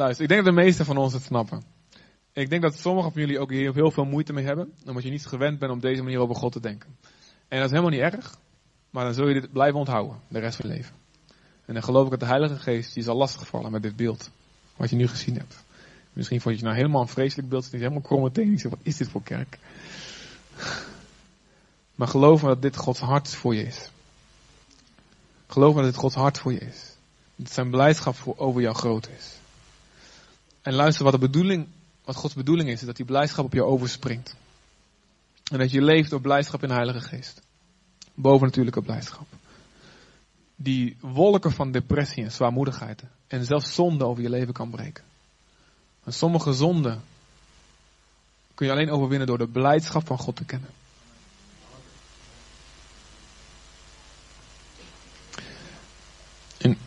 Luister, 0.00 0.22
ik 0.22 0.28
denk 0.30 0.44
dat 0.44 0.54
de 0.54 0.60
meesten 0.60 0.84
van 0.84 0.96
ons 0.96 1.12
het 1.12 1.22
snappen. 1.22 1.62
Ik 2.32 2.50
denk 2.50 2.62
dat 2.62 2.78
sommigen 2.78 3.12
van 3.12 3.20
jullie 3.20 3.38
ook 3.38 3.50
hier 3.50 3.74
heel 3.74 3.90
veel 3.90 4.04
moeite 4.04 4.32
mee 4.32 4.44
hebben, 4.44 4.72
omdat 4.86 5.02
je 5.02 5.10
niet 5.10 5.26
gewend 5.26 5.58
bent 5.58 5.72
om 5.72 5.80
deze 5.80 6.02
manier 6.02 6.18
over 6.18 6.34
God 6.34 6.52
te 6.52 6.60
denken. 6.60 6.96
En 7.48 7.56
dat 7.58 7.64
is 7.64 7.70
helemaal 7.70 7.90
niet 7.90 8.00
erg. 8.00 8.38
Maar 8.90 9.04
dan 9.04 9.14
zul 9.14 9.28
je 9.28 9.40
dit 9.40 9.52
blijven 9.52 9.78
onthouden, 9.78 10.20
de 10.28 10.38
rest 10.38 10.56
van 10.56 10.70
je 10.70 10.76
leven. 10.76 10.94
En 11.64 11.74
dan 11.74 11.82
geloof 11.82 12.04
ik 12.04 12.10
dat 12.10 12.20
de 12.20 12.26
Heilige 12.26 12.56
Geest 12.56 12.94
je 12.94 13.02
zal 13.02 13.16
lastigvallen 13.16 13.72
met 13.72 13.82
dit 13.82 13.96
beeld. 13.96 14.30
Wat 14.76 14.90
je 14.90 14.96
nu 14.96 15.08
gezien 15.08 15.36
hebt. 15.36 15.64
Misschien 16.12 16.40
vond 16.40 16.58
je 16.58 16.64
nou 16.64 16.76
helemaal 16.76 17.00
een 17.00 17.08
vreselijk 17.08 17.48
beeld. 17.48 17.64
Het 17.64 17.72
is 17.72 17.80
helemaal 17.80 18.02
kromme 18.02 18.30
tenen. 18.30 18.52
Ik 18.52 18.60
zeg, 18.60 18.70
wat 18.70 18.80
is 18.82 18.96
dit 18.96 19.08
voor 19.08 19.22
kerk? 19.22 19.58
Maar 21.94 22.08
geloof 22.08 22.42
me 22.42 22.48
dat 22.48 22.62
dit 22.62 22.76
Gods 22.76 23.00
hart 23.00 23.34
voor 23.34 23.54
je 23.54 23.62
is. 23.62 23.90
Geloof 25.46 25.74
me 25.74 25.82
dat 25.82 25.90
dit 25.90 26.00
Gods 26.00 26.14
hart 26.14 26.38
voor 26.38 26.52
je 26.52 26.60
is. 26.60 26.96
Dat 27.36 27.52
zijn 27.52 27.70
blijdschap 27.70 28.14
voor, 28.14 28.36
over 28.36 28.60
jou 28.60 28.74
groot 28.74 29.08
is. 29.18 29.39
En 30.62 30.74
luister 30.74 31.04
wat 31.04 31.12
de 31.12 31.18
bedoeling, 31.18 31.68
wat 32.04 32.16
Gods 32.16 32.34
bedoeling 32.34 32.68
is, 32.68 32.80
is 32.80 32.86
dat 32.86 32.96
die 32.96 33.04
blijdschap 33.04 33.44
op 33.44 33.52
jou 33.52 33.68
overspringt. 33.68 34.36
En 35.50 35.58
dat 35.58 35.70
je 35.70 35.82
leeft 35.82 36.10
door 36.10 36.20
blijdschap 36.20 36.62
in 36.62 36.68
de 36.68 36.74
Heilige 36.74 37.00
Geest. 37.00 37.42
Bovennatuurlijke 38.14 38.82
blijdschap. 38.82 39.26
Die 40.56 40.96
wolken 41.00 41.52
van 41.52 41.72
depressie 41.72 42.24
en 42.24 42.32
zwaarmoedigheid 42.32 43.02
en 43.26 43.44
zelfs 43.44 43.74
zonde 43.74 44.04
over 44.04 44.22
je 44.22 44.30
leven 44.30 44.52
kan 44.52 44.70
breken. 44.70 45.04
En 46.04 46.12
sommige 46.12 46.52
zonden 46.52 47.02
kun 48.54 48.66
je 48.66 48.72
alleen 48.72 48.90
overwinnen 48.90 49.26
door 49.26 49.38
de 49.38 49.48
blijdschap 49.48 50.06
van 50.06 50.18
God 50.18 50.36
te 50.36 50.44
kennen. 50.44 50.70
In 56.58 56.78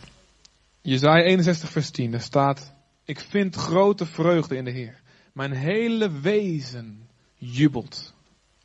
Jezaja 0.80 1.22
61 1.22 1.70
vers 1.70 1.90
10, 1.90 2.10
daar 2.10 2.20
staat, 2.20 2.72
ik 3.04 3.20
vind 3.20 3.54
grote 3.54 4.06
vreugde 4.06 4.56
in 4.56 4.64
de 4.64 4.70
Heer. 4.70 5.00
Mijn 5.32 5.52
hele 5.52 6.10
wezen 6.10 7.08
jubelt 7.36 8.12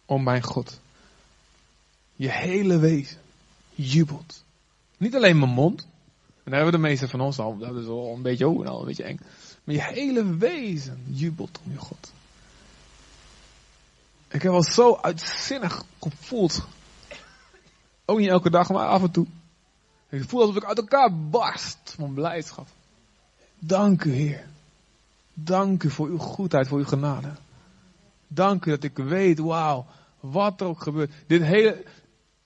om 0.05 0.23
mijn 0.23 0.43
God. 0.43 0.79
Je 2.15 2.31
hele 2.31 2.79
wezen 2.79 3.21
jubelt. 3.71 4.43
Niet 4.97 5.15
alleen 5.15 5.39
mijn 5.39 5.51
mond. 5.51 5.87
En 6.43 6.51
daar 6.51 6.63
hebben 6.63 6.81
de 6.81 6.87
meeste 6.87 7.07
van 7.07 7.21
ons 7.21 7.39
al. 7.39 7.57
Dat 7.57 7.75
is 7.75 7.85
al 7.85 8.13
een 8.15 8.21
beetje, 8.21 8.47
oh, 8.47 8.63
nou, 8.63 8.79
een 8.79 8.85
beetje 8.85 9.03
eng. 9.03 9.19
Maar 9.63 9.75
je 9.75 9.83
hele 9.83 10.37
wezen 10.37 11.03
jubelt 11.07 11.59
om 11.65 11.71
je 11.71 11.77
God. 11.77 12.11
Ik 14.27 14.41
heb 14.41 14.51
al 14.51 14.63
zo 14.63 14.95
uitzinnig 14.95 15.83
gevoeld. 15.99 16.67
Ook 18.05 18.19
niet 18.19 18.29
elke 18.29 18.49
dag, 18.49 18.69
maar 18.69 18.87
af 18.87 19.01
en 19.01 19.11
toe. 19.11 19.25
Ik 20.09 20.29
voel 20.29 20.41
alsof 20.41 20.55
ik 20.55 20.63
uit 20.63 20.77
elkaar 20.77 21.29
barst 21.29 21.95
van 21.97 22.13
blijdschap. 22.13 22.67
Dank 23.59 24.03
u, 24.03 24.11
Heer. 24.11 24.47
Dank 25.33 25.83
u 25.83 25.89
voor 25.89 26.07
uw 26.07 26.17
goedheid, 26.17 26.67
voor 26.67 26.77
uw 26.77 26.85
genade. 26.85 27.31
Dank 28.27 28.65
u 28.65 28.69
dat 28.69 28.83
ik 28.83 28.97
weet, 28.97 29.39
wauw, 29.39 29.85
wat 30.19 30.61
er 30.61 30.67
ook 30.67 30.81
gebeurt. 30.81 31.11
Dit 31.27 31.41
hele, 31.41 31.83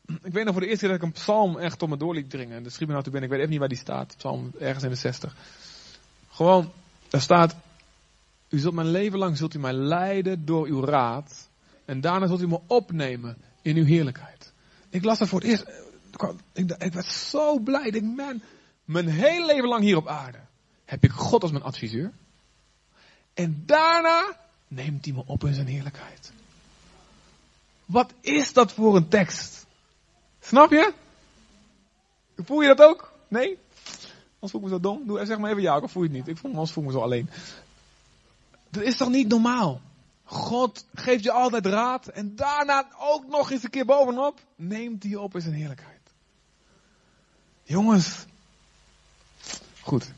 ik 0.06 0.34
weet 0.34 0.44
nog 0.44 0.54
voor 0.54 0.62
de 0.62 0.68
eerste 0.68 0.86
keer 0.86 0.94
dat 0.94 1.04
ik 1.04 1.04
een 1.04 1.22
psalm 1.22 1.58
echt 1.58 1.82
op 1.82 1.90
me 1.90 1.98
door 1.98 2.14
liet 2.14 2.30
dringen. 2.30 2.58
En 2.58 2.64
de 2.64 2.70
schiet 2.70 2.88
me 2.88 2.94
nou 2.94 3.04
binnen, 3.04 3.24
ik 3.24 3.30
weet 3.30 3.40
even 3.40 3.52
niet 3.52 3.60
waar 3.60 3.70
die 3.70 3.78
staat. 3.78 4.14
Psalm 4.18 4.52
ergens 4.60 4.84
in 4.84 4.90
de 4.90 4.96
60. 4.96 5.36
Gewoon, 6.30 6.72
daar 7.10 7.22
staat, 7.22 7.56
u 8.50 8.60
zult 8.60 8.74
mijn 8.74 8.92
leven 8.92 9.20
lang 9.20 9.38
zult 9.38 9.54
u 9.54 9.60
mij 9.60 9.74
leiden 9.74 10.46
door 10.46 10.68
uw 10.68 10.86
raad. 10.86 11.50
En 11.86 12.02
daarna 12.02 12.28
zult 12.28 12.42
u 12.42 12.48
me 12.48 12.60
opnemen 12.68 13.38
in 13.62 13.76
uw 13.76 13.86
heerlijkheid. 13.86 14.54
Ik 14.90 15.04
las 15.04 15.20
dat 15.20 15.28
voor 15.28 15.40
het 15.40 15.50
eerst. 15.50 15.66
Ik, 16.54 16.72
ik 16.72 16.94
werd 16.94 17.06
zo 17.06 17.60
blij. 17.60 17.88
Ik 17.88 18.04
man, 18.04 18.42
mijn 18.86 19.08
hele 19.08 19.46
leven 19.46 19.68
lang 19.68 19.84
hier 19.84 19.98
op 19.98 20.08
aarde 20.08 20.40
heb 20.86 21.04
ik 21.04 21.12
God 21.12 21.42
als 21.42 21.52
mijn 21.52 21.64
adviseur. 21.64 22.12
En 23.34 23.64
daarna 23.66 24.38
neemt 24.68 25.06
hij 25.06 25.14
me 25.14 25.24
op 25.26 25.44
in 25.44 25.54
zijn 25.54 25.68
heerlijkheid. 25.68 26.32
Wat 27.86 28.14
is 28.22 28.54
dat 28.54 28.72
voor 28.72 28.96
een 28.96 29.08
tekst? 29.08 29.66
Snap 30.40 30.70
je? 30.70 30.94
Voel 32.36 32.62
je 32.62 32.68
dat 32.68 32.82
ook? 32.82 33.14
Nee? 33.28 33.58
Anders 34.40 34.52
voel 34.52 34.62
ik 34.62 34.62
me 34.62 34.70
zo 34.70 34.80
dom. 34.80 35.08
Doe, 35.08 35.26
zeg 35.26 35.38
maar 35.38 35.50
even 35.50 35.62
ja, 35.62 35.80
of 35.80 35.92
voel 35.92 36.04
je 36.04 36.10
het 36.10 36.18
niet? 36.18 36.28
Ik 36.28 36.38
voel 36.38 36.52
me, 36.52 36.68
voel 36.68 36.84
me 36.84 36.92
zo 36.92 37.00
alleen. 37.00 37.30
Dat 38.70 38.84
is 38.84 38.98
toch 38.98 39.10
niet 39.10 39.28
normaal? 39.28 39.82
God 40.24 40.86
geeft 40.94 41.24
je 41.24 41.32
altijd 41.32 41.66
raad 41.66 42.08
en 42.08 42.36
daarna 42.36 42.88
ook 42.98 43.28
nog 43.28 43.52
eens 43.52 43.64
een 43.64 43.70
keer 43.70 43.86
bovenop 43.86 44.40
neemt 44.56 45.04
hij 45.04 45.16
op 45.16 45.36
in 45.36 45.42
zijn 45.42 45.54
heerlijkheid. 45.54 46.02
Jongens, 47.64 48.26
goed. 49.82 50.12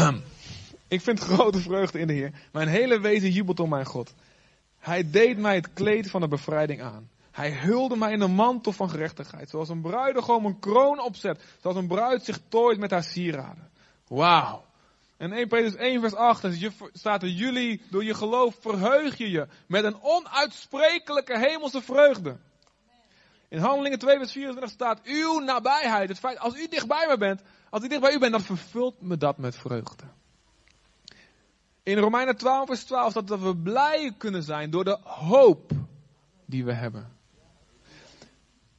Um, 0.00 0.22
ik 0.88 1.00
vind 1.00 1.20
grote 1.20 1.58
vreugde 1.58 1.98
in 1.98 2.06
de 2.06 2.12
Heer. 2.12 2.32
Mijn 2.52 2.68
hele 2.68 3.00
wezen 3.00 3.30
jubelt 3.30 3.60
om 3.60 3.68
mijn 3.68 3.86
God. 3.86 4.14
Hij 4.78 5.10
deed 5.10 5.38
mij 5.38 5.54
het 5.54 5.72
kleed 5.72 6.10
van 6.10 6.20
de 6.20 6.28
bevrijding 6.28 6.82
aan. 6.82 7.10
Hij 7.30 7.50
hulde 7.52 7.96
mij 7.96 8.12
in 8.12 8.20
een 8.20 8.34
mantel 8.34 8.72
van 8.72 8.90
gerechtigheid. 8.90 9.50
Zoals 9.50 9.68
een 9.68 9.80
bruidegom 9.80 10.44
een 10.44 10.58
kroon 10.58 11.00
opzet. 11.00 11.40
Zoals 11.60 11.76
een 11.76 11.86
bruid 11.86 12.24
zich 12.24 12.40
tooit 12.48 12.78
met 12.78 12.90
haar 12.90 13.02
sieraden. 13.02 13.70
Wauw. 14.08 14.64
En 15.16 15.32
1 15.32 15.48
Petrus 15.48 15.74
1 15.74 16.00
vers 16.00 16.14
8 16.14 16.46
staat 16.92 17.22
er, 17.22 17.28
jullie 17.28 17.82
door 17.90 18.04
je 18.04 18.14
geloof 18.14 18.56
verheug 18.60 19.18
je 19.18 19.30
je 19.30 19.46
met 19.66 19.84
een 19.84 20.02
onuitsprekelijke 20.02 21.38
hemelse 21.38 21.82
vreugde. 21.82 22.36
In 23.48 23.58
Handelingen 23.58 23.98
2 23.98 24.16
vers 24.16 24.32
24 24.32 24.74
staat 24.74 25.02
uw 25.02 25.38
nabijheid. 25.38 26.08
Het 26.08 26.18
feit, 26.18 26.38
als 26.38 26.54
u 26.54 26.68
dichtbij 26.68 27.06
me 27.08 27.18
bent, 27.18 27.42
als 27.70 27.82
ik 27.82 27.88
dicht 27.88 28.00
bij 28.00 28.14
u 28.14 28.18
ben, 28.18 28.30
dan 28.30 28.40
vervult 28.40 29.00
me 29.00 29.16
dat 29.16 29.38
met 29.38 29.56
vreugde. 29.56 30.04
In 31.82 31.98
Romeinen 31.98 32.36
12 32.36 32.66
vers 32.66 32.84
12 32.84 33.10
staat 33.10 33.28
dat 33.28 33.40
we 33.40 33.56
blij 33.56 34.14
kunnen 34.18 34.42
zijn 34.42 34.70
door 34.70 34.84
de 34.84 34.98
hoop 35.02 35.72
die 36.46 36.64
we 36.64 36.72
hebben. 36.72 37.18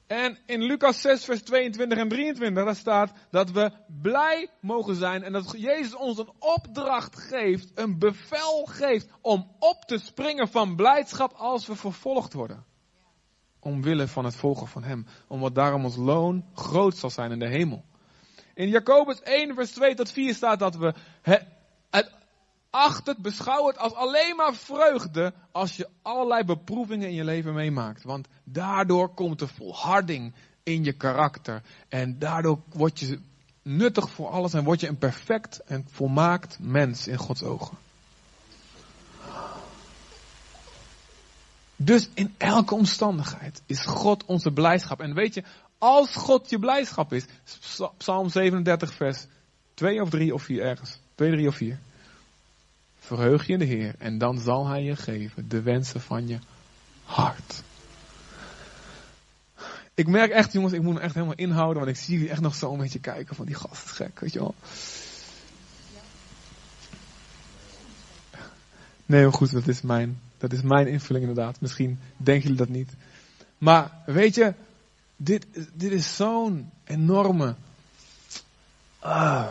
En 0.08 0.38
in 0.46 0.64
Lucas 0.64 1.02
6, 1.02 1.26
vers 1.26 1.42
22 1.42 1.98
en 1.98 2.10
23, 2.10 2.66
daar 2.66 2.76
staat 2.76 3.12
dat 3.30 3.52
we 3.52 3.72
blij 4.02 4.50
mogen 4.62 4.96
zijn 4.96 5.24
en 5.24 5.32
dat 5.32 5.54
Jezus 5.58 5.96
ons 5.96 6.18
een 6.18 6.32
opdracht 6.40 7.20
geeft, 7.20 7.72
een 7.76 8.00
bevel 8.00 8.66
geeft 8.66 9.10
om 9.22 9.52
op 9.60 9.84
te 9.86 9.98
springen 9.98 10.48
van 10.48 10.76
blijdschap 10.76 11.34
als 11.34 11.68
we 11.68 11.76
vervolgd 11.76 12.34
worden. 12.34 12.66
Omwille 13.60 14.08
van 14.08 14.26
het 14.26 14.36
volgen 14.36 14.68
van 14.68 14.84
Hem, 14.84 15.06
omdat 15.28 15.56
daarom 15.56 15.84
ons 15.84 15.96
loon 15.96 16.46
groot 16.54 16.98
zal 16.98 17.10
zijn 17.10 17.32
in 17.32 17.40
de 17.40 17.50
hemel. 17.50 17.86
In 18.54 18.70
Jacobus 18.70 19.22
1, 19.22 19.56
vers 19.56 19.72
2 19.72 19.96
tot 19.96 20.12
4 20.12 20.34
staat 20.34 20.60
dat 20.60 20.76
we 20.76 20.94
het 21.22 22.12
acht 22.72 23.06
het, 23.06 23.18
beschouw 23.18 23.68
het 23.68 23.78
als 23.78 23.94
alleen 23.94 24.36
maar 24.36 24.56
vreugde 24.56 25.34
als 25.52 25.76
je 25.76 25.90
allerlei 26.02 26.44
beproevingen 26.44 27.08
in 27.08 27.14
je 27.14 27.24
leven 27.24 27.54
meemaakt. 27.54 28.04
Want 28.04 28.28
daardoor 28.44 29.14
komt 29.14 29.40
de 29.40 29.48
volharding 29.48 30.34
in 30.64 30.84
je 30.84 30.94
karakter. 30.94 31.62
En 31.90 32.20
daardoor 32.20 32.62
word 32.70 33.00
je 33.00 33.20
nuttig 33.62 34.10
voor 34.10 34.30
alles 34.30 34.54
en 34.54 34.64
word 34.64 34.80
je 34.80 34.88
een 34.88 34.98
perfect 34.98 35.60
en 35.60 35.86
volmaakt 35.90 36.58
mens 36.60 37.08
in 37.08 37.18
Gods 37.18 37.44
ogen. 37.44 37.78
Dus 41.76 42.10
in 42.14 42.34
elke 42.38 42.76
omstandigheid 42.76 43.62
is 43.66 43.86
God 43.86 44.26
onze 44.26 44.52
blijdschap. 44.52 45.00
En 45.02 45.14
weet 45.14 45.34
je, 45.34 45.44
als 45.82 46.16
God 46.16 46.50
je 46.50 46.60
blijdschap 46.60 47.14
is, 47.14 47.26
Psalm 47.98 48.30
37 48.30 48.94
vers 48.94 49.26
2 49.74 50.02
of 50.02 50.10
3 50.10 50.34
of 50.34 50.44
4 50.44 50.62
ergens, 50.62 51.00
2, 51.16 51.32
3 51.32 51.48
of 51.48 51.56
4. 51.56 51.80
Verheug 53.00 53.48
je 53.48 53.54
in 53.54 53.60
de 53.60 53.66
Heer 53.66 53.96
en 53.98 54.18
dan 54.18 54.40
zal 54.40 54.68
Hij 54.68 54.84
je 54.84 54.96
geven 54.96 55.50
de 55.50 55.62
wensen 55.62 56.02
van 56.02 56.28
je 56.28 56.40
hart. 57.04 57.64
Ik 59.94 60.08
merk 60.08 60.32
echt, 60.32 60.54
jongens, 60.54 60.74
ik 60.74 60.82
moet 60.82 60.94
me 60.94 61.00
echt 61.00 61.14
helemaal 61.14 61.36
inhouden, 61.36 61.84
want 61.84 61.98
ik 61.98 62.04
zie 62.04 62.14
jullie 62.14 62.30
echt 62.30 62.42
nog 62.42 62.56
zo 62.56 62.72
een 62.72 62.80
beetje 62.80 63.00
kijken 63.00 63.36
van 63.36 63.46
die 63.46 63.56
gast 63.56 63.86
is 63.86 63.92
gek, 63.92 64.20
weet 64.20 64.34
je 64.34 64.40
wel. 64.40 64.56
Nee, 69.06 69.24
maar 69.24 69.34
goed, 69.34 69.52
dat 69.52 69.68
is 69.68 69.82
mijn, 69.82 70.20
dat 70.38 70.54
is 70.54 70.62
mijn 70.62 70.88
invulling 70.88 71.28
inderdaad. 71.28 71.62
Misschien 71.62 72.00
denken 72.18 72.44
jullie 72.44 72.58
dat 72.58 72.76
niet. 72.76 72.94
Maar 73.58 73.92
weet 74.06 74.36
je, 74.36 74.54
dit, 75.24 75.46
dit 75.74 75.92
is 75.92 76.16
zo'n 76.16 76.72
enorme 76.84 77.56
uh, 79.04 79.48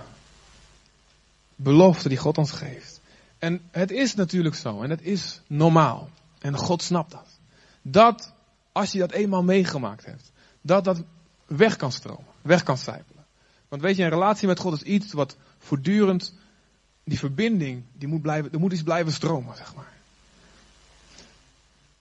belofte 1.57 2.09
die 2.09 2.19
God 2.19 2.39
ons 2.39 2.51
geeft. 2.51 3.01
En 3.39 3.61
het 3.71 3.91
is 3.91 4.15
natuurlijk 4.15 4.55
zo, 4.55 4.83
en 4.83 4.91
het 4.91 5.03
is 5.03 5.41
normaal. 5.47 6.09
En 6.39 6.57
God 6.57 6.83
snapt 6.83 7.11
dat. 7.11 7.39
Dat, 7.83 8.33
als 8.73 8.93
je 8.93 8.99
dat 8.99 9.13
eenmaal 9.13 9.43
meegemaakt 9.43 10.05
hebt, 10.05 10.33
dat 10.61 10.85
dat 10.85 11.03
weg 11.47 11.77
kan 11.77 11.93
stromen, 11.93 12.33
weg 12.43 12.63
kan 12.63 12.79
sijpelen. 12.79 13.25
Want 13.69 13.83
weet 13.83 13.97
je, 13.97 14.03
een 14.03 14.11
relatie 14.11 14.49
met 14.49 14.59
God 14.59 14.73
is 14.73 14.83
iets 14.83 15.13
wat 15.13 15.37
voortdurend, 15.59 16.35
die 17.05 17.19
verbinding, 17.19 17.85
die 17.93 18.09
moet 18.09 18.23
blijven, 18.23 18.53
er 18.53 18.61
moet 18.61 18.73
iets 18.73 18.83
blijven 18.83 19.13
stromen, 19.13 19.57
zeg 19.57 19.75
maar. 19.75 19.93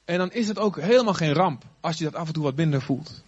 En 0.06 0.18
dan 0.18 0.32
is 0.32 0.48
het 0.48 0.58
ook 0.58 0.80
helemaal 0.80 1.14
geen 1.14 1.34
ramp 1.34 1.64
als 1.80 1.98
je 1.98 2.04
dat 2.04 2.16
af 2.16 2.28
en 2.28 2.34
toe 2.34 2.44
wat 2.44 2.56
minder 2.56 2.82
voelt. 2.82 3.24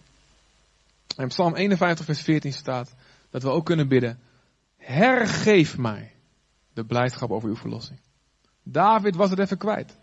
In 1.16 1.28
Psalm 1.28 1.54
51, 1.54 2.04
vers 2.04 2.20
14 2.20 2.52
staat 2.52 2.94
dat 3.30 3.42
we 3.42 3.48
ook 3.48 3.64
kunnen 3.64 3.88
bidden: 3.88 4.18
Hergeef 4.76 5.78
mij 5.78 6.14
de 6.72 6.84
blijdschap 6.84 7.30
over 7.30 7.48
uw 7.48 7.56
verlossing. 7.56 8.00
David 8.62 9.16
was 9.16 9.30
het 9.30 9.38
even 9.38 9.58
kwijt. 9.58 9.98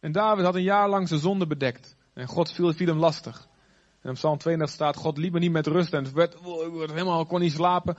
En 0.00 0.12
David 0.12 0.44
had 0.44 0.54
een 0.54 0.62
jaar 0.62 0.88
lang 0.88 1.08
zijn 1.08 1.20
zonde 1.20 1.46
bedekt. 1.46 1.96
En 2.12 2.26
God 2.26 2.52
viel, 2.52 2.72
hem 2.76 2.98
lastig. 2.98 3.48
En 4.00 4.10
op 4.10 4.14
Psalm 4.14 4.38
32 4.38 4.76
staat, 4.76 4.96
God 4.96 5.18
liep 5.18 5.32
me 5.32 5.38
niet 5.38 5.52
met 5.52 5.66
rust 5.66 5.92
en 5.92 6.14
werd 6.14 6.36
helemaal, 6.42 7.26
kon 7.26 7.40
niet 7.40 7.52
slapen. 7.52 7.96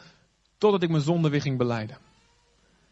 Totdat 0.57 0.83
ik 0.83 0.89
mijn 0.89 1.01
zonde 1.01 1.29
weer 1.29 1.41
ging 1.41 1.57
beleiden. 1.57 1.97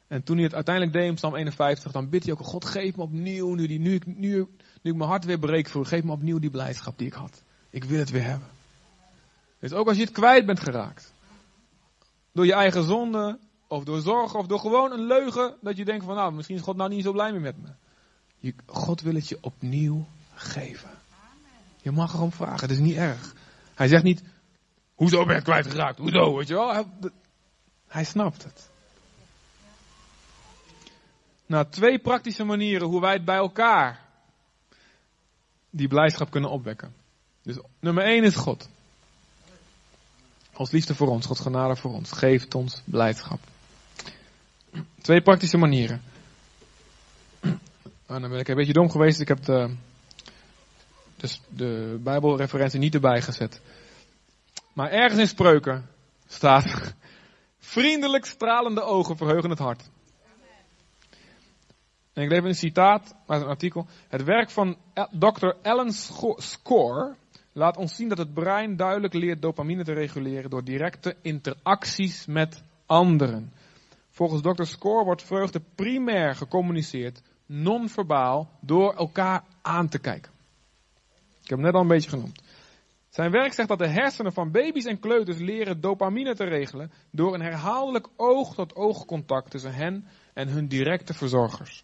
En 0.08 0.24
toen 0.24 0.36
hij 0.36 0.46
het 0.46 0.54
uiteindelijk 0.54 0.96
deed 0.96 1.08
in 1.08 1.14
Psalm 1.14 1.36
51, 1.36 1.92
dan 1.92 2.10
bidt 2.10 2.24
hij 2.24 2.34
ook, 2.34 2.40
God 2.40 2.66
geef 2.66 2.96
me 2.96 3.02
opnieuw, 3.02 3.54
nu, 3.54 3.68
die, 3.68 3.80
nu, 3.80 4.02
nu, 4.06 4.48
nu 4.82 4.92
ik 4.92 4.96
mijn 4.96 5.10
hart 5.10 5.26
weer 5.26 5.40
breek 5.40 5.68
voor 5.68 5.86
geef 5.86 6.04
me 6.04 6.12
opnieuw 6.12 6.40
die 6.40 6.50
blijdschap 6.50 6.98
die 6.98 7.08
ik 7.08 7.14
had. 7.14 7.44
Ik 7.70 7.84
wil 7.84 8.00
het 8.00 8.10
weer 8.10 8.24
hebben. 8.24 8.48
Dus 9.60 9.74
ook 9.74 9.88
als 9.88 9.98
je 9.98 10.04
het 10.04 10.14
kwijt 10.14 10.46
bent 10.46 10.60
geraakt, 10.60 11.14
door 12.32 12.46
je 12.46 12.54
eigen 12.54 12.84
zonde, 12.84 13.40
of 13.68 13.84
door 13.84 14.02
zorgen, 14.02 14.40
of 14.40 14.48
door 14.48 14.60
gewoon 14.60 14.92
een 14.92 15.06
leugen, 15.06 15.56
dat 15.62 15.78
je 15.78 15.86
denkt 15.86 16.06
van 16.06 16.16
nou, 16.16 16.34
misschien 16.34 16.56
is 16.56 16.62
God 16.62 16.76
nou 16.76 16.90
niet 16.90 17.04
zo 17.04 17.12
blij 17.12 17.32
meer 17.32 17.42
met 17.42 17.62
me. 17.62 17.70
Je, 18.38 18.54
God 18.66 19.02
wil 19.02 19.14
het 19.14 19.28
je 19.28 19.38
opnieuw 19.42 20.08
geven. 20.34 20.90
Je 21.82 21.92
mag 21.92 22.14
erom 22.14 22.32
vragen, 22.32 22.62
het 22.62 22.72
is 22.72 22.80
niet 22.80 22.96
erg. 22.96 23.34
Hij 23.76 23.88
zegt 23.88 24.04
niet, 24.04 24.24
hoezo 24.96 25.26
ben 25.26 25.36
je 25.36 25.42
kwijtgeraakt? 25.42 25.98
Hoezo, 25.98 26.36
weet 26.36 26.48
je 26.48 26.54
wel? 26.54 26.74
Hij, 26.74 26.86
hij 27.88 28.04
snapt 28.04 28.44
het. 28.44 28.70
Nou, 31.46 31.66
twee 31.70 32.00
praktische 32.00 32.44
manieren 32.44 32.88
hoe 32.88 33.02
wij 33.02 33.14
het 33.14 33.26
bij 33.26 33.36
elkaar 33.36 34.06
die 35.70 35.88
blijdschap 35.88 36.30
kunnen 36.30 36.50
opwekken. 36.50 36.96
Dus 37.42 37.60
nummer 37.80 38.04
één 38.04 38.24
is 38.24 38.36
God. 38.36 38.70
Als 40.58 40.72
liefde 40.72 40.96
voor 40.96 41.08
ons, 41.08 41.26
God 41.26 41.40
genade 41.40 41.76
voor 41.76 41.94
ons, 41.94 42.12
geeft 42.12 42.56
ons 42.56 42.82
blijdschap. 42.86 43.40
Twee 45.02 45.22
praktische 45.22 45.58
manieren. 45.58 46.02
En 48.06 48.22
dan 48.22 48.30
ben 48.30 48.40
ik 48.40 48.48
een 48.48 48.56
beetje 48.56 48.74
dom 48.74 48.90
geweest. 48.90 49.20
Ik 49.20 49.28
heb 49.28 49.44
de, 49.44 49.76
dus 51.16 51.42
de 51.50 52.00
Bijbelreferentie 52.04 52.80
niet 52.80 52.94
erbij 52.94 53.22
gezet. 53.22 53.62
Maar 54.74 54.92
ergens 54.92 55.20
in 55.20 55.28
spreuken 55.28 55.90
staat: 56.28 56.94
Vriendelijk 57.60 58.26
stralende 58.26 58.82
ogen 58.82 59.18
verheugen 59.18 59.50
het 59.50 59.60
hart. 59.60 59.90
En 62.14 62.24
ik 62.24 62.30
leef 62.30 62.44
een 62.44 62.56
citaat 62.56 63.16
uit 63.28 63.42
een 63.42 63.48
artikel. 63.48 63.88
Het 64.08 64.24
werk 64.24 64.50
van 64.50 64.78
Dr. 65.12 65.48
Alan 65.62 65.92
Score 66.38 67.16
laat 67.58 67.78
ons 67.78 67.96
zien 67.96 68.10
dat 68.10 68.18
het 68.18 68.34
brein 68.34 68.76
duidelijk 68.76 69.14
leert 69.14 69.42
dopamine 69.42 69.84
te 69.84 69.94
reguleren 69.94 70.50
door 70.50 70.64
directe 70.64 71.16
interacties 71.22 72.26
met 72.26 72.64
anderen. 72.86 73.52
Volgens 74.10 74.42
Dr. 74.42 74.64
Score 74.64 75.04
wordt 75.04 75.24
vreugde 75.24 75.62
primair 75.76 76.36
gecommuniceerd, 76.36 77.22
non-verbaal, 77.46 78.50
door 78.62 78.94
elkaar 78.94 79.44
aan 79.62 79.88
te 79.90 80.00
kijken. 80.00 80.32
Ik 81.42 81.50
heb 81.50 81.58
hem 81.58 81.62
net 81.62 81.74
al 81.74 81.82
een 81.82 81.88
beetje 81.88 82.10
genoemd. 82.10 82.42
Zijn 83.10 83.32
werk 83.32 83.54
zegt 83.54 83.70
dat 83.70 83.80
de 83.80 83.88
hersenen 83.88 84.34
van 84.34 84.52
baby's 84.52 84.86
en 84.86 85.00
kleuters 85.00 85.38
leren 85.38 85.82
dopamine 85.82 86.36
te 86.36 86.44
regelen 86.46 86.92
door 87.12 87.34
een 87.34 87.42
herhaaldelijk 87.42 88.08
oog-tot-oogcontact 88.16 89.52
tussen 89.52 89.74
hen 89.74 90.06
en 90.34 90.48
hun 90.48 90.68
directe 90.68 91.14
verzorgers. 91.14 91.84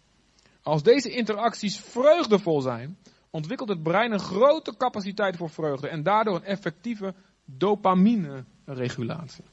Als 0.62 0.82
deze 0.82 1.10
interacties 1.10 1.80
vreugdevol 1.80 2.60
zijn, 2.60 2.98
ontwikkelt 3.34 3.68
het 3.68 3.82
brein 3.82 4.12
een 4.12 4.20
grote 4.20 4.76
capaciteit 4.76 5.36
voor 5.36 5.50
vreugde 5.50 5.88
en 5.88 6.02
daardoor 6.02 6.34
een 6.34 6.44
effectieve 6.44 7.14
dopamine-regulatie. 7.44 9.44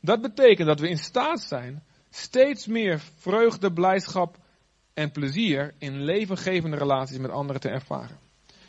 Dat 0.00 0.20
betekent 0.20 0.66
dat 0.66 0.80
we 0.80 0.88
in 0.88 0.98
staat 0.98 1.40
zijn 1.40 1.82
steeds 2.10 2.66
meer 2.66 3.00
vreugde, 3.16 3.72
blijdschap 3.72 4.36
en 4.94 5.10
plezier 5.10 5.74
in 5.78 6.04
levengevende 6.04 6.76
relaties 6.76 7.18
met 7.18 7.30
anderen 7.30 7.60
te 7.60 7.68
ervaren. 7.68 8.18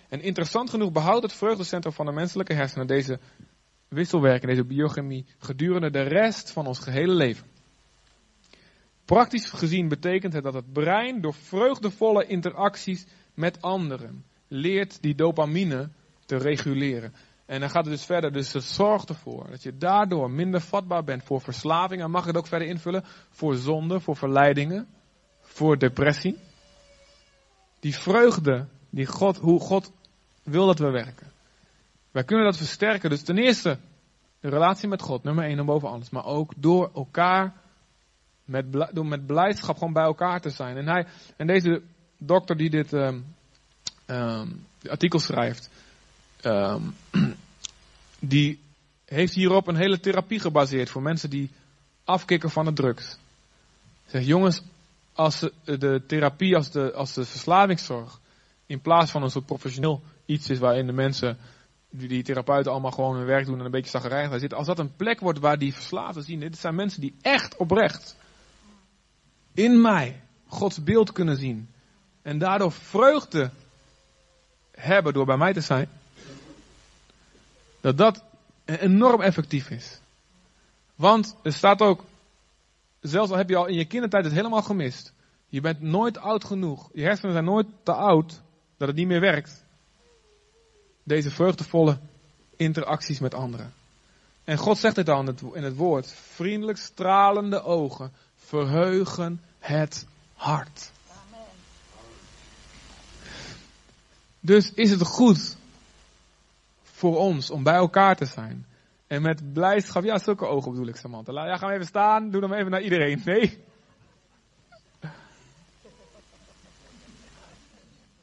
En 0.10 0.22
interessant 0.22 0.70
genoeg 0.70 0.92
behoudt 0.92 1.24
het 1.24 1.34
vreugdecentrum 1.34 1.94
van 1.94 2.06
de 2.06 2.12
menselijke 2.12 2.54
hersenen 2.54 2.88
deze 2.88 3.20
wisselwerking, 3.88 4.52
deze 4.52 4.66
biochemie, 4.66 5.26
gedurende 5.38 5.92
de 5.92 6.02
rest 6.02 6.52
van 6.52 6.68
ons 6.68 6.80
gehele 6.80 7.14
leven. 7.14 7.48
Praktisch 9.06 9.50
gezien 9.50 9.88
betekent 9.88 10.34
het 10.34 10.44
dat 10.44 10.54
het 10.54 10.74
brein 10.74 11.22
door 11.22 11.34
vreugdevolle 11.34 12.26
interacties 12.26 13.06
met 13.40 13.62
anderen 13.62 14.26
leert 14.48 15.02
die 15.02 15.16
dopamine 15.16 15.90
te 16.26 16.38
reguleren. 16.38 17.14
En 17.46 17.60
dan 17.60 17.70
gaat 17.70 17.86
het 17.86 17.94
dus 17.94 18.06
verder, 18.06 18.32
dus 18.32 18.54
het 18.54 18.64
zorgt 18.64 19.10
ervoor 19.10 19.48
dat 19.50 19.64
je 19.64 19.78
daardoor 19.78 20.32
minder 20.32 20.62
vatbaar 20.62 21.04
bent 21.04 21.24
voor 21.24 21.42
verslaving. 21.42 22.02
En 22.02 22.12
mag 22.12 22.26
het 22.26 22.38
ook 22.38 22.48
verder 22.48 22.68
invullen 22.68 23.04
voor 23.30 23.56
zonde, 23.56 24.00
voor 24.00 24.16
verleidingen, 24.16 24.88
voor 25.42 25.78
depressie. 25.78 26.38
Die 27.80 27.96
vreugde, 27.96 28.66
die 28.90 29.06
God, 29.06 29.38
hoe 29.38 29.60
God 29.60 29.92
wil 30.44 30.66
dat 30.66 30.80
we 30.80 30.90
werken. 30.90 31.32
Wij 32.12 32.24
kunnen 32.24 32.46
dat 32.46 32.58
versterken. 32.58 33.10
Dus 33.10 33.22
ten 33.22 33.38
eerste 33.38 33.78
de 34.40 34.50
relatie 34.50 34.88
met 34.88 35.02
God, 35.02 35.24
nummer 35.24 35.46
één 35.46 35.60
en 35.60 35.66
boven 35.66 35.90
alles. 35.90 36.10
Maar 36.10 36.26
ook 36.26 36.54
door 36.58 36.92
elkaar, 36.96 37.54
met, 38.46 38.66
door 38.94 39.06
met 39.06 39.26
blijdschap 39.26 39.78
gewoon 39.78 39.94
bij 39.94 40.04
elkaar 40.04 40.42
te 40.42 40.50
zijn. 40.50 40.78
En, 40.78 40.88
hij, 40.88 41.06
en 41.38 41.48
deze 41.48 41.82
dokter 42.20 42.58
die 42.58 42.70
dit 42.70 42.92
um, 42.94 43.26
um, 44.08 44.66
artikel 44.90 45.20
schrijft, 45.20 45.70
um, 46.44 46.96
die 48.20 48.60
heeft 49.06 49.34
hierop 49.34 49.68
een 49.68 49.76
hele 49.76 50.00
therapie 50.00 50.40
gebaseerd 50.40 50.90
voor 50.90 51.02
mensen 51.02 51.30
die 51.30 51.50
afkicken 52.04 52.50
van 52.50 52.66
de 52.66 52.74
drugs. 52.74 53.18
Zeg 54.06 54.26
jongens, 54.26 54.62
als 55.14 55.40
de 55.64 56.02
therapie, 56.08 56.56
als 56.56 56.72
de, 56.72 56.94
als 56.94 57.14
de 57.14 57.26
verslavingszorg, 57.26 58.20
in 58.66 58.82
plaats 58.82 59.12
van 59.12 59.24
een 59.24 59.30
soort 59.30 59.46
professioneel 59.46 60.02
iets 60.26 60.50
is 60.50 60.60
waarin 60.60 60.86
de 60.86 60.94
mensen, 60.94 61.38
die, 61.90 62.08
die 62.08 62.24
therapeuten 62.24 62.72
allemaal 62.72 62.92
gewoon 62.92 63.16
hun 63.16 63.26
werk 63.26 63.46
doen 63.46 63.60
en 63.60 63.66
een 63.66 63.72
beetje 63.72 64.00
zagrijnig 64.00 64.40
zitten. 64.40 64.58
Als 64.58 64.68
dat 64.68 64.80
een 64.80 64.96
plek 64.96 65.20
wordt 65.20 65.40
waar 65.40 65.58
die 65.58 65.74
verslaafden 65.74 66.24
zien, 66.24 66.40
dit 66.40 66.58
zijn 66.58 66.76
mensen 66.76 67.02
die 67.02 67.16
echt 67.22 67.58
oprecht 67.58 68.16
in 69.54 69.82
mij 69.82 70.22
Gods 70.48 70.84
beeld 70.84 71.12
kunnen 71.12 71.38
zien. 71.38 71.70
En 72.22 72.38
daardoor 72.38 72.72
vreugde 72.72 73.50
hebben 74.72 75.14
door 75.14 75.26
bij 75.26 75.38
mij 75.38 75.54
te 75.54 75.62
zijn. 75.62 75.90
Dat 77.82 77.98
dat 77.98 78.24
enorm 78.66 79.22
effectief 79.22 79.70
is. 79.70 80.00
Want 80.96 81.36
er 81.44 81.54
staat 81.54 81.82
ook, 81.82 82.04
zelfs 83.02 83.32
al 83.32 83.38
heb 83.38 83.50
je 83.50 83.56
al 83.56 83.68
in 83.68 83.78
je 83.78 83.86
kindertijd 83.86 84.24
het 84.24 84.34
helemaal 84.34 84.62
gemist. 84.62 85.14
Je 85.48 85.62
bent 85.62 85.82
nooit 85.82 86.18
oud 86.18 86.44
genoeg. 86.44 86.90
Je 86.94 87.04
hersenen 87.04 87.32
zijn 87.32 87.46
nooit 87.46 87.68
te 87.84 87.94
oud 87.94 88.42
dat 88.78 88.88
het 88.88 88.98
niet 88.98 89.08
meer 89.08 89.20
werkt 89.20 89.64
deze 91.10 91.32
vreugdevolle 91.32 91.98
interacties 92.56 93.20
met 93.20 93.34
anderen. 93.34 93.74
En 94.44 94.58
God 94.58 94.78
zegt 94.78 94.96
het 94.96 95.06
dan 95.06 95.38
in 95.54 95.64
het 95.64 95.76
woord. 95.76 96.14
Vriendelijk 96.14 96.78
stralende 96.78 97.64
ogen 97.64 98.12
verheugen 98.36 99.42
het 99.60 100.06
hart. 100.34 100.92
Dus 104.40 104.74
is 104.74 104.90
het 104.90 105.02
goed 105.02 105.58
voor 106.84 107.18
ons 107.18 107.50
om 107.50 107.64
bij 107.64 107.76
elkaar 107.76 108.16
te 108.16 108.26
zijn. 108.26 108.66
En 109.08 109.22
met 109.22 109.54
blijdschap, 109.54 110.04
ja, 110.04 110.18
zulke 110.18 110.46
ogen 110.46 110.72
bedoel 110.72 110.88
ik, 110.88 110.96
Samantha. 110.96 111.46
Ja, 111.46 111.58
gaan 111.58 111.70
we 111.70 111.74
even 111.74 111.88
staan, 111.88 112.32
doe 112.32 112.42
dan 112.42 112.54
even 112.54 112.72
naar 112.72 112.82
iedereen. 112.82 113.22
Nee. 113.26 113.64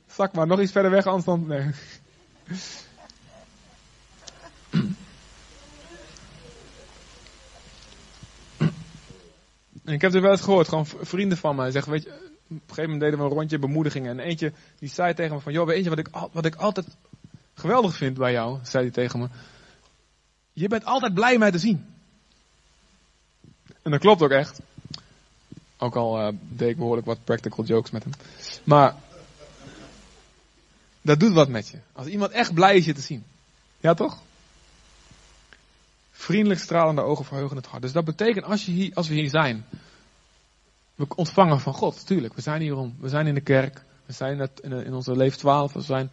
Zak 0.07 0.33
maar, 0.33 0.47
nog 0.47 0.61
iets 0.61 0.73
verder 0.73 0.91
weg, 0.91 1.05
dan. 1.05 1.47
Nee. 1.47 1.71
Ik 9.85 10.01
heb 10.01 10.15
er 10.15 10.21
wel 10.21 10.31
eens 10.31 10.41
gehoord, 10.41 10.69
gewoon 10.69 10.87
vrienden 10.87 11.39
van 11.39 11.57
mij 11.57 11.71
zeggen, 11.71 11.93
weet 11.93 12.03
je, 12.03 12.36
een 12.49 12.61
gegeven 12.67 12.83
moment 12.83 13.01
deden 13.01 13.19
we 13.19 13.25
een 13.25 13.31
rondje 13.31 13.59
bemoedigingen. 13.59 14.11
En 14.11 14.25
eentje 14.25 14.53
die 14.79 14.89
zei 14.89 15.15
tegen 15.15 15.35
me 15.35 15.41
van, 15.41 15.53
joh, 15.53 15.67
weet 15.67 15.85
je 15.85 15.91
wat 15.91 15.99
ik, 15.99 16.09
wat 16.33 16.45
ik 16.45 16.55
altijd 16.55 16.87
geweldig 17.55 17.97
vind 17.97 18.19
bij 18.19 18.33
jou, 18.33 18.59
zei 18.63 18.85
hij 18.85 18.93
tegen 18.93 19.19
me. 19.19 19.29
Je 20.53 20.69
bent 20.69 20.85
altijd 20.85 21.15
blij 21.15 21.39
mij 21.39 21.51
te 21.51 21.59
zien. 21.59 21.87
En 23.83 23.91
dat 23.91 24.01
klopt 24.01 24.23
ook 24.23 24.31
echt. 24.31 24.61
Ook 25.77 25.97
al 25.97 26.21
uh, 26.21 26.29
deed 26.49 26.71
ik 26.71 26.77
behoorlijk 26.77 27.07
wat 27.07 27.25
practical 27.25 27.65
jokes 27.65 27.91
met 27.91 28.05
hem. 28.05 28.13
Maar 28.65 28.95
dat 31.03 31.21
doet 31.21 31.33
wat 31.33 31.49
met 31.49 31.69
je. 31.69 31.79
Als 31.93 32.07
iemand 32.07 32.31
echt 32.31 32.55
blij 32.55 32.77
is 32.77 32.85
je 32.85 32.93
te 32.93 33.01
zien. 33.01 33.25
Ja 33.81 33.95
toch? 33.95 34.19
Vriendelijk 36.11 36.61
stralende 36.61 37.03
ogen 37.03 37.25
verheugen 37.25 37.57
het 37.57 37.67
hart. 37.67 37.83
Dus 37.83 37.93
dat 37.93 38.05
betekent 38.05 38.45
als, 38.45 38.67
je 38.67 38.73
hier, 38.73 38.95
als 38.95 39.09
we 39.09 39.15
hier 39.15 39.31
zijn. 39.31 39.65
We 40.97 41.07
ontvangen 41.15 41.61
van 41.61 41.75
God, 41.75 41.95
natuurlijk. 41.95 42.35
We 42.35 42.41
zijn 42.41 42.61
hier 42.61 42.77
om. 42.77 42.97
We 43.01 43.09
zijn 43.09 43.27
in 43.27 43.35
de 43.35 43.41
kerk. 43.41 43.85
We 44.07 44.13
zijn 44.13 44.51
in, 44.63 44.73
in 44.73 44.95
onze 44.95 45.17
leef 45.17 45.37
12. 45.37 45.73
We 45.73 45.81
zijn 45.81 46.11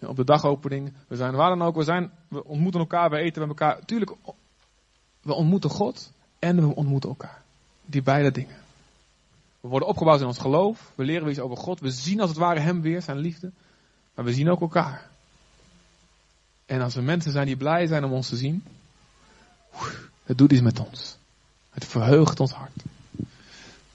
op 0.00 0.16
de 0.16 0.24
dagopening. 0.24 0.92
We 1.08 1.16
zijn 1.16 1.34
waar 1.34 1.48
dan 1.48 1.62
ook. 1.62 1.76
We, 1.76 1.84
zijn, 1.84 2.10
we 2.28 2.44
ontmoeten 2.44 2.80
elkaar. 2.80 3.10
We 3.10 3.16
eten 3.16 3.40
met 3.40 3.48
elkaar. 3.48 3.84
Tuurlijk, 3.84 4.12
we 5.22 5.34
ontmoeten 5.34 5.70
God. 5.70 6.12
En 6.38 6.68
we 6.68 6.74
ontmoeten 6.74 7.08
elkaar. 7.08 7.42
Die 7.84 8.02
beide 8.02 8.30
dingen. 8.30 8.56
We 9.60 9.68
worden 9.68 9.88
opgebouwd 9.88 10.20
in 10.20 10.26
ons 10.26 10.38
geloof. 10.38 10.92
We 10.94 11.04
leren 11.04 11.22
weer 11.22 11.32
iets 11.32 11.40
over 11.40 11.56
God. 11.56 11.80
We 11.80 11.90
zien 11.90 12.20
als 12.20 12.30
het 12.30 12.38
ware 12.38 12.60
Hem 12.60 12.80
weer, 12.80 13.02
zijn 13.02 13.18
liefde. 13.18 13.50
Maar 14.14 14.24
we 14.24 14.32
zien 14.32 14.50
ook 14.50 14.60
elkaar. 14.60 15.08
En 16.66 16.80
als 16.80 16.96
er 16.96 17.02
mensen 17.02 17.32
zijn 17.32 17.46
die 17.46 17.56
blij 17.56 17.86
zijn 17.86 18.04
om 18.04 18.12
ons 18.12 18.28
te 18.28 18.36
zien, 18.36 18.64
het 20.24 20.38
doet 20.38 20.52
iets 20.52 20.60
met 20.60 20.80
ons. 20.80 21.16
Het 21.70 21.84
verheugt 21.84 22.40
ons 22.40 22.52
hart. 22.52 22.84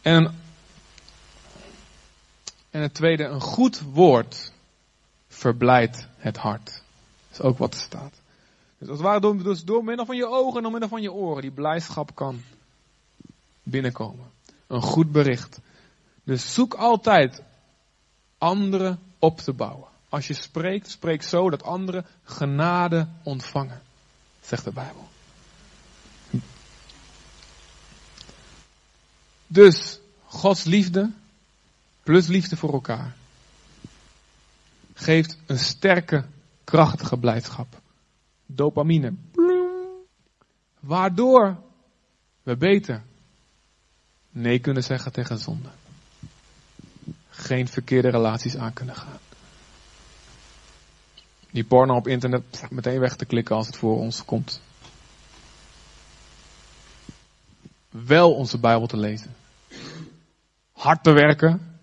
En, 0.02 0.36
en 2.70 2.82
het 2.82 2.94
tweede, 2.94 3.24
een 3.24 3.42
goed 3.42 3.82
woord 3.82 4.52
verblijdt 5.28 6.08
het 6.18 6.38
hart. 6.38 6.66
Dat 6.66 7.40
is 7.40 7.42
ook 7.42 7.58
wat 7.58 7.74
er 7.74 7.80
staat. 7.80 8.14
Dus 8.78 8.90
als 8.90 8.98
het 8.98 9.08
ware 9.08 9.20
door, 9.20 9.44
dus 9.44 9.64
door 9.64 9.84
middel 9.84 10.06
van 10.06 10.16
je 10.16 10.28
ogen 10.28 10.56
en 10.56 10.62
door 10.62 10.72
middel 10.72 10.90
van 10.90 11.02
je 11.02 11.12
oren 11.12 11.42
die 11.42 11.52
blijdschap 11.52 12.16
kan 12.16 12.42
binnenkomen. 13.64 14.32
Een 14.68 14.82
goed 14.82 15.12
bericht. 15.12 15.60
Dus 16.24 16.54
zoek 16.54 16.74
altijd 16.74 17.42
anderen 18.38 19.00
op 19.20 19.38
te 19.38 19.54
bouwen. 19.54 19.88
Als 20.10 20.28
je 20.28 20.34
spreekt, 20.34 20.90
spreek 20.90 21.24
zo 21.24 21.50
dat 21.50 21.64
anderen 21.64 22.06
genade 22.24 23.08
ontvangen, 23.24 23.82
zegt 24.42 24.64
de 24.64 24.72
Bijbel. 24.72 25.11
Dus 29.52 30.00
Gods 30.26 30.64
liefde 30.64 31.12
plus 32.04 32.28
liefde 32.28 32.58
voor 32.58 32.74
elkaar 32.74 33.16
geeft 34.94 35.38
een 35.46 35.60
sterke, 35.60 36.26
krachtige 36.64 37.18
blijdschap. 37.18 37.82
Dopamine. 38.46 39.14
Waardoor 40.80 41.58
we 42.44 42.58
beter 42.58 43.04
nee 44.30 44.60
kunnen 44.60 44.84
zeggen 44.84 45.12
tegen 45.12 45.38
zonde. 45.38 45.70
Geen 47.30 47.68
verkeerde 47.68 48.10
relaties 48.10 48.58
aan 48.58 48.74
kunnen 48.74 48.96
gaan. 48.96 49.20
Die 51.52 51.64
porno 51.64 51.96
op 51.96 52.08
internet 52.08 52.64
meteen 52.70 53.00
weg 53.00 53.16
te 53.16 53.26
klikken 53.26 53.56
als 53.56 53.68
het 53.68 53.78
voor 53.78 53.98
ons 53.98 54.26
komt. 54.26 54.62
Wel 57.90 58.34
onze 58.34 58.58
Bijbel 58.58 58.88
te 58.88 58.98
lezen. 58.98 59.36
Hard 60.82 61.04
te 61.04 61.12
werken. 61.12 61.80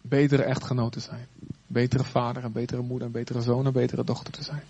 Betere 0.00 0.42
echtgenoot 0.42 0.92
te 0.92 1.00
zijn. 1.00 1.26
Betere 1.66 2.04
vader, 2.04 2.44
een 2.44 2.52
betere 2.52 2.82
moeder, 2.82 3.06
een 3.06 3.12
betere 3.12 3.42
zoon, 3.42 3.66
een 3.66 3.72
betere 3.72 4.04
dochter 4.04 4.32
te 4.32 4.42
zijn. 4.42 4.62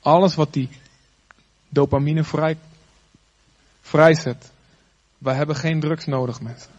Alles 0.00 0.34
wat 0.34 0.52
die 0.52 0.68
dopamine 1.68 2.24
vrij, 2.24 2.58
vrijzet. 3.80 4.50
Wij 5.18 5.34
hebben 5.34 5.56
geen 5.56 5.80
drugs 5.80 6.04
nodig, 6.04 6.40
mensen. 6.40 6.70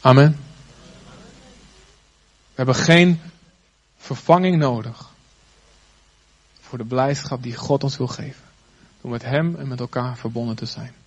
Amen. 0.00 0.30
We 2.48 2.54
hebben 2.54 2.74
geen 2.74 3.20
vervanging 3.96 4.56
nodig 4.56 5.10
voor 6.60 6.78
de 6.78 6.84
blijdschap 6.84 7.42
die 7.42 7.56
God 7.56 7.84
ons 7.84 7.96
wil 7.96 8.08
geven. 8.08 8.44
Door 9.00 9.10
met 9.10 9.22
Hem 9.22 9.56
en 9.56 9.68
met 9.68 9.80
elkaar 9.80 10.16
verbonden 10.16 10.56
te 10.56 10.66
zijn. 10.66 11.00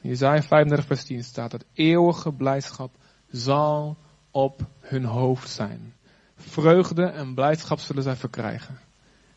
In 0.00 0.08
Jezaja 0.08 0.42
35 0.42 0.86
vers 0.86 1.04
10 1.04 1.24
staat 1.24 1.50
dat 1.50 1.64
eeuwige 1.74 2.32
blijdschap 2.32 2.90
zal 3.30 3.96
op 4.30 4.60
hun 4.80 5.04
hoofd 5.04 5.50
zijn. 5.50 5.94
Vreugde 6.36 7.04
en 7.04 7.34
blijdschap 7.34 7.80
zullen 7.80 8.02
zij 8.02 8.16
verkrijgen. 8.16 8.78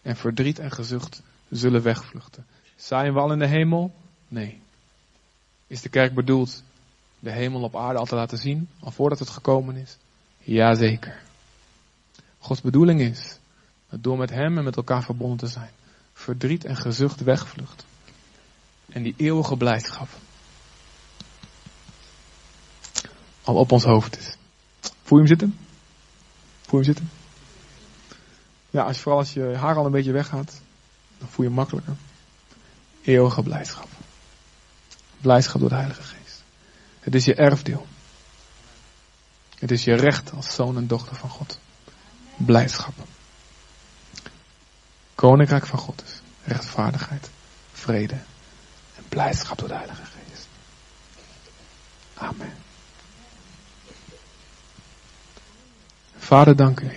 En 0.02 0.16
verdriet 0.16 0.60
en 0.60 0.72
gezucht 0.72 1.22
zullen 1.50 1.82
wegvluchten. 1.82 2.46
Zijn 2.76 3.14
we 3.14 3.20
al 3.20 3.32
in 3.32 3.40
de 3.40 3.48
hemel? 3.48 3.94
Nee. 4.28 4.62
Is 5.68 5.82
de 5.82 5.90
kerk 5.90 6.14
bedoeld 6.14 6.64
de 7.20 7.32
hemel 7.32 7.62
op 7.62 7.76
aarde 7.76 8.00
al 8.00 8.06
te 8.06 8.16
laten 8.16 8.38
zien, 8.38 8.70
al 8.80 8.92
voordat 8.92 9.20
het 9.20 9.30
gekomen 9.30 9.76
is? 9.76 9.98
Jazeker. 10.38 11.22
Gods 12.38 12.62
bedoeling 12.62 13.02
is 13.02 13.40
dat 13.90 14.04
door 14.04 14.18
met 14.18 14.30
Hem 14.30 14.58
en 14.58 14.64
met 14.64 14.76
elkaar 14.76 15.04
verbonden 15.04 15.38
te 15.38 15.48
zijn, 15.48 15.72
verdriet 16.14 16.66
en 16.66 16.76
gezucht 16.76 17.24
wegvlucht. 17.24 17.86
En 18.90 19.04
die 19.04 19.14
eeuwige 19.18 19.58
blijdschap 19.58 20.08
al 23.44 23.56
op 23.56 23.72
ons 23.72 23.84
hoofd 23.84 24.18
is. 24.18 24.36
Voel 25.04 25.20
je 25.20 25.28
hem 25.28 25.28
zitten? 25.28 25.58
Voel 26.62 26.80
je 26.80 26.86
hem 26.86 26.96
zitten? 26.96 27.10
Ja, 28.70 28.84
als, 28.84 29.00
vooral 29.00 29.20
als 29.20 29.34
je 29.34 29.56
haar 29.56 29.76
al 29.76 29.86
een 29.86 29.92
beetje 29.92 30.12
weggaat, 30.12 30.62
dan 31.18 31.28
voel 31.28 31.46
je 31.46 31.52
hem 31.52 31.54
makkelijker. 31.54 31.96
Eeuwige 33.02 33.44
blijdschap. 33.44 33.88
Blijdschap 35.22 35.60
door 35.60 35.70
de 35.70 35.76
Heilige 35.76 36.04
Geest. 36.04 36.44
Het 37.00 37.16
is 37.16 37.26
je 37.26 37.36
erfdeel. 37.36 37.88
Het 39.60 39.72
is 39.72 39.84
je 39.84 39.94
recht 39.94 40.32
als 40.32 40.56
zoon 40.56 40.78
en 40.78 40.88
dochter 40.88 41.16
van 41.16 41.30
God. 41.30 41.60
Blijdschap. 42.36 42.94
Koninkrijk 45.16 45.66
van 45.66 45.80
God 45.80 46.04
is 46.06 46.22
rechtvaardigheid, 46.44 47.30
vrede 47.74 48.18
en 48.96 49.04
blijdschap 49.10 49.58
door 49.58 49.68
de 49.68 49.74
Heilige 49.74 50.02
Geest. 50.04 50.48
Amen. 52.14 52.63
Vader, 56.24 56.56
dank 56.56 56.80
u. 56.80 56.92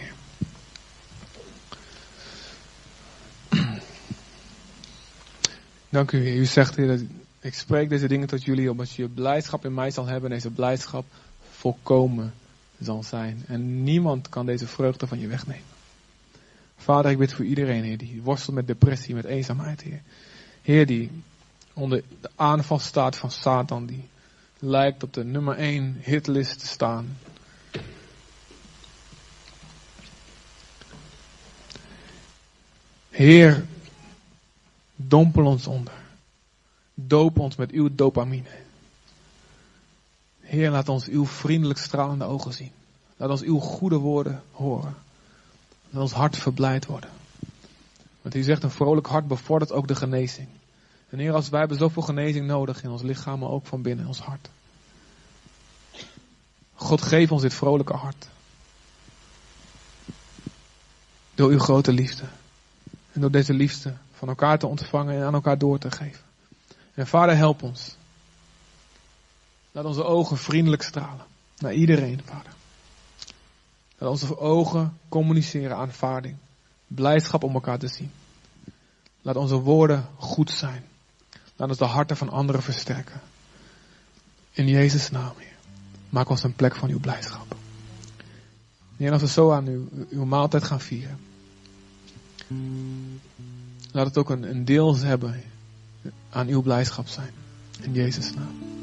Dank 5.89 6.13
u, 6.13 6.19
Heer. 6.19 6.37
U 6.37 6.45
zegt, 6.45 6.77
Heer, 6.77 6.87
dat 6.87 7.01
ik 7.41 7.55
spreek 7.55 7.89
deze 7.89 8.09
dingen 8.09 8.29
tot 8.29 8.45
jullie, 8.45 8.71
omdat 8.71 8.93
je 8.93 9.09
blijdschap 9.09 9.65
in 9.65 9.75
mij 9.75 9.91
zal 9.91 10.07
hebben 10.07 10.31
en 10.31 10.37
deze 10.37 10.51
blijdschap 10.51 11.05
volkomen 11.51 12.35
zal 12.81 13.03
zijn. 13.03 13.45
En 13.47 13.83
niemand 13.83 14.29
kan 14.29 14.47
deze 14.47 14.67
vreugde 14.67 15.07
van 15.07 15.19
je 15.19 15.27
wegnemen. 15.27 15.65
Vader, 16.77 17.11
ik 17.11 17.19
bid 17.19 17.33
voor 17.33 17.45
iedereen, 17.45 17.85
Heer, 17.85 17.99
die 17.99 18.21
worstelt 18.23 18.57
met 18.57 18.67
depressie, 18.67 19.15
met 19.15 19.25
eenzaamheid, 19.25 19.83
Heer. 19.83 20.03
Heer, 20.63 20.87
die 20.87 21.11
onder 21.73 22.03
de 22.21 22.31
aanval 22.37 22.79
staat 22.79 23.17
van 23.17 23.31
Satan, 23.31 23.87
die 23.87 24.09
lijkt 24.59 25.03
op 25.03 25.13
de 25.13 25.25
nummer 25.25 25.57
1 25.57 25.97
hitlist 26.01 26.61
te 26.61 26.67
staan. 26.67 27.17
Heer, 33.17 33.65
dompel 34.97 35.47
ons 35.47 35.67
onder. 35.67 35.93
Doop 36.95 37.39
ons 37.39 37.57
met 37.57 37.71
uw 37.71 37.89
dopamine. 37.95 38.49
Heer, 40.41 40.71
laat 40.71 40.89
ons 40.89 41.07
uw 41.09 41.27
vriendelijk 41.27 41.79
stralende 41.79 42.25
ogen 42.25 42.53
zien. 42.53 42.71
Laat 43.17 43.31
ons 43.31 43.43
uw 43.43 43.59
goede 43.59 43.97
woorden 43.97 44.43
horen. 44.53 44.95
Laat 45.91 46.03
ons 46.03 46.13
hart 46.13 46.37
verblijd 46.37 46.87
worden. 46.87 47.11
Want 48.23 48.35
u 48.35 48.43
zegt 48.43 48.63
een 48.63 48.71
vrolijk 48.71 49.07
hart 49.07 49.29
bevordert 49.29 49.73
ook 49.73 49.89
de 49.89 49.95
genezing. 49.95 50.49
En 51.09 51.19
Heer, 51.19 51.33
als 51.33 51.49
wij 51.49 51.61
hebben 51.61 51.79
zoveel 51.79 52.03
genezing 52.03 52.47
nodig 52.47 52.83
in 52.83 52.91
ons 52.91 53.03
lichaam, 53.03 53.39
maar 53.39 53.51
ook 53.51 53.67
van 53.67 53.83
binnen 53.83 54.03
in 54.05 54.09
ons 54.09 54.21
hart. 54.21 54.49
God 56.75 57.03
geef 57.03 57.33
ons 57.33 57.43
dit 57.43 57.55
vrolijke 57.55 57.97
hart. 57.97 58.29
Door 61.35 61.51
uw 61.51 61.59
grote 61.59 61.93
liefde. 61.93 62.25
En 63.17 63.23
door 63.23 63.31
deze 63.31 63.53
liefde 63.53 63.95
van 64.13 64.29
elkaar 64.29 64.59
te 64.59 64.67
ontvangen 64.67 65.15
en 65.15 65.23
aan 65.23 65.35
elkaar 65.35 65.59
door 65.59 65.79
te 65.79 65.91
geven. 65.91 66.25
En 66.95 67.07
vader, 67.07 67.37
help 67.37 67.63
ons. 67.63 67.97
Laat 69.73 69.85
onze 69.85 70.05
ogen 70.05 70.37
vriendelijk 70.37 70.83
stralen. 70.83 71.25
Naar 71.59 71.73
iedereen, 71.73 72.21
vader. 72.25 72.53
Laat 73.99 74.11
onze 74.11 74.39
ogen 74.39 74.99
communiceren 75.09 75.77
aanvaarding. 75.77 76.37
Blijdschap 76.87 77.45
om 77.45 77.55
elkaar 77.55 77.79
te 77.79 77.89
zien. 77.89 78.11
Laat 79.23 79.37
onze 79.37 79.57
woorden 79.57 80.09
goed 80.17 80.51
zijn. 80.51 80.85
Laat 81.57 81.69
ons 81.69 81.79
de 81.79 81.85
harten 81.85 82.17
van 82.17 82.31
anderen 82.31 82.63
versterken. 82.63 83.21
In 84.51 84.69
Jezus' 84.69 85.11
naam, 85.11 85.33
Heer. 85.37 85.57
Maak 86.09 86.29
ons 86.29 86.43
een 86.43 86.55
plek 86.55 86.77
van 86.77 86.91
uw 86.91 87.01
blijdschap. 87.01 87.57
Heer, 88.97 89.13
als 89.13 89.21
we 89.21 89.29
zo 89.29 89.53
aan 89.53 89.67
uw, 89.67 89.89
uw 90.11 90.25
maaltijd 90.25 90.65
gaan 90.65 90.81
vieren. 90.81 91.26
Laat 93.93 94.07
het 94.07 94.19
ook 94.19 94.31
een, 94.31 94.51
een 94.51 94.65
deel 94.65 94.97
hebben 94.97 95.43
aan 96.31 96.49
uw 96.49 96.63
blijdschap 96.63 97.09
zijn. 97.09 97.31
In 97.81 97.93
Jezus' 97.93 98.35
naam. 98.35 98.76